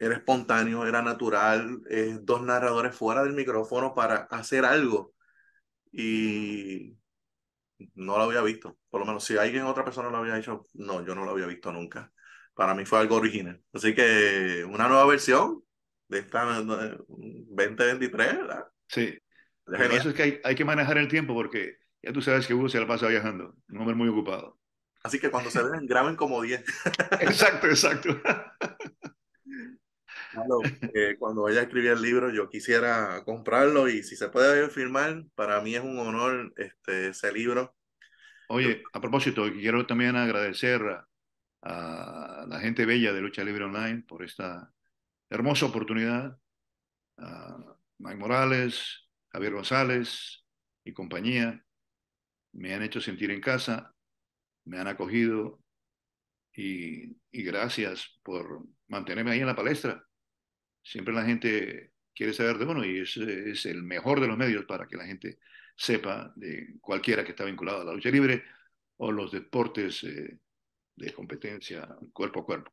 era 0.00 0.14
espontáneo, 0.14 0.86
era 0.86 1.02
natural, 1.02 1.82
eh, 1.90 2.18
dos 2.22 2.42
narradores 2.42 2.96
fuera 2.96 3.22
del 3.22 3.34
micrófono 3.34 3.94
para 3.94 4.22
hacer 4.30 4.64
algo. 4.64 5.12
Y 5.92 6.96
no 7.94 8.16
lo 8.16 8.24
había 8.24 8.40
visto. 8.40 8.78
Por 8.88 9.00
lo 9.00 9.06
menos 9.06 9.24
si 9.24 9.36
alguien, 9.36 9.64
otra 9.64 9.84
persona 9.84 10.08
lo 10.08 10.16
había 10.16 10.38
hecho, 10.38 10.64
no, 10.72 11.04
yo 11.04 11.14
no 11.14 11.26
lo 11.26 11.32
había 11.32 11.46
visto 11.46 11.70
nunca. 11.70 12.10
Para 12.54 12.74
mí 12.74 12.86
fue 12.86 12.98
algo 12.98 13.16
original. 13.16 13.62
Así 13.74 13.94
que 13.94 14.64
una 14.66 14.88
nueva 14.88 15.04
versión, 15.04 15.62
de 16.08 16.18
esta 16.20 16.44
2023, 16.44 18.38
¿verdad? 18.38 18.64
Sí. 18.88 19.16
Lo 19.66 19.78
que 19.78 19.96
es 19.96 20.14
que 20.14 20.22
hay, 20.22 20.40
hay, 20.42 20.54
que 20.54 20.64
manejar 20.64 20.98
el 20.98 21.08
tiempo 21.08 21.34
porque 21.34 21.76
ya 22.02 22.12
tú 22.12 22.22
sabes 22.22 22.46
que 22.46 22.54
Hugo 22.54 22.68
se 22.68 22.80
la 22.80 22.86
pasa 22.86 23.06
viajando, 23.06 23.54
un 23.68 23.78
hombre 23.78 23.94
muy 23.94 24.08
ocupado. 24.08 24.58
Así 25.02 25.20
que 25.20 25.30
cuando 25.30 25.50
se 25.50 25.62
ven, 25.62 25.86
graben 25.86 26.16
como 26.16 26.42
10. 26.42 26.64
exacto, 27.20 27.66
exacto. 27.68 28.20
Eh, 30.94 31.16
cuando 31.18 31.42
vaya 31.42 31.60
a 31.60 31.62
escribir 31.64 31.90
el 31.90 32.02
libro, 32.02 32.30
yo 32.30 32.48
quisiera 32.48 33.22
comprarlo 33.24 33.88
y 33.88 34.02
si 34.02 34.16
se 34.16 34.28
puede 34.28 34.68
firmar, 34.68 35.24
para 35.34 35.60
mí 35.60 35.74
es 35.74 35.82
un 35.82 35.98
honor 35.98 36.52
este, 36.56 37.08
ese 37.08 37.32
libro. 37.32 37.74
Oye, 38.48 38.82
a 38.92 39.00
propósito, 39.00 39.44
quiero 39.52 39.86
también 39.86 40.16
agradecer 40.16 40.82
a, 40.82 41.06
a 41.62 42.46
la 42.48 42.60
gente 42.60 42.86
bella 42.86 43.12
de 43.12 43.20
Lucha 43.20 43.44
Libre 43.44 43.64
Online 43.64 44.02
por 44.06 44.24
esta 44.24 44.72
hermosa 45.28 45.66
oportunidad. 45.66 46.38
Uh, 47.16 47.74
Mike 47.98 48.16
Morales, 48.16 49.08
Javier 49.28 49.52
González 49.52 50.44
y 50.84 50.92
compañía 50.92 51.62
me 52.52 52.74
han 52.74 52.82
hecho 52.82 53.00
sentir 53.00 53.30
en 53.30 53.40
casa, 53.40 53.94
me 54.64 54.78
han 54.78 54.88
acogido 54.88 55.60
y, 56.52 57.16
y, 57.30 57.42
gracias 57.44 58.18
por 58.22 58.66
mantenerme 58.88 59.30
ahí 59.30 59.40
en 59.40 59.46
la 59.46 59.54
palestra. 59.54 60.04
Siempre 60.82 61.14
la 61.14 61.24
gente 61.24 61.92
quiere 62.14 62.32
saber 62.32 62.58
de 62.58 62.64
uno 62.64 62.84
y 62.84 63.00
es, 63.00 63.16
es 63.16 63.66
el 63.66 63.82
mejor 63.82 64.20
de 64.20 64.26
los 64.26 64.36
medios 64.36 64.64
para 64.64 64.86
que 64.86 64.96
la 64.96 65.06
gente 65.06 65.38
sepa 65.76 66.32
de 66.36 66.74
cualquiera 66.80 67.24
que 67.24 67.30
está 67.30 67.44
vinculado 67.44 67.80
a 67.80 67.84
la 67.84 67.94
lucha 67.94 68.10
libre 68.10 68.44
o 68.98 69.10
los 69.10 69.32
deportes 69.32 70.04
eh, 70.04 70.38
de 70.96 71.12
competencia 71.14 71.88
cuerpo 72.12 72.40
a 72.40 72.44
cuerpo. 72.44 72.72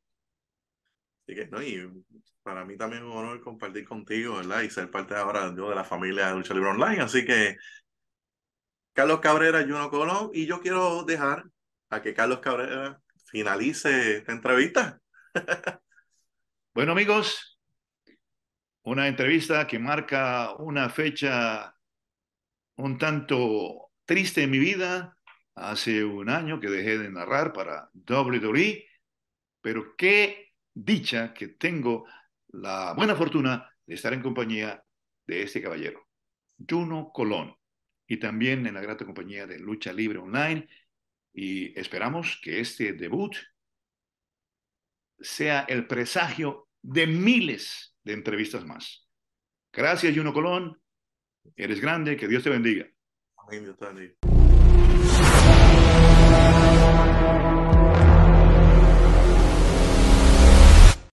Así 1.23 1.35
que, 1.35 1.47
¿no? 1.47 1.61
Y 1.61 2.03
para 2.43 2.65
mí 2.65 2.77
también 2.77 3.03
es 3.03 3.09
un 3.09 3.17
honor 3.17 3.41
compartir 3.41 3.85
contigo, 3.85 4.37
¿verdad? 4.37 4.61
Y 4.61 4.69
ser 4.69 4.91
parte 4.91 5.15
ahora 5.15 5.53
yo 5.55 5.69
de 5.69 5.75
la 5.75 5.83
familia 5.83 6.27
de 6.27 6.35
Lucha 6.35 6.53
Libre 6.53 6.69
Online. 6.69 7.01
Así 7.01 7.25
que, 7.25 7.57
Carlos 8.93 9.19
Cabrera, 9.19 9.61
Juno 9.61 9.89
Colón, 9.89 10.31
y 10.33 10.45
yo 10.45 10.59
quiero 10.59 11.03
dejar 11.03 11.45
a 11.89 12.01
que 12.01 12.13
Carlos 12.13 12.39
Cabrera 12.39 13.01
finalice 13.25 14.17
esta 14.17 14.31
entrevista. 14.33 15.01
Bueno, 16.73 16.91
amigos, 16.91 17.56
una 18.87 19.09
entrevista 19.09 19.67
que 19.67 19.79
marca 19.79 20.53
una 20.59 20.89
fecha 20.89 21.75
un 22.77 22.97
tanto 22.97 23.91
triste 24.05 24.43
en 24.43 24.51
mi 24.51 24.59
vida. 24.59 25.17
Hace 25.55 26.05
un 26.05 26.29
año 26.29 26.57
que 26.61 26.69
dejé 26.69 26.97
de 26.97 27.09
narrar 27.09 27.51
para 27.51 27.89
WWE, 27.93 28.85
pero 29.59 29.93
qué 29.97 30.53
dicha 30.73 31.33
que 31.33 31.49
tengo 31.49 32.05
la 32.47 32.93
buena 32.93 33.13
fortuna 33.13 33.69
de 33.85 33.95
estar 33.95 34.13
en 34.13 34.21
compañía 34.21 34.81
de 35.25 35.43
este 35.43 35.61
caballero, 35.61 36.07
Juno 36.57 37.11
Colón, 37.13 37.57
y 38.07 38.17
también 38.17 38.65
en 38.67 38.75
la 38.75 38.81
grata 38.81 39.03
compañía 39.03 39.45
de 39.45 39.59
Lucha 39.59 39.91
Libre 39.91 40.19
Online. 40.19 40.65
Y 41.33 41.77
esperamos 41.77 42.39
que 42.41 42.61
este 42.61 42.93
debut 42.93 43.35
sea 45.19 45.65
el 45.67 45.87
presagio 45.87 46.69
de 46.81 47.05
miles 47.05 47.86
de 48.07 48.13
entrevistas 48.13 48.65
más. 48.65 49.07
Gracias, 49.71 50.15
Juno 50.15 50.33
Colón. 50.33 50.81
Eres 51.55 51.79
grande, 51.79 52.17
que 52.17 52.27
Dios 52.27 52.43
te 52.43 52.49
bendiga. 52.49 52.87
Amén, 53.37 53.63
Dios. 53.63 53.77